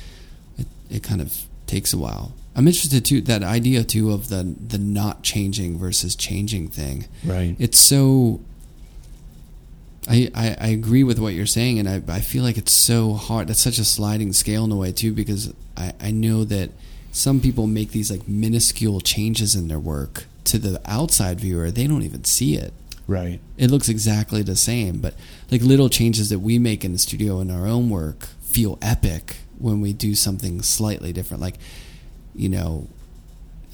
It, 0.60 0.68
it 0.92 1.02
kind 1.02 1.22
of 1.22 1.34
takes 1.66 1.92
a 1.92 1.98
while. 1.98 2.34
I'm 2.56 2.68
interested 2.68 3.04
too 3.04 3.20
that 3.22 3.42
idea 3.42 3.84
too 3.84 4.12
of 4.12 4.28
the 4.28 4.44
the 4.74 4.78
not 4.78 5.24
changing 5.24 5.80
versus 5.80 6.16
changing 6.16 6.68
thing. 6.68 7.06
Right. 7.26 7.56
It's 7.58 7.80
so. 7.80 8.40
I, 10.10 10.32
I, 10.34 10.58
I 10.60 10.68
agree 10.68 11.04
with 11.04 11.20
what 11.20 11.34
you're 11.34 11.46
saying, 11.46 11.80
and 11.80 11.90
I, 11.90 12.02
I 12.08 12.22
feel 12.22 12.44
like 12.44 12.58
it's 12.58 12.72
so 12.72 13.14
hard. 13.14 13.48
That's 13.48 13.62
such 13.62 13.78
a 13.78 13.86
sliding 13.86 14.34
scale 14.34 14.64
in 14.64 14.72
a 14.72 14.76
way 14.76 14.92
too, 14.92 15.14
because 15.14 15.54
I, 15.76 15.94
I 16.00 16.12
know 16.12 16.44
that 16.46 16.70
some 17.12 17.42
people 17.42 17.68
make 17.68 17.92
these 17.92 18.10
like 18.12 18.28
minuscule 18.28 19.02
changes 19.02 19.56
in 19.56 19.68
their 19.68 19.80
work 19.80 20.26
to 20.46 20.58
the 20.58 20.80
outside 20.86 21.40
viewer. 21.40 21.72
They 21.72 21.88
don't 21.88 22.04
even 22.04 22.24
see 22.24 22.56
it 22.56 22.74
right. 23.08 23.40
it 23.58 23.72
looks 23.72 23.90
exactly 23.90 24.44
the 24.44 24.56
same 24.56 25.00
but 25.00 25.16
like 25.50 25.62
little 25.62 25.90
changes 25.90 26.30
that 26.30 26.40
we 26.40 26.60
make 26.60 26.84
in 26.86 26.92
the 26.92 27.00
studio 27.00 27.40
in 27.40 27.50
our 27.50 27.66
own 27.66 27.90
work 27.90 28.28
feel 28.42 28.78
epic 28.82 29.38
when 29.58 29.82
we 29.82 29.94
do 29.94 30.14
something 30.14 30.62
slightly 30.62 31.12
different 31.12 31.42
like 31.42 31.56
you 32.36 32.50
know 32.50 32.88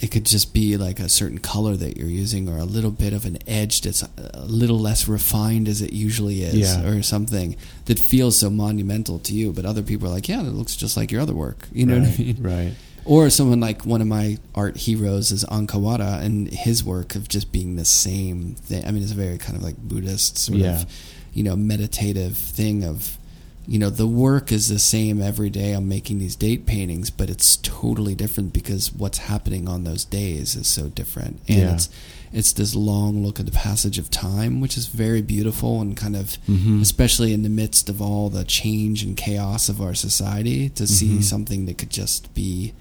it 0.04 0.12
could 0.12 0.26
just 0.26 0.54
be 0.54 0.76
like 0.78 1.00
a 1.00 1.08
certain 1.08 1.38
color 1.40 1.76
that 1.78 1.96
you're 1.98 2.10
using 2.24 2.50
or 2.50 2.58
a 2.58 2.66
little 2.66 2.92
bit 2.92 3.14
of 3.14 3.26
an 3.26 3.38
edge 3.48 3.82
that's 3.82 4.04
a 4.18 4.46
little 4.46 4.78
less 4.80 5.08
refined 5.08 5.68
as 5.68 5.82
it 5.82 5.94
usually 5.94 6.44
is 6.44 6.56
Yeah. 6.56 6.88
or 6.90 7.02
something 7.02 7.56
that 7.86 7.98
feels 8.00 8.38
so 8.38 8.50
monumental 8.50 9.18
to 9.20 9.34
you 9.34 9.54
but 9.54 9.64
other 9.66 9.82
people 9.82 10.08
are 10.10 10.12
like 10.12 10.28
yeah 10.28 10.42
it 10.42 10.54
looks 10.60 10.76
just 10.76 10.98
like 10.98 11.10
your 11.12 11.22
other 11.22 11.34
work 11.34 11.68
you 11.72 11.86
know 11.86 12.00
right. 12.00 12.08
what 12.10 12.20
i 12.20 12.24
mean 12.24 12.38
Right. 12.42 12.74
or 13.06 13.30
someone 13.30 13.62
like 13.62 13.86
one 13.86 14.02
of 14.02 14.08
my 14.08 14.38
art 14.56 14.76
heroes 14.78 15.32
is 15.32 15.44
On 15.46 15.68
Kawara, 15.68 16.22
and 16.22 16.48
his 16.50 16.84
work 16.84 17.16
of 17.16 17.28
just 17.30 17.52
being 17.52 17.76
the 17.76 17.84
same 17.86 18.56
thing. 18.56 18.86
I 18.88 18.92
mean, 18.92 19.04
it's 19.04 19.12
a 19.12 19.16
very 19.16 19.38
kind 19.38 19.58
of 19.58 19.64
like 19.64 19.76
Buddhist 19.78 20.38
sort 20.38 20.60
Yeah. 20.60 20.82
of, 20.82 20.86
you 21.34 21.44
know, 21.44 21.56
meditative 21.58 22.38
thing 22.38 22.84
of, 22.86 23.18
you 23.66 23.80
know, 23.80 23.90
the 23.90 24.08
work 24.08 24.52
is 24.52 24.68
the 24.68 24.78
same 24.80 25.22
every 25.22 25.50
day. 25.50 25.72
I'm 25.72 25.88
making 25.88 26.20
these 26.20 26.36
date 26.36 26.66
paintings, 26.66 27.10
but 27.10 27.30
it's 27.30 27.56
totally 27.58 28.14
different 28.14 28.52
because 28.52 28.94
what's 28.94 29.20
happening 29.20 29.70
on 29.70 29.84
those 29.86 30.04
days 30.04 30.56
is 30.56 30.68
so 30.68 30.90
different, 30.90 31.40
and 31.48 31.58
Yeah. 31.60 31.74
it's 31.76 31.90
it's 32.36 32.52
this 32.54 32.74
long 32.74 33.24
look 33.24 33.40
at 33.40 33.46
the 33.46 33.52
passage 33.52 34.00
of 34.00 34.10
time, 34.10 34.60
which 34.60 34.76
is 34.76 34.88
very 34.88 35.22
beautiful 35.22 35.80
and 35.80 35.96
kind 35.96 36.16
of 36.16 36.40
Mhm. 36.50 36.82
especially 36.82 37.32
in 37.32 37.44
the 37.44 37.50
midst 37.50 37.90
of 37.90 38.02
all 38.02 38.28
the 38.28 38.44
change 38.44 39.04
and 39.04 39.16
chaos 39.16 39.70
of 39.70 39.80
our 39.80 39.94
society, 39.94 40.68
to 40.70 40.88
see 40.88 41.10
Mhm. 41.10 41.24
something 41.24 41.66
that 41.68 41.78
could 41.78 41.92
just 41.92 42.34
be 42.34 42.74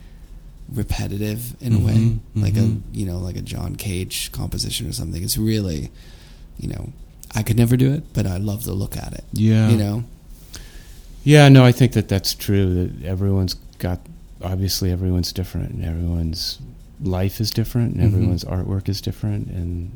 repetitive 0.74 1.54
in 1.60 1.74
a 1.74 1.78
Mhm, 1.78 1.84
way, 1.84 2.18
like 2.34 2.56
a 2.56 2.76
you 2.94 3.04
know 3.04 3.18
like 3.18 3.36
a 3.36 3.42
John 3.42 3.76
Cage 3.76 4.30
composition 4.32 4.86
or 4.88 4.92
something. 4.92 5.22
It's 5.22 5.36
really, 5.36 5.90
you 6.58 6.68
know, 6.68 6.92
I 7.34 7.42
could 7.42 7.56
never 7.56 7.76
do 7.76 7.92
it, 7.92 8.04
but 8.14 8.26
I 8.26 8.38
love 8.38 8.64
to 8.64 8.72
look 8.72 8.96
at 8.96 9.12
it. 9.12 9.24
Yeah. 9.34 9.70
You 9.70 9.76
know, 9.76 10.04
Yeah, 11.24 11.48
no, 11.48 11.64
I 11.64 11.72
think 11.72 11.92
that 11.92 12.08
that's 12.08 12.34
true. 12.34 12.74
That 12.88 13.04
everyone's 13.06 13.54
got 13.78 14.00
obviously 14.42 14.90
everyone's 14.90 15.32
different, 15.32 15.70
and 15.72 15.84
everyone's 15.84 16.58
life 17.00 17.40
is 17.40 17.50
different, 17.50 17.94
and 17.94 18.02
Mhm. 18.02 18.06
everyone's 18.14 18.44
artwork 18.44 18.88
is 18.88 19.00
different, 19.00 19.48
and 19.48 19.90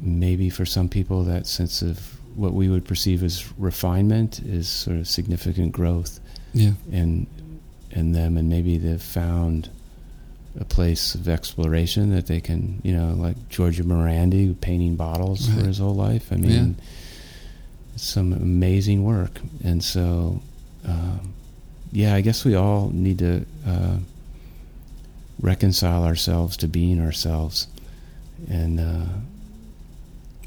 maybe 0.00 0.50
for 0.50 0.66
some 0.66 0.88
people 0.88 1.24
that 1.24 1.46
sense 1.46 1.82
of 1.82 2.18
what 2.34 2.52
we 2.52 2.68
would 2.68 2.84
perceive 2.84 3.22
as 3.22 3.44
refinement 3.58 4.40
is 4.40 4.68
sort 4.68 4.96
of 4.96 5.06
significant 5.08 5.72
growth 5.72 6.20
yeah, 6.52 6.72
in 6.90 7.26
in 7.92 8.10
them, 8.12 8.36
and 8.36 8.48
maybe 8.48 8.76
they've 8.76 9.00
found 9.02 9.68
a 10.58 10.64
place 10.64 11.14
of 11.14 11.28
exploration 11.28 12.10
that 12.10 12.26
they 12.26 12.40
can, 12.40 12.80
you 12.82 12.92
know, 12.92 13.14
like 13.16 13.36
Giorgio 13.48 13.84
Morandi 13.84 14.58
painting 14.60 14.96
bottles 14.96 15.48
Right. 15.48 15.60
for 15.60 15.66
his 15.68 15.78
whole 15.78 15.94
life. 15.94 16.32
I 16.32 16.36
mean, 16.36 16.76
some 17.96 18.32
amazing 18.32 19.04
work, 19.04 19.40
and 19.62 19.82
so 19.82 20.40
um, 20.86 21.32
yeah, 21.92 22.14
I 22.14 22.20
guess 22.20 22.44
we 22.44 22.54
all 22.54 22.90
need 22.92 23.18
to 23.20 23.44
uh, 23.66 23.96
reconcile 25.40 26.04
ourselves 26.04 26.56
to 26.58 26.68
being 26.68 27.00
ourselves, 27.00 27.66
and 28.48 28.80
uh, 28.80 29.06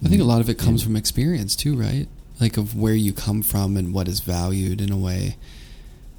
I 0.04 0.08
think 0.10 0.22
a 0.22 0.26
lot 0.26 0.42
of 0.42 0.50
it 0.50 0.58
comes 0.58 0.82
Yeah. 0.82 0.88
from 0.88 0.96
experience 0.96 1.56
too, 1.56 1.76
right? 1.76 2.08
Like 2.40 2.58
of 2.58 2.76
where 2.76 2.94
you 2.94 3.14
come 3.14 3.42
from 3.42 3.78
and 3.78 3.94
what 3.94 4.08
is 4.08 4.20
valued 4.20 4.80
in 4.82 4.92
a 4.92 4.98
way. 4.98 5.38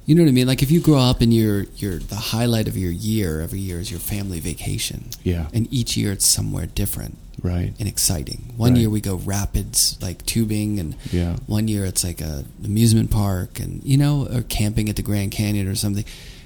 You 0.05 0.15
know 0.15 0.23
what 0.23 0.29
I 0.29 0.33
mean? 0.33 0.47
Like 0.47 0.61
if 0.63 0.71
you 0.71 0.81
grow 0.81 0.97
up 0.99 1.21
and 1.21 1.33
you're 1.33 1.63
you're 1.77 1.99
the 1.99 2.15
highlight 2.15 2.67
of 2.67 2.75
your 2.75 2.91
year 2.91 3.41
every 3.41 3.59
year 3.59 3.79
is 3.79 3.91
your 3.91 3.99
family 3.99 4.39
vacation, 4.39 5.05
yeah, 5.23 5.47
and 5.53 5.71
each 5.71 5.95
year 5.95 6.11
it's 6.11 6.25
somewhere 6.27 6.65
different 6.65 7.17
right, 7.43 7.73
and 7.79 7.87
exciting. 7.87 8.53
One 8.57 8.71
Right. 8.73 8.81
year 8.81 8.89
we 8.89 9.01
go 9.01 9.15
rapids 9.15 9.97
like 10.01 10.25
tubing, 10.25 10.79
and 10.79 10.95
yeah, 11.11 11.37
one 11.47 11.67
year 11.67 11.85
it's 11.85 12.03
like 12.03 12.21
a 12.21 12.45
amusement 12.63 13.11
park, 13.11 13.59
and 13.59 13.81
you 13.83 13.97
know, 13.97 14.27
or 14.33 14.41
camping 14.43 14.89
at 14.89 14.95
the 14.95 15.01
Grand 15.01 15.31
Canyon 15.31 15.67
or 15.67 15.75
something. 15.75 16.05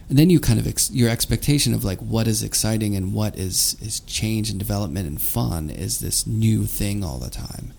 And 0.10 0.18
then 0.20 0.30
you 0.30 0.40
kind 0.40 0.60
of 0.60 0.68
ex- 0.68 0.92
your 0.92 1.10
expectation 1.10 1.74
of 1.74 1.84
like 1.84 2.00
what 2.00 2.28
is 2.28 2.44
exciting 2.44 2.96
and 2.96 3.14
what 3.14 3.38
is 3.38 3.78
is 3.82 4.02
change 4.02 4.50
and 4.50 4.60
development 4.60 5.08
and 5.08 5.20
fun 5.22 5.70
is 5.70 6.00
this 6.00 6.28
new 6.28 6.66
thing 6.66 7.04
all 7.04 7.18
the 7.20 7.30
time. 7.30 7.72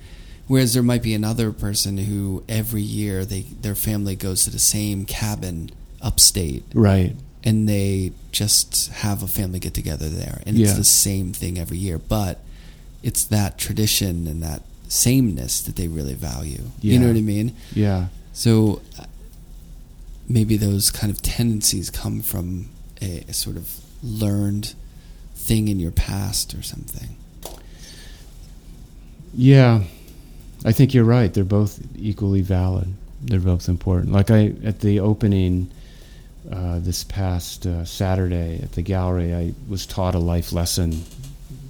Whereas 0.46 0.74
there 0.74 0.82
might 0.82 1.02
be 1.02 1.14
another 1.14 1.52
person 1.52 1.96
who 1.98 2.42
every 2.48 2.82
year 2.82 3.24
they 3.24 3.42
their 3.42 3.74
family 3.74 4.16
goes 4.16 4.44
to 4.44 4.50
the 4.50 4.58
same 4.58 5.04
cabin 5.04 5.70
upstate 6.02 6.64
right, 6.74 7.14
and 7.44 7.66
they 7.68 8.12
just 8.32 8.88
have 8.92 9.22
a 9.22 9.26
family 9.26 9.58
get 9.58 9.72
together 9.72 10.08
there 10.10 10.42
and 10.44 10.58
it's 10.58 10.74
the 10.74 10.84
same 10.84 11.32
thing 11.32 11.58
every 11.58 11.78
year 11.78 11.96
but 11.98 12.40
it's 13.04 13.24
that 13.24 13.56
tradition 13.58 14.26
and 14.26 14.42
that 14.42 14.62
sameness 14.88 15.62
that 15.62 15.76
they 15.76 15.86
really 15.88 16.14
value 16.14 16.62
you 16.80 16.98
know 16.98 17.06
what 17.06 17.16
i 17.16 17.20
mean 17.20 17.54
yeah, 17.74 18.06
so 18.32 18.80
uh, 18.98 19.04
maybe 20.28 20.56
those 20.56 20.90
kind 20.90 21.12
of 21.12 21.22
tendencies 21.22 21.90
come 21.90 22.20
from 22.20 22.68
a, 23.00 23.24
a 23.28 23.32
sort 23.32 23.56
of 23.56 23.80
learned 24.02 24.74
thing 25.34 25.68
in 25.68 25.78
your 25.78 25.92
past 25.92 26.54
or 26.54 26.62
something 26.62 27.16
yeah. 29.36 29.82
I 30.64 30.72
think 30.72 30.94
you're 30.94 31.04
right. 31.04 31.32
They're 31.32 31.44
both 31.44 31.80
equally 31.96 32.40
valid. 32.40 32.92
They're 33.22 33.40
both 33.40 33.68
important. 33.68 34.12
Like 34.12 34.30
I 34.30 34.54
at 34.64 34.80
the 34.80 35.00
opening 35.00 35.70
uh, 36.50 36.78
this 36.78 37.04
past 37.04 37.66
uh, 37.66 37.84
Saturday 37.84 38.60
at 38.62 38.72
the 38.72 38.82
gallery, 38.82 39.34
I 39.34 39.54
was 39.68 39.86
taught 39.86 40.14
a 40.14 40.18
life 40.18 40.52
lesson 40.52 41.04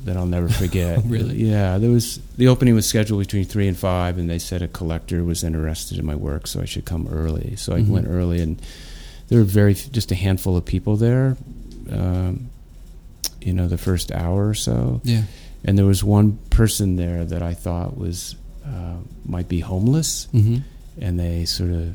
that 0.04 0.16
I'll 0.16 0.26
never 0.26 0.48
forget. 0.48 1.02
Really? 1.06 1.36
Yeah. 1.44 1.78
There 1.78 1.90
was 1.90 2.18
the 2.36 2.48
opening 2.48 2.74
was 2.74 2.86
scheduled 2.86 3.20
between 3.20 3.44
three 3.44 3.68
and 3.68 3.76
five, 3.76 4.18
and 4.18 4.28
they 4.28 4.38
said 4.38 4.62
a 4.62 4.68
collector 4.68 5.24
was 5.24 5.42
interested 5.44 5.98
in 5.98 6.04
my 6.06 6.14
work, 6.14 6.46
so 6.46 6.60
I 6.60 6.64
should 6.66 6.84
come 6.84 7.08
early. 7.10 7.56
So 7.56 7.74
I 7.74 7.80
Mhm. 7.80 7.88
went 7.88 8.06
early, 8.08 8.40
and 8.40 8.60
there 9.28 9.38
were 9.38 9.44
very 9.44 9.74
just 9.74 10.10
a 10.12 10.14
handful 10.14 10.56
of 10.56 10.64
people 10.64 10.96
there. 10.96 11.36
Um, 11.90 12.48
you 13.40 13.52
know, 13.52 13.68
the 13.68 13.76
first 13.78 14.10
hour 14.12 14.48
or 14.48 14.54
so 14.54 15.00
yeah 15.04 15.24
and 15.66 15.76
there 15.78 15.84
was 15.86 16.02
one 16.04 16.38
person 16.50 16.96
there 16.96 17.24
that 17.24 17.42
I 17.42 17.54
thought 17.54 17.96
was 17.96 18.36
uh, 18.66 18.96
might 19.26 19.48
be 19.48 19.60
homeless, 19.60 20.28
mm-hmm. 20.34 20.58
and 21.00 21.18
they 21.18 21.44
sort 21.46 21.70
of 21.70 21.94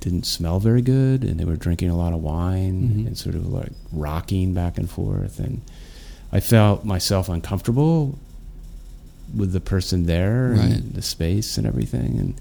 didn't 0.00 0.24
smell 0.26 0.58
very 0.58 0.82
good, 0.82 1.22
and 1.24 1.38
they 1.38 1.44
were 1.44 1.54
drinking 1.56 1.90
a 1.90 1.96
lot 1.96 2.12
of 2.12 2.20
wine 2.22 2.82
Mhm. 2.82 3.06
and 3.06 3.18
sort 3.18 3.34
of 3.36 3.46
like 3.52 3.70
rocking 3.92 4.52
back 4.54 4.78
and 4.78 4.88
forth, 4.90 5.38
and 5.38 5.60
I 6.32 6.40
felt 6.40 6.84
myself 6.84 7.28
uncomfortable 7.28 8.18
with 9.34 9.52
the 9.52 9.60
person 9.60 10.06
there 10.06 10.54
Right. 10.56 10.70
and 10.70 10.94
the 10.94 11.02
space 11.02 11.56
and 11.58 11.66
everything, 11.66 12.18
and 12.18 12.34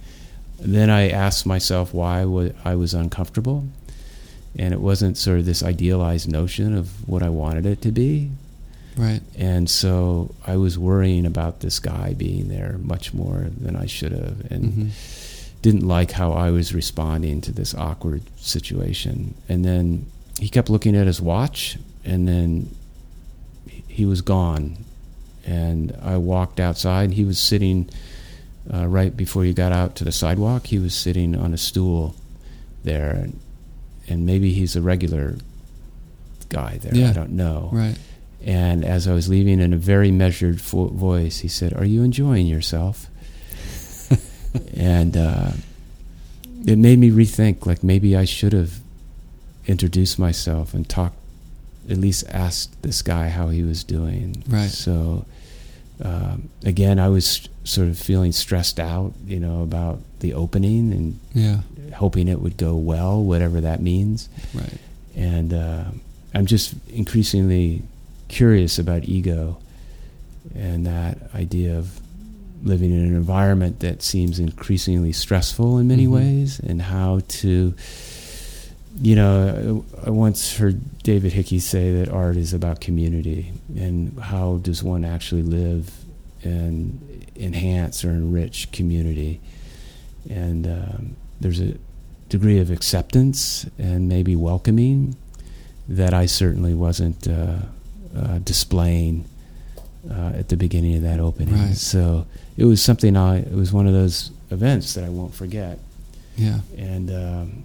then 0.60 0.90
I 0.90 1.10
asked 1.10 1.46
myself 1.46 1.94
why 1.94 2.22
I 2.66 2.76
was 2.76 2.94
uncomfortable, 2.94 3.66
and 4.58 4.74
it 4.74 4.82
wasn't 4.82 5.18
sort 5.18 5.40
of 5.40 5.46
this 5.46 5.64
idealized 5.64 6.28
notion 6.30 6.76
of 6.76 7.08
what 7.08 7.24
I 7.24 7.30
wanted 7.30 7.66
it 7.66 7.82
to 7.84 7.92
be. 7.92 8.30
Right. 8.98 9.22
And 9.38 9.70
so 9.70 10.34
I 10.46 10.58
was 10.58 10.78
worrying 10.78 11.26
about 11.26 11.62
this 11.62 11.80
guy 11.80 12.14
being 12.18 12.50
there 12.50 12.78
much 12.84 13.14
more 13.14 13.48
than 13.62 13.76
I 13.76 13.86
should 13.86 14.12
have, 14.12 14.42
and 14.50 14.64
Mhm. 14.74 14.90
didn't 15.62 15.88
like 15.88 16.12
how 16.12 16.32
I 16.34 16.52
was 16.52 16.74
responding 16.74 17.40
to 17.42 17.52
this 17.52 17.74
awkward 17.76 18.24
situation. 18.38 19.36
And 19.48 19.64
then 19.64 20.06
he 20.40 20.50
kept 20.50 20.70
looking 20.70 20.96
at 20.96 21.08
his 21.08 21.22
watch, 21.22 21.78
and 22.04 22.28
then 22.28 22.68
he- 24.00 24.06
was 24.06 24.22
gone. 24.22 24.78
And 25.46 25.96
I 26.02 26.18
walked 26.18 26.60
outside. 26.60 27.12
He 27.12 27.24
was 27.24 27.40
sitting 27.40 27.90
uh, 28.72 28.88
right 28.88 29.16
before 29.16 29.46
you 29.46 29.54
got 29.54 29.72
out 29.72 29.96
to 29.96 30.04
the 30.04 30.12
sidewalk. 30.12 30.68
He 30.68 30.78
was 30.80 30.94
sitting 30.94 31.36
on 31.36 31.54
a 31.54 31.58
stool 31.58 32.16
there, 32.84 33.12
and, 33.12 33.40
and 34.08 34.26
maybe 34.26 34.52
he's 34.54 34.76
a 34.76 34.82
regular 34.82 35.36
guy 36.50 36.78
there. 36.78 36.94
Yeah. 36.94 37.10
I 37.10 37.14
don't 37.14 37.32
know. 37.32 37.70
Right. 37.72 37.98
And 38.46 38.86
as 38.86 39.08
I 39.08 39.14
was 39.14 39.28
leaving, 39.28 39.60
in 39.60 39.74
a 39.74 39.78
very 39.78 40.12
measured 40.12 40.62
fo- 40.62 40.88
voice, 40.88 41.40
he 41.40 41.48
said, 41.48 41.74
"Are 41.74 41.86
you 41.86 42.04
enjoying 42.04 42.48
yourself?" 42.48 43.08
and 44.76 45.18
uh, 45.18 45.52
it 46.66 46.78
made 46.78 47.00
me 47.00 47.10
rethink. 47.12 47.66
Like 47.66 47.84
maybe 47.84 48.16
I 48.16 48.26
should 48.26 48.54
have 48.54 48.80
introduced 49.68 50.18
myself 50.20 50.74
and 50.74 50.88
talked, 50.88 51.18
at 51.90 51.98
least 51.98 52.24
asked 52.30 52.82
this 52.84 53.02
guy 53.02 53.30
how 53.30 53.50
he 53.50 53.64
was 53.64 53.84
doing. 53.84 54.44
Right. 54.48 54.70
So 54.70 55.26
um, 56.04 56.50
again, 56.64 57.00
I 57.00 57.10
was 57.10 57.50
sort 57.66 57.88
of 57.90 57.98
feeling 57.98 58.32
stressed 58.32 58.80
out, 58.80 59.14
you 59.28 59.40
know, 59.40 59.62
about 59.64 60.00
the 60.22 60.34
opening 60.34 60.94
and 60.94 61.20
Yeah. 61.34 61.62
hoping 61.96 62.28
it 62.28 62.42
would 62.42 62.56
go 62.58 62.76
well, 62.78 63.22
whatever 63.24 63.60
that 63.62 63.82
means 63.82 64.30
Right. 64.54 64.78
and 65.16 65.54
uh, 65.54 65.84
I'm 66.34 66.46
just 66.46 66.74
increasingly 66.94 67.82
curious 68.30 68.80
about 68.80 69.04
ego 69.06 69.58
and 70.56 70.86
that 70.86 71.18
idea 71.36 71.78
of 71.78 72.00
living 72.64 72.92
in 72.92 73.00
an 73.00 73.16
environment 73.16 73.80
that 73.80 74.02
seems 74.04 74.40
increasingly 74.40 75.12
stressful 75.12 75.78
in 75.80 75.88
many 75.88 76.06
Mhm. 76.08 76.12
ways, 76.12 76.60
and 76.60 76.82
how 76.82 77.22
to, 77.28 77.74
you 79.02 79.16
know, 79.16 79.86
I 80.06 80.10
once 80.10 80.58
heard 80.58 81.02
David 81.04 81.34
Hickey 81.34 81.60
say 81.60 81.92
that 81.94 82.10
art 82.10 82.36
is 82.38 82.54
about 82.54 82.82
community, 82.82 83.52
and 83.76 84.18
how 84.20 84.58
does 84.58 84.84
one 84.84 85.06
actually 85.06 85.44
live 85.44 85.92
and 86.44 87.00
enhance 87.36 88.04
or 88.04 88.10
enrich 88.10 88.72
community, 88.72 89.40
and 90.30 90.68
um, 90.68 91.16
there's 91.40 91.60
a 91.62 91.76
degree 92.28 92.60
of 92.60 92.70
acceptance 92.70 93.66
and 93.80 94.08
maybe 94.08 94.36
welcoming 94.36 95.16
that 95.88 96.14
I 96.14 96.28
certainly 96.28 96.74
wasn't 96.76 97.28
uh, 97.28 97.58
uh, 98.16 98.38
displaying 98.40 99.26
uh, 100.10 100.34
at 100.36 100.50
the 100.50 100.56
beginning 100.58 100.96
of 100.96 101.02
that 101.02 101.20
opening. 101.20 101.56
Right. 101.58 101.76
So 101.76 102.28
it 102.58 102.66
was 102.66 102.82
something 102.82 103.16
I. 103.18 103.40
It 103.40 103.54
was 103.54 103.72
one 103.74 103.88
of 103.88 103.94
those 103.94 104.32
events 104.52 104.94
that 104.96 105.04
I 105.06 105.10
won't 105.10 105.34
forget, 105.34 105.80
Yeah. 106.38 106.60
and 106.78 107.10
um, 107.12 107.64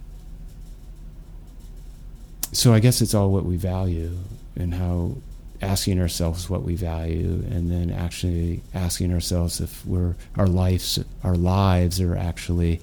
so 2.51 2.73
I 2.73 2.79
guess 2.79 3.01
it's 3.01 3.13
all 3.13 3.31
what 3.31 3.45
we 3.45 3.57
value 3.57 4.17
and 4.55 4.73
how 4.73 5.17
asking 5.61 5.99
ourselves 5.99 6.49
what 6.49 6.63
we 6.63 6.75
value, 6.75 7.43
and 7.49 7.71
then 7.71 7.89
actually 7.89 8.61
asking 8.73 9.13
ourselves 9.13 9.59
if 9.59 9.85
we're 9.85 10.15
our 10.37 10.47
lives 10.47 10.99
our 11.23 11.35
lives 11.35 11.99
are 12.01 12.15
actually. 12.15 12.81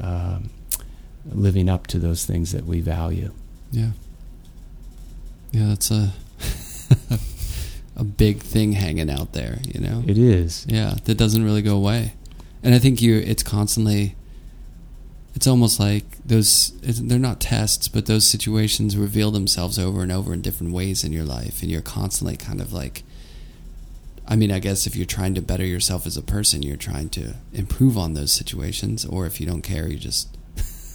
Um, 0.00 0.50
living 1.26 1.68
up 1.68 1.86
to 1.88 1.98
those 1.98 2.24
things 2.24 2.52
that 2.52 2.64
we 2.64 2.80
value. 2.80 3.32
Yeah. 3.70 3.90
Yeah, 5.52 5.68
that's 5.68 5.90
a 5.90 6.12
a 7.96 8.04
big 8.04 8.40
thing 8.40 8.72
hanging 8.72 9.10
out 9.10 9.32
there, 9.32 9.58
you 9.64 9.80
know. 9.80 10.04
It 10.06 10.16
is. 10.16 10.64
Yeah, 10.68 10.94
that 11.04 11.16
doesn't 11.16 11.44
really 11.44 11.62
go 11.62 11.76
away. 11.76 12.14
And 12.62 12.74
I 12.74 12.78
think 12.78 13.02
you 13.02 13.18
it's 13.18 13.42
constantly 13.42 14.14
it's 15.34 15.46
almost 15.46 15.78
like 15.80 16.04
those 16.24 16.72
they're 16.82 17.18
not 17.18 17.40
tests, 17.40 17.88
but 17.88 18.06
those 18.06 18.26
situations 18.28 18.96
reveal 18.96 19.30
themselves 19.30 19.78
over 19.78 20.02
and 20.02 20.10
over 20.12 20.32
in 20.34 20.42
different 20.42 20.72
ways 20.72 21.04
in 21.04 21.12
your 21.12 21.24
life 21.24 21.62
and 21.62 21.70
you're 21.70 21.80
constantly 21.82 22.36
kind 22.36 22.60
of 22.60 22.72
like 22.72 23.02
I 24.28 24.36
mean, 24.36 24.52
I 24.52 24.60
guess 24.60 24.86
if 24.86 24.94
you're 24.94 25.06
trying 25.06 25.34
to 25.34 25.40
better 25.42 25.64
yourself 25.66 26.06
as 26.06 26.16
a 26.16 26.22
person, 26.22 26.62
you're 26.62 26.76
trying 26.76 27.08
to 27.10 27.34
improve 27.52 27.98
on 27.98 28.14
those 28.14 28.32
situations 28.32 29.04
or 29.04 29.26
if 29.26 29.40
you 29.40 29.46
don't 29.46 29.62
care, 29.62 29.88
you 29.88 29.96
just 29.96 30.28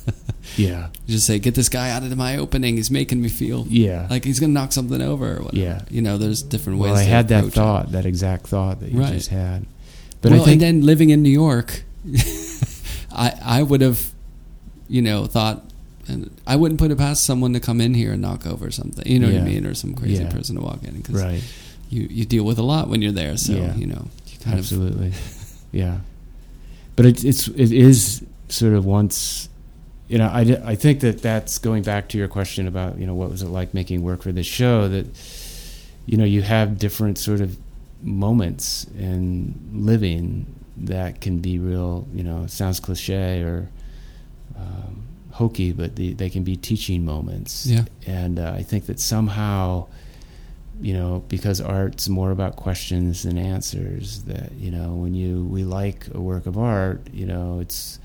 Yeah. 0.58 0.88
you 1.06 1.16
just 1.16 1.26
say 1.28 1.40
get 1.40 1.56
this 1.56 1.68
guy 1.68 1.90
out 1.90 2.04
of 2.04 2.16
my 2.18 2.38
opening. 2.38 2.76
He's 2.78 2.92
making 2.92 3.22
me 3.22 3.28
feel 3.30 3.66
Yeah. 3.70 4.08
like 4.10 4.24
he's 4.26 4.40
going 4.40 4.52
to 4.52 4.54
knock 4.54 4.72
something 4.74 5.02
over 5.02 5.38
or 5.38 5.42
whatever. 5.44 5.58
Yeah. 5.58 5.82
You 5.90 6.02
know, 6.02 6.18
there's 6.18 6.44
different 6.44 6.80
ways 6.80 6.92
well, 6.92 7.00
I 7.02 7.04
had 7.04 7.28
that 7.30 7.40
approach 7.40 7.54
it. 7.54 7.56
thought, 7.56 7.92
that 7.94 8.06
exact 8.06 8.48
thought 8.48 8.80
that 8.82 8.92
you 8.92 9.00
Right. 9.00 9.14
just 9.14 9.30
had. 9.30 9.66
But 10.22 10.32
well, 10.32 10.42
I 10.42 10.46
think 10.46 10.62
and 10.62 10.62
then 10.62 10.86
living 10.86 11.10
in 11.10 11.22
New 11.24 11.30
York, 11.30 11.84
I 13.12 13.34
I 13.44 13.64
would 13.64 13.82
have, 13.82 14.12
you 14.88 15.02
know, 15.02 15.26
thought, 15.26 15.64
and 16.08 16.30
I 16.46 16.56
wouldn't 16.56 16.80
put 16.80 16.92
it 16.92 16.98
past 16.98 17.24
someone 17.26 17.54
to 17.54 17.60
come 17.60 17.82
in 17.82 17.94
here 17.94 18.14
and 18.14 18.22
knock 18.22 18.46
over 18.46 18.70
something. 18.72 19.06
You 19.06 19.20
know 19.20 19.28
what 19.32 19.42
I 19.42 19.44
mean, 19.46 19.66
or 19.66 19.74
some 19.74 19.94
crazy 19.96 20.24
Yeah. 20.24 20.32
person 20.32 20.56
to 20.56 20.62
walk 20.62 20.84
in 20.84 20.96
because 20.96 21.22
right. 21.24 21.44
you 21.90 22.08
you 22.10 22.26
deal 22.26 22.44
with 22.44 22.58
a 22.60 22.64
lot 22.64 22.90
when 22.90 23.02
you're 23.02 23.12
there. 23.12 23.38
So 23.38 23.54
Yeah. 23.54 23.76
you 23.76 23.88
know, 23.88 24.08
you 24.28 24.38
kind 24.40 24.54
of 24.54 24.60
Absolutely. 24.60 25.14
yeah. 25.72 25.98
But 26.96 27.06
it's 27.08 27.24
it's 27.24 27.48
it 27.50 27.72
is 27.72 28.24
sort 28.50 28.74
of 28.74 28.86
once 28.86 29.50
you 30.08 30.18
know 30.20 30.28
I 30.28 30.42
I 30.64 30.76
think 30.76 31.00
that 31.00 31.22
that's 31.22 31.58
going 31.58 31.82
back 31.84 32.10
to 32.10 32.18
your 32.18 32.28
question 32.28 32.68
about 32.68 33.00
you 33.00 33.08
know 33.08 33.16
what 33.16 33.32
was 33.32 33.42
it 33.42 33.48
like 33.50 33.74
making 33.74 34.04
work 34.04 34.22
for 34.22 34.32
this 34.32 34.46
show 34.46 34.88
that 34.88 35.08
you 36.06 36.18
know 36.18 36.24
you 36.26 36.44
have 36.44 36.78
different 36.78 37.18
sort 37.18 37.42
of 37.42 37.58
moments 38.04 38.86
in 39.00 39.56
living 39.74 40.46
that 40.78 41.22
can 41.22 41.40
be 41.40 41.58
real 41.58 42.06
you 42.14 42.24
know 42.24 42.46
sounds 42.48 42.80
cliche 42.80 43.42
or 43.42 43.68
um, 44.58 45.03
hokey 45.32 45.72
but 45.74 45.95
the, 45.95 46.14
they 46.14 46.30
can 46.30 46.43
be 46.43 46.56
teaching 46.56 47.03
moments 47.03 47.66
yeah, 47.68 47.84
and 48.08 48.39
uh, 48.39 48.53
I 48.56 48.64
think 48.64 48.86
that 48.86 48.99
somehow, 48.99 49.88
you 50.82 50.93
know, 50.93 51.24
because 51.28 51.60
art's 51.62 52.08
more 52.10 52.32
about 52.32 52.56
questions 52.56 53.24
than 53.24 53.38
answers. 53.38 54.24
That 54.24 54.51
you 54.53 54.72
know, 54.72 54.93
when 54.93 55.14
you 55.14 55.43
we 55.45 55.64
like 55.64 56.08
a 56.14 56.22
work 56.22 56.45
of 56.45 56.58
art, 56.58 57.01
you 57.14 57.26
know, 57.26 57.60
it's 57.60 57.99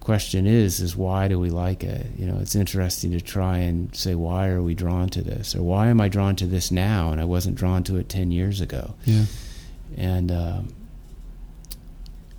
question 0.00 0.46
is 0.46 0.80
is 0.80 0.94
why 0.96 1.28
do 1.28 1.38
we 1.40 1.50
like 1.50 1.82
it? 1.82 2.06
You 2.18 2.26
know, 2.26 2.38
it's 2.40 2.54
interesting 2.54 3.10
to 3.12 3.20
try 3.20 3.58
and 3.58 3.94
say 3.96 4.14
why 4.14 4.48
are 4.48 4.62
we 4.62 4.74
drawn 4.74 5.08
to 5.10 5.22
this, 5.22 5.54
or 5.56 5.62
why 5.62 5.88
am 5.88 6.00
I 6.00 6.08
drawn 6.08 6.36
to 6.36 6.46
this 6.46 6.70
now, 6.70 7.10
and 7.10 7.20
I 7.20 7.24
wasn't 7.24 7.56
drawn 7.56 7.82
to 7.84 7.96
it 7.96 8.08
ten 8.08 8.30
years 8.30 8.60
ago. 8.60 8.94
yeah, 9.04 9.24
And 9.96 10.30
um, 10.30 10.68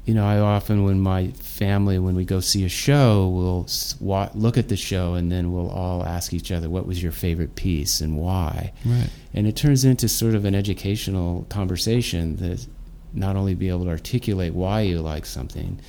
you 0.06 0.14
know, 0.14 0.26
I 0.26 0.38
often, 0.38 0.84
when 0.84 1.00
my 1.00 1.30
family, 1.30 1.98
when 1.98 2.16
we 2.16 2.26
go 2.26 2.40
see 2.40 2.64
a 2.64 2.70
show, 2.70 3.28
we'll 3.28 3.68
wa- 4.00 4.30
look 4.36 4.58
at 4.58 4.68
the 4.70 4.76
show 4.78 5.16
and 5.16 5.32
then 5.32 5.52
we'll 5.52 5.70
all 5.70 6.04
ask 6.06 6.34
each 6.34 6.52
other, 6.52 6.70
"What 6.70 6.86
was 6.86 7.02
your 7.02 7.12
favorite 7.12 7.56
piece 7.56 8.02
and 8.02 8.16
why?" 8.18 8.72
right, 8.86 9.10
And 9.34 9.48
it 9.48 9.56
turns 9.56 9.84
into 9.84 10.08
sort 10.08 10.36
of 10.36 10.46
an 10.46 10.54
educational 10.54 11.46
conversation 11.50 12.36
that 12.38 12.68
not 13.14 13.36
only 13.36 13.56
be 13.56 13.70
able 13.70 13.86
to 13.86 13.90
articulate 13.90 14.54
why 14.54 14.82
you 14.82 15.00
like 15.02 15.26
something, 15.26 15.80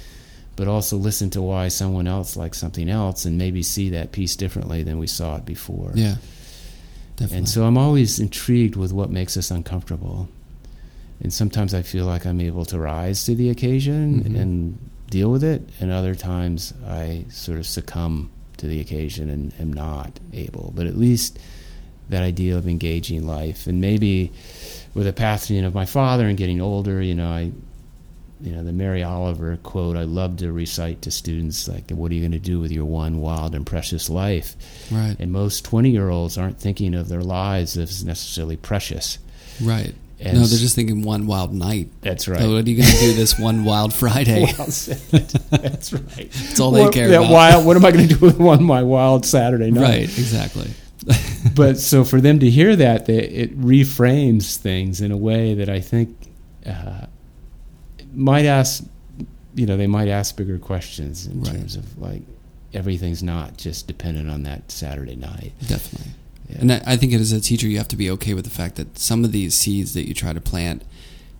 but 0.54 0.66
also 0.66 0.96
listen 0.96 1.28
to 1.30 1.42
why 1.42 1.68
someone 1.68 2.06
else 2.06 2.36
likes 2.36 2.56
something 2.56 2.88
else 2.88 3.26
and 3.26 3.36
maybe 3.36 3.62
see 3.62 3.90
that 3.90 4.12
piece 4.12 4.34
differently 4.36 4.82
than 4.82 4.98
we 4.98 5.06
saw 5.06 5.36
it 5.36 5.44
before. 5.44 5.90
yeah, 5.94 6.14
definitely. 7.16 7.36
And 7.38 7.48
so 7.48 7.64
I'm 7.64 7.76
always 7.76 8.18
intrigued 8.18 8.76
with 8.76 8.92
what 8.92 9.10
makes 9.10 9.36
us 9.36 9.50
uncomfortable. 9.50 10.28
And 11.22 11.32
sometimes 11.32 11.72
I 11.74 11.82
feel 11.82 12.04
like 12.04 12.26
I'm 12.26 12.40
able 12.40 12.64
to 12.66 12.78
rise 12.78 13.24
to 13.24 13.34
the 13.34 13.48
occasion 13.50 14.22
Mhm. 14.24 14.40
and 14.40 14.78
deal 15.10 15.30
with 15.30 15.42
it. 15.44 15.68
And 15.80 15.90
other 15.90 16.14
times 16.14 16.72
I 16.86 17.24
sort 17.30 17.58
of 17.58 17.66
succumb 17.66 18.30
to 18.58 18.66
the 18.66 18.80
occasion 18.80 19.30
and 19.30 19.52
am 19.60 19.72
not 19.72 20.18
able. 20.32 20.72
But 20.76 20.86
at 20.86 20.96
least 20.98 21.38
that 22.08 22.22
idea 22.22 22.56
of 22.56 22.68
engaging 22.68 23.26
life. 23.26 23.66
And 23.66 23.80
maybe 23.80 24.30
with 24.94 25.06
the 25.06 25.12
passing 25.12 25.64
of 25.64 25.74
my 25.74 25.84
father 25.86 26.28
and 26.28 26.36
getting 26.38 26.60
older, 26.60 27.02
you 27.02 27.14
know, 27.14 27.28
I, 27.30 27.50
you 28.42 28.52
know, 28.52 28.62
the 28.62 28.72
Mary 28.72 29.02
Oliver 29.02 29.56
quote 29.62 29.96
I 29.96 30.04
love 30.04 30.36
to 30.38 30.52
recite 30.52 31.02
to 31.02 31.10
students 31.10 31.66
like, 31.68 31.90
what 31.90 32.10
are 32.10 32.14
you 32.14 32.20
going 32.20 32.32
to 32.32 32.38
do 32.38 32.60
with 32.60 32.70
your 32.70 32.84
one 32.84 33.20
wild 33.20 33.54
and 33.54 33.64
precious 33.66 34.08
life? 34.10 34.54
right, 34.92 35.16
And 35.18 35.32
most 35.32 35.64
20 35.64 35.90
year 35.90 36.10
olds 36.10 36.36
aren't 36.38 36.60
thinking 36.60 36.94
of 36.94 37.08
their 37.08 37.22
lives 37.22 37.76
as 37.78 38.04
necessarily 38.04 38.56
precious. 38.56 39.18
right. 39.62 39.94
And 40.18 40.38
no, 40.38 40.46
they're 40.46 40.58
just 40.58 40.74
thinking 40.74 41.02
one 41.02 41.26
wild 41.26 41.52
night. 41.52 41.90
That's 42.00 42.26
Oh, 42.26 42.32
right. 42.32 42.40
what 42.40 42.64
are 42.64 42.70
you 42.70 42.76
going 42.76 42.88
to 42.88 42.98
do 43.00 43.12
this 43.14 43.38
one 43.38 43.64
wild 43.64 43.92
Friday? 44.02 44.44
Well. 44.44 44.66
That's 44.66 45.92
right. 45.92 46.30
That's 46.30 46.58
all 46.60 46.70
they 46.70 46.82
What- 46.84 46.94
care 46.94 47.08
that 47.08 47.18
about. 47.20 47.30
Wild, 47.32 47.66
what 47.66 47.76
am 47.76 47.84
I 47.84 47.90
going 47.92 48.08
to 48.08 48.14
do 48.14 48.24
with 48.24 48.38
one 48.38 48.64
my 48.64 48.82
wild 48.82 49.26
Saturday 49.26 49.70
night? 49.70 49.82
Right, 49.82 50.02
exactly. 50.18 50.70
But 51.54 51.78
so 51.78 52.02
for 52.04 52.20
them 52.20 52.40
to 52.40 52.50
hear 52.50 52.74
that, 52.76 53.06
they, 53.06 53.18
it 53.18 53.58
reframes 53.60 54.56
things 54.56 55.00
in 55.00 55.12
a 55.12 55.16
way 55.16 55.54
that 55.54 55.68
I 55.68 55.80
think 55.80 56.16
uh, 56.66 57.06
might 58.12 58.44
ask 58.46 58.82
you 59.54 59.64
know, 59.64 59.76
they 59.76 59.86
might 59.86 60.08
ask 60.08 60.36
bigger 60.36 60.58
questions 60.58 61.26
in 61.26 61.40
Right. 61.42 61.52
terms 61.52 61.76
of 61.76 61.98
like 61.98 62.22
everything's 62.74 63.22
not 63.22 63.56
just 63.56 63.86
dependent 63.86 64.28
on 64.28 64.42
that 64.42 64.70
Saturday 64.70 65.16
night. 65.16 65.52
Definitely. 65.66 66.12
Yeah. 66.48 66.56
And 66.60 66.72
I, 66.72 66.82
I 66.86 66.96
think 66.96 67.12
as 67.12 67.32
a 67.32 67.40
teacher, 67.40 67.66
you 67.66 67.78
have 67.78 67.88
to 67.88 67.96
be 67.96 68.10
okay 68.12 68.34
with 68.34 68.44
the 68.44 68.50
fact 68.50 68.76
that 68.76 68.98
some 68.98 69.24
of 69.24 69.32
these 69.32 69.54
seeds 69.54 69.94
that 69.94 70.06
you 70.06 70.14
try 70.14 70.32
to 70.32 70.40
plant, 70.40 70.82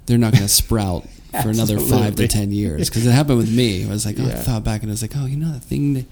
they're 0.07 0.19
not 0.19 0.33
going 0.33 0.43
to 0.45 0.49
sprout 0.49 1.07
for 1.43 1.49
another 1.51 1.79
five 1.79 2.17
to 2.17 2.29
ten 2.29 2.51
years. 2.53 2.89
Because 2.89 3.07
it 3.07 3.13
happened 3.13 3.39
with 3.39 3.55
me. 3.55 3.85
I 3.85 3.89
was 3.89 4.05
like, 4.07 4.17
oh, 4.19 4.25
I 4.25 4.29
thought 4.35 4.65
back 4.65 4.83
and 4.83 4.91
I 4.91 4.95
was 4.95 5.03
like, 5.03 5.13
oh, 5.17 5.27
you 5.27 5.37
know, 5.37 5.53
the 5.53 5.61
thing 5.61 5.95
that 5.95 6.07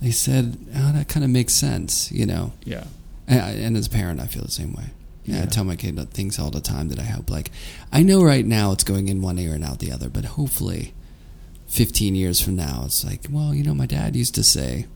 they 0.00 0.10
said, 0.10 0.56
oh, 0.76 0.92
that 0.92 1.08
kind 1.08 1.24
of 1.24 1.30
makes 1.30 1.54
sense, 1.54 2.10
you 2.12 2.26
know. 2.26 2.52
yeah. 2.64 2.84
And, 3.26 3.40
I- 3.40 3.50
and 3.50 3.76
as 3.76 3.86
a 3.88 3.90
parent, 3.90 4.20
I 4.20 4.26
feel 4.26 4.42
the 4.42 4.50
same 4.50 4.72
way. 4.72 4.84
Yeah, 5.24 5.42
I 5.42 5.46
tell 5.46 5.64
my 5.64 5.76
kid 5.76 5.96
that 5.96 6.10
things 6.10 6.38
all 6.38 6.50
the 6.50 6.60
time 6.62 6.88
that 6.88 6.98
I 6.98 7.02
hope. 7.02 7.28
Like, 7.28 7.50
I 7.92 8.02
know 8.02 8.24
right 8.24 8.46
now 8.46 8.72
it's 8.72 8.82
going 8.84 9.08
in 9.08 9.20
one 9.20 9.38
ear 9.38 9.52
and 9.52 9.62
out 9.62 9.78
the 9.80 9.92
other, 9.92 10.08
but 10.08 10.24
hopefully, 10.24 10.94
fifteen 11.66 12.14
years 12.14 12.40
from 12.40 12.56
now, 12.56 12.82
it's 12.86 13.04
like, 13.04 13.26
well, 13.30 13.54
you 13.54 13.62
know, 13.62 13.74
my 13.74 13.84
dad 13.84 14.16
used 14.16 14.34
to 14.36 14.42
say, 14.42 14.86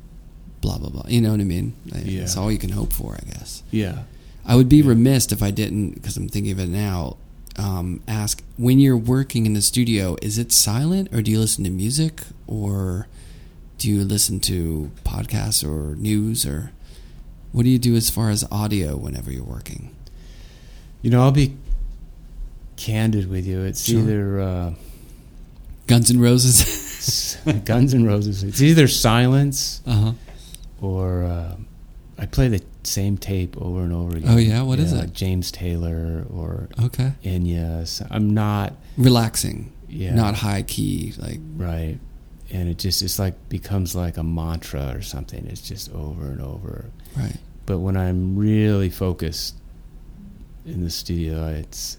blah 0.62 0.78
blah 0.78 0.88
blah. 0.88 1.04
You 1.08 1.20
know 1.20 1.32
what 1.32 1.40
I 1.40 1.44
mean? 1.44 1.74
Like, 1.92 2.06
Yeah. 2.06 2.22
It's 2.22 2.36
all 2.38 2.50
you 2.50 2.56
can 2.58 2.70
hope 2.70 2.92
for, 2.94 3.14
I 3.14 3.30
guess. 3.30 3.62
Yeah. 3.70 4.04
I 4.46 4.56
would 4.56 4.68
be 4.70 4.80
remiss 4.82 5.30
if 5.30 5.42
I 5.42 5.50
didn't, 5.50 5.90
because 5.96 6.16
I'm 6.16 6.28
thinking 6.28 6.52
of 6.52 6.58
it 6.58 6.68
now. 6.70 7.16
Um, 7.56 8.00
ask 8.08 8.42
when 8.56 8.78
you're 8.80 8.96
working 8.96 9.44
in 9.44 9.52
the 9.52 9.60
studio, 9.60 10.16
is 10.22 10.38
it 10.38 10.50
silent, 10.52 11.12
or 11.12 11.20
do 11.20 11.30
you 11.30 11.38
listen 11.38 11.64
to 11.64 11.70
music, 11.70 12.22
or 12.46 13.06
do 13.78 13.90
you 13.90 14.04
listen 14.04 14.40
to 14.40 14.90
podcasts 15.04 15.62
or 15.62 15.94
news, 15.96 16.46
or 16.46 16.72
what 17.52 17.64
do 17.64 17.70
you 17.70 17.78
do 17.78 17.94
as 17.94 18.08
far 18.08 18.30
as 18.30 18.42
audio 18.50 18.96
whenever 18.96 19.30
you're 19.30 19.44
working? 19.44 19.94
You 21.02 21.10
know, 21.10 21.20
I'll 21.22 21.30
be 21.32 21.54
candid 22.76 23.28
with 23.28 23.46
you. 23.46 23.60
It's 23.62 23.84
Sure. 23.84 24.00
either 24.00 24.40
uh, 24.40 24.74
Guns 25.86 26.10
and 26.10 26.20
Roses. 26.22 27.36
Guns 27.64 27.92
and 27.94 28.06
Roses. 28.06 28.42
It's 28.44 28.62
either 28.62 28.88
silence 28.88 29.82
uh 29.86 29.92
huh. 29.94 30.12
Or 30.82 31.22
uh, 31.24 31.56
I 32.18 32.26
play 32.26 32.48
the 32.48 32.62
same 32.82 33.16
tape 33.16 33.56
over 33.60 33.80
and 33.80 33.92
over 33.92 34.16
again. 34.16 34.30
Oh, 34.30 34.36
yeah? 34.36 34.62
What 34.62 34.78
is 34.78 34.92
it? 34.92 34.96
like 34.96 35.12
James 35.14 35.50
Taylor 35.50 36.26
or 36.30 36.68
Okay. 36.82 37.12
Enya. 37.24 37.86
So 37.86 38.06
I'm 38.10 38.34
not 38.34 38.74
Relaxing. 38.98 39.72
Yeah. 39.88 40.14
Not 40.14 40.34
high 40.34 40.62
key. 40.62 41.14
Like 41.18 41.40
right, 41.56 41.98
and 42.50 42.68
it 42.68 42.78
just 42.78 43.00
it's 43.02 43.18
like 43.18 43.48
becomes 43.48 43.94
like 43.94 44.16
a 44.16 44.22
mantra 44.22 44.94
or 44.96 45.02
something. 45.02 45.46
It's 45.46 45.60
just 45.62 45.90
over 45.94 46.26
and 46.26 46.40
over. 46.40 46.86
right. 47.16 47.36
But 47.64 47.78
when 47.78 47.96
I'm 47.96 48.36
really 48.36 48.90
focused 48.90 49.54
in 50.66 50.82
the 50.82 50.90
studio, 50.90 51.46
it's 51.48 51.96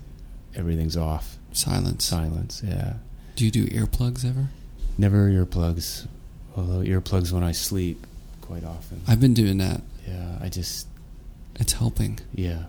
everything's 0.56 0.98
off. 0.98 1.38
Silence. 1.54 2.04
Silence. 2.04 2.62
Yeah. 2.66 2.94
Do 3.36 3.46
you 3.46 3.52
do 3.52 3.66
earplugs 3.68 4.26
ever? 4.28 4.50
Never 4.98 5.30
earplugs. 5.30 6.08
Although 6.58 6.80
earplugs 6.86 7.32
when 7.32 7.44
I 7.44 7.52
sleep 7.54 8.06
quite 8.44 8.64
often. 8.64 9.02
I've 9.08 9.20
been 9.20 9.34
doing 9.34 9.58
that. 9.58 9.82
yeah, 10.08 10.38
I 10.42 10.50
just 10.50 10.88
It's 11.60 11.74
helping. 11.74 12.20
yeah. 12.36 12.64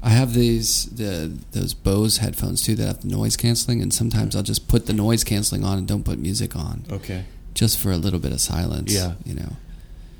I 0.00 0.10
have 0.10 0.32
these 0.34 0.84
the 0.86 1.36
those 1.50 1.74
Bose 1.74 2.18
headphones 2.18 2.62
too 2.62 2.76
that 2.76 2.86
have 2.86 3.00
the 3.02 3.08
noise 3.08 3.36
canceling, 3.36 3.82
and 3.82 3.92
sometimes 3.92 4.36
I'll 4.36 4.44
just 4.44 4.68
put 4.68 4.86
the 4.86 4.92
noise 4.92 5.24
canceling 5.24 5.64
on 5.64 5.76
and 5.78 5.88
don't 5.88 6.04
put 6.04 6.18
music 6.20 6.54
on, 6.54 6.84
Okay. 6.88 7.24
just 7.54 7.78
for 7.80 7.90
a 7.90 7.96
little 7.96 8.20
bit 8.20 8.30
of 8.32 8.40
silence. 8.40 8.92
Yeah. 8.94 9.14
you 9.24 9.34
know. 9.34 9.52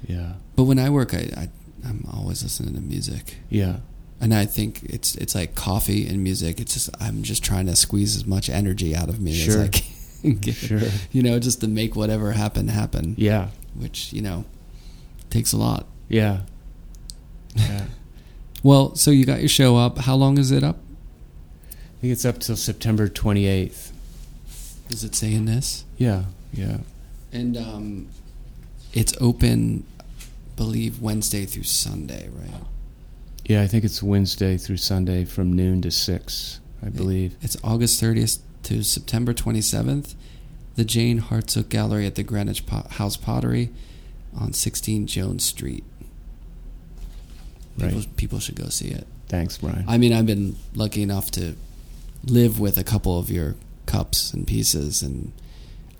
Yeah. 0.09 0.33
But 0.57 0.65
when 0.65 0.81
I 0.81 0.91
work, 0.91 1.15
I, 1.15 1.31
I 1.37 1.49
I'm 1.89 2.05
always 2.13 2.43
listening 2.43 2.75
to 2.75 2.81
music, 2.81 3.37
Yeah. 3.51 3.77
and 4.21 4.35
I 4.35 4.47
think 4.47 4.83
it's 4.83 5.15
it's 5.15 5.37
like 5.37 5.55
coffee 5.55 6.09
and 6.09 6.25
music. 6.25 6.59
It's 6.61 6.75
just 6.75 6.91
I'm 7.01 7.23
just 7.23 7.45
trying 7.45 7.67
to 7.67 7.77
squeeze 7.77 8.17
as 8.17 8.27
much 8.27 8.51
energy 8.51 8.97
out 8.97 9.09
of 9.09 9.21
me 9.21 9.31
as 9.47 9.57
I 9.57 9.69
can 9.69 10.39
get. 10.41 10.55
Sure. 10.57 10.81
You 11.13 11.23
know, 11.23 11.39
just 11.39 11.61
to 11.61 11.69
make 11.69 11.95
whatever 11.95 12.33
happen 12.33 12.67
happen. 12.67 13.15
Yeah. 13.17 13.51
Which 13.77 14.13
you 14.13 14.23
know 14.23 14.45
takes 15.31 15.53
a 15.53 15.57
lot. 15.57 15.87
Yeah. 16.09 16.41
Yeah. 17.57 17.87
Well, 18.63 18.95
so 18.95 19.11
you 19.11 19.25
got 19.25 19.41
your 19.41 19.49
show 19.49 19.77
up. 19.77 19.99
How 19.99 20.15
long 20.15 20.39
is 20.39 20.53
it 20.53 20.63
up? 20.63 20.77
I 21.71 22.01
think 22.01 22.13
it's 22.13 22.25
up 22.25 22.39
till 22.39 22.55
September 22.57 23.09
28th. 23.09 23.91
Does 24.89 25.03
it 25.03 25.15
say 25.17 25.35
in 25.35 25.47
this? 25.47 25.85
Yeah. 25.97 26.25
Yeah. 26.53 26.79
And 27.33 27.57
um, 27.57 28.09
it's 28.93 29.15
open, 29.21 29.85
believe 30.57 31.01
Wednesday 31.01 31.47
through 31.47 31.65
Sunday, 31.65 32.29
right? 32.33 32.63
Yeah, 33.45 33.63
I 33.63 33.67
think 33.67 33.83
it's 33.85 34.03
Wednesday 34.03 34.57
through 34.57 34.77
Sunday 34.77 35.25
from 35.25 35.53
noon 35.53 35.83
to 35.83 35.91
6, 35.91 36.61
I 36.85 36.89
believe. 36.91 37.35
It's 37.43 37.57
August 37.65 38.01
30th 38.01 38.39
to 38.65 38.83
September 38.85 39.33
27th. 39.35 40.15
The 40.77 40.85
Jane 40.85 41.21
Hartsook 41.23 41.69
Gallery 41.71 42.07
at 42.07 42.15
the 42.15 42.23
Greenwich 42.23 42.63
House 42.91 43.17
Pottery 43.17 43.71
on 44.39 44.53
16 44.53 45.07
Jones 45.07 45.45
Street. 45.45 45.85
People, 47.79 47.99
Right. 47.99 48.17
people 48.17 48.39
should 48.41 48.57
go 48.57 48.69
see 48.69 48.89
it. 48.89 49.07
Thanks, 49.29 49.59
Brian. 49.59 49.85
I 49.87 49.99
mean, 49.99 50.13
I've 50.13 50.27
been 50.27 50.57
lucky 50.75 51.03
enough 51.03 51.31
to 51.33 51.55
live 52.25 52.59
with 52.59 52.77
a 52.79 52.85
couple 52.85 53.19
of 53.19 53.31
your 53.31 53.57
cups 53.87 54.33
and 54.33 54.47
pieces, 54.47 55.03
and 55.03 55.33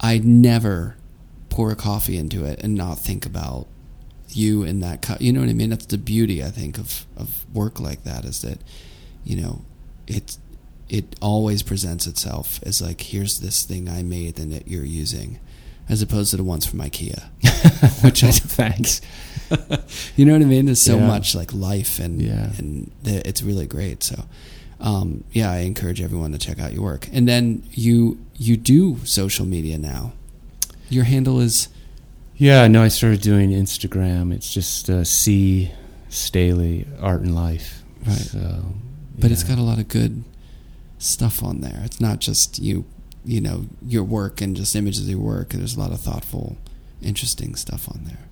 I'd 0.01 0.25
never 0.25 0.97
pour 1.51 1.71
a 1.71 1.77
coffee 1.77 2.17
into 2.17 2.45
it 2.45 2.61
and 2.63 2.75
not 2.75 2.99
think 2.99 3.25
about 3.27 3.67
you 4.31 4.63
in 4.63 4.81
that 4.81 5.03
cup. 5.03 5.21
You 5.21 5.33
know 5.33 5.41
what 5.41 5.49
I 5.49 5.53
mean? 5.55 5.71
That's 5.71 5.87
the 5.87 5.99
beauty, 5.99 6.43
I 6.43 6.51
think, 6.51 6.79
of, 6.79 7.07
of 7.17 7.45
work 7.55 7.81
like 7.81 8.05
that 8.05 8.25
is 8.25 8.43
that, 8.43 8.59
you 9.25 9.41
know, 9.41 9.63
it 10.07 10.37
it 10.89 11.15
always 11.21 11.63
presents 11.63 12.07
itself 12.07 12.61
as 12.63 12.81
like, 12.81 13.03
here's 13.03 13.41
this 13.41 13.63
thing 13.63 13.91
I 13.91 14.03
made 14.03 14.39
and 14.39 14.51
that 14.55 14.67
you're 14.69 14.87
using, 14.87 15.39
as 15.89 16.03
opposed 16.03 16.31
to 16.33 16.37
the 16.37 16.45
ones 16.45 16.67
from 16.67 16.81
IKEA, 16.81 17.23
which 18.05 18.23
I 18.25 18.31
Thanks. 18.33 19.01
you 20.17 20.25
know 20.27 20.33
what 20.35 20.43
I 20.43 20.47
mean? 20.47 20.67
There's 20.67 20.83
so 20.83 20.99
Yeah. 20.99 21.07
much 21.07 21.35
like 21.35 21.53
life 21.55 21.99
and 21.99 22.21
Yeah. 22.21 22.51
and 22.59 22.91
the, 23.03 23.27
it's 23.27 23.43
really 23.43 23.67
great. 23.67 24.03
So, 24.03 24.25
um, 24.81 25.25
yeah, 25.33 25.51
I 25.51 25.59
encourage 25.61 26.01
everyone 26.03 26.33
to 26.33 26.39
check 26.39 26.59
out 26.61 26.73
your 26.73 26.83
work. 26.83 27.09
And 27.13 27.27
then 27.29 27.63
you 27.73 28.19
you 28.37 28.57
do 28.57 28.99
social 29.05 29.47
media 29.47 29.79
now. 29.79 30.13
Your 30.91 31.05
handle 31.05 31.41
is 31.41 31.69
Yeah, 32.37 32.69
no, 32.69 32.83
I 32.83 32.89
started 32.89 33.21
doing 33.21 33.51
Instagram. 33.51 34.33
It's 34.33 34.53
just 34.53 34.89
uh, 34.91 35.03
C 35.05 35.73
Staley 36.09 36.87
Art 37.01 37.23
and 37.23 37.35
Life. 37.35 37.83
Right. 38.07 38.17
So, 38.17 38.65
but 39.19 39.31
it's 39.33 39.43
got 39.43 39.59
a 39.59 39.63
lot 39.63 39.79
of 39.79 39.89
good 39.89 40.23
stuff 40.99 41.43
on 41.43 41.61
there. 41.63 41.81
It's 41.85 42.01
not 42.01 42.21
just 42.21 42.59
you, 42.61 42.85
you 43.29 43.43
know, 43.43 43.67
your 43.87 44.05
work 44.05 44.41
and 44.41 44.57
just 44.57 44.75
images 44.75 45.03
of 45.03 45.11
your 45.11 45.19
work. 45.19 45.51
There's 45.51 45.77
a 45.77 45.81
lot 45.81 45.93
of 45.93 46.01
thoughtful, 46.01 46.57
interesting 47.03 47.55
stuff 47.57 47.87
on 47.91 48.05
there. 48.05 48.27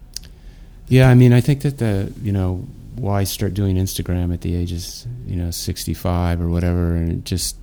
Yeah, 0.88 1.10
I 1.10 1.14
mean, 1.14 1.34
I 1.34 1.42
think 1.42 1.60
that 1.60 1.76
the 1.76 2.14
you 2.22 2.32
know 2.32 2.66
why 2.94 3.24
start 3.24 3.52
doing 3.52 3.76
Instagram 3.76 4.32
at 4.32 4.40
the 4.40 4.56
ages 4.56 5.06
you 5.26 5.36
know 5.36 5.50
sixty 5.50 5.92
five 5.92 6.40
or 6.40 6.48
whatever, 6.48 6.96
and 6.96 7.26
just 7.26 7.56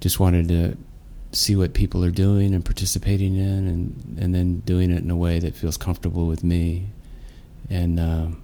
just 0.00 0.18
wanted 0.18 0.48
to 0.48 0.78
see 1.32 1.54
what 1.54 1.74
people 1.74 2.02
are 2.02 2.10
doing 2.10 2.54
and 2.54 2.64
participating 2.64 3.36
in, 3.36 3.66
and 3.68 4.18
and 4.18 4.34
then 4.34 4.60
doing 4.60 4.90
it 4.90 5.02
in 5.02 5.10
a 5.10 5.16
way 5.16 5.40
that 5.40 5.54
feels 5.54 5.76
comfortable 5.76 6.26
with 6.26 6.42
me, 6.42 6.86
and 7.68 8.00
um, 8.00 8.40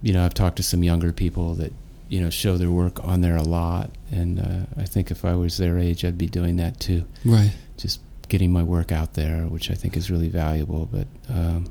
you 0.00 0.14
know 0.14 0.24
I've 0.24 0.32
talked 0.32 0.56
to 0.56 0.62
some 0.62 0.82
younger 0.82 1.12
people 1.12 1.52
that 1.56 1.74
you 2.08 2.20
know 2.20 2.30
show 2.30 2.56
their 2.56 2.70
work 2.70 3.02
on 3.04 3.20
there 3.20 3.36
a 3.36 3.42
lot, 3.42 3.90
and 4.10 4.40
uh, 4.40 4.80
I 4.80 4.84
think 4.84 5.10
if 5.10 5.24
I 5.24 5.34
was 5.34 5.56
their 5.58 5.78
age, 5.78 6.04
I'd 6.04 6.18
be 6.18 6.26
doing 6.28 6.56
that 6.56 6.80
too 6.80 7.04
Right. 7.24 7.52
just 7.76 8.00
getting 8.28 8.52
my 8.52 8.62
work 8.62 8.92
out 8.92 9.14
there, 9.14 9.42
which 9.46 9.70
I 9.70 9.74
think 9.74 9.96
is 9.96 10.10
really 10.10 10.28
valuable. 10.28 10.86
But 10.86 11.06
um, 11.28 11.66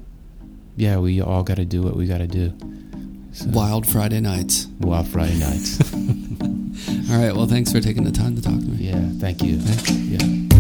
yeah, 0.75 0.97
we 0.97 1.21
all 1.21 1.43
got 1.43 1.57
to 1.57 1.65
do 1.65 1.81
what 1.83 1.95
we 1.95 2.07
got 2.07 2.19
to 2.19 2.27
do. 2.27 2.53
So, 3.33 3.45
Wild 3.49 3.85
Friday 3.88 4.19
nights. 4.21 4.67
Wild 4.79 5.07
Friday 5.07 5.38
nights. 5.38 5.79
All 7.11 7.17
right. 7.19 7.35
Well, 7.35 7.45
thanks 7.47 7.71
for 7.71 7.79
taking 7.81 8.03
the 8.03 8.11
time 8.11 8.35
to 8.35 8.41
talk 8.41 8.53
to 8.59 8.65
me. 8.65 8.85
yeah, 8.85 9.09
thank 9.19 9.43
you. 9.43 9.59
Thanks. 9.59 9.91
Yeah. 9.91 10.57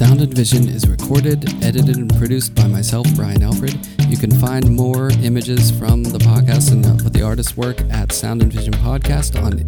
Sound 0.00 0.22
and 0.22 0.32
Vision 0.32 0.66
is 0.66 0.88
recorded, 0.88 1.44
edited, 1.62 1.98
and 1.98 2.16
produced 2.16 2.54
by 2.54 2.66
myself, 2.66 3.06
Brian 3.14 3.42
Alfred. 3.42 3.86
You 4.08 4.16
can 4.16 4.30
find 4.30 4.74
more 4.74 5.10
images 5.22 5.70
from 5.70 6.04
the 6.04 6.16
podcast 6.16 6.72
and 6.72 6.82
the, 6.82 7.10
the 7.10 7.20
artist's 7.20 7.54
work 7.54 7.78
at 7.90 8.10
Sound 8.10 8.40
and 8.40 8.50
Vision 8.50 8.72
Podcast 8.72 9.38
on 9.44 9.58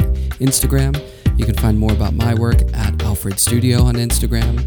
Instagram. 0.41 0.99
You 1.39 1.45
can 1.45 1.55
find 1.57 1.78
more 1.78 1.93
about 1.93 2.14
my 2.14 2.33
work 2.33 2.62
at 2.72 3.03
Alfred 3.03 3.39
Studio 3.39 3.83
on 3.83 3.97
Instagram. 3.97 4.61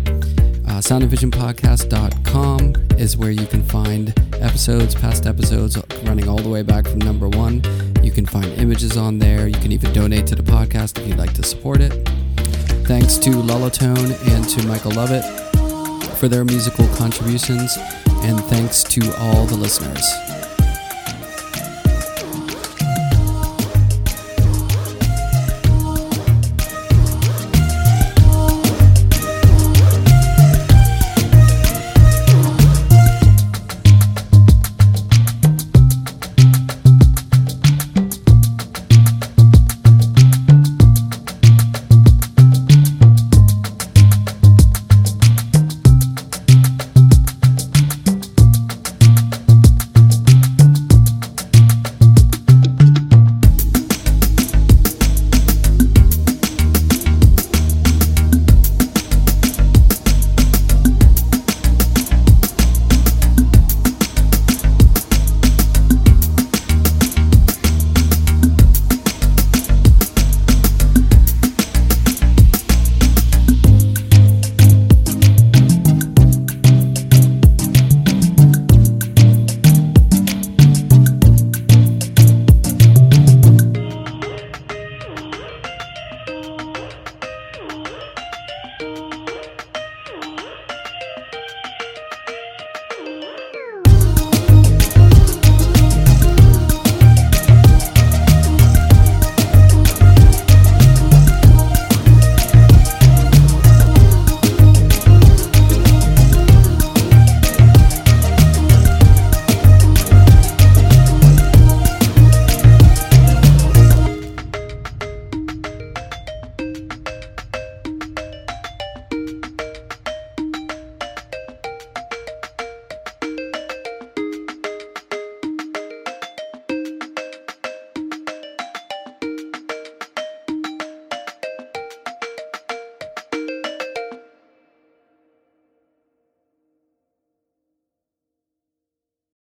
Uh, 0.67 0.81
soundandvisionpodcast.com 0.81 2.99
is 2.99 3.17
where 3.17 3.31
you 3.31 3.47
can 3.47 3.63
find 3.63 4.13
episodes, 4.35 4.93
past 4.93 5.25
episodes, 5.25 5.79
running 6.03 6.29
all 6.29 6.37
the 6.37 6.49
way 6.49 6.61
back 6.61 6.85
from 6.85 6.99
number 6.99 7.27
one. 7.27 7.63
You 8.03 8.11
can 8.11 8.27
find 8.27 8.45
images 8.59 8.97
on 8.97 9.17
there. 9.17 9.47
You 9.47 9.57
can 9.57 9.71
even 9.71 9.91
donate 9.93 10.27
to 10.27 10.35
the 10.35 10.43
podcast 10.43 10.99
if 10.99 11.07
you'd 11.07 11.17
like 11.17 11.33
to 11.33 11.41
support 11.41 11.81
it. 11.81 12.07
Thanks 12.85 13.17
to 13.17 13.31
Lullatone 13.31 14.13
and 14.29 14.47
to 14.47 14.61
Michael 14.67 14.91
Lovett 14.91 15.23
for 16.15 16.27
their 16.27 16.45
musical 16.45 16.87
contributions. 16.95 17.77
and 18.25 18.43
thanks 18.45 18.83
to 18.83 19.01
all 19.19 19.45
the 19.45 19.55
listeners. 19.55 20.44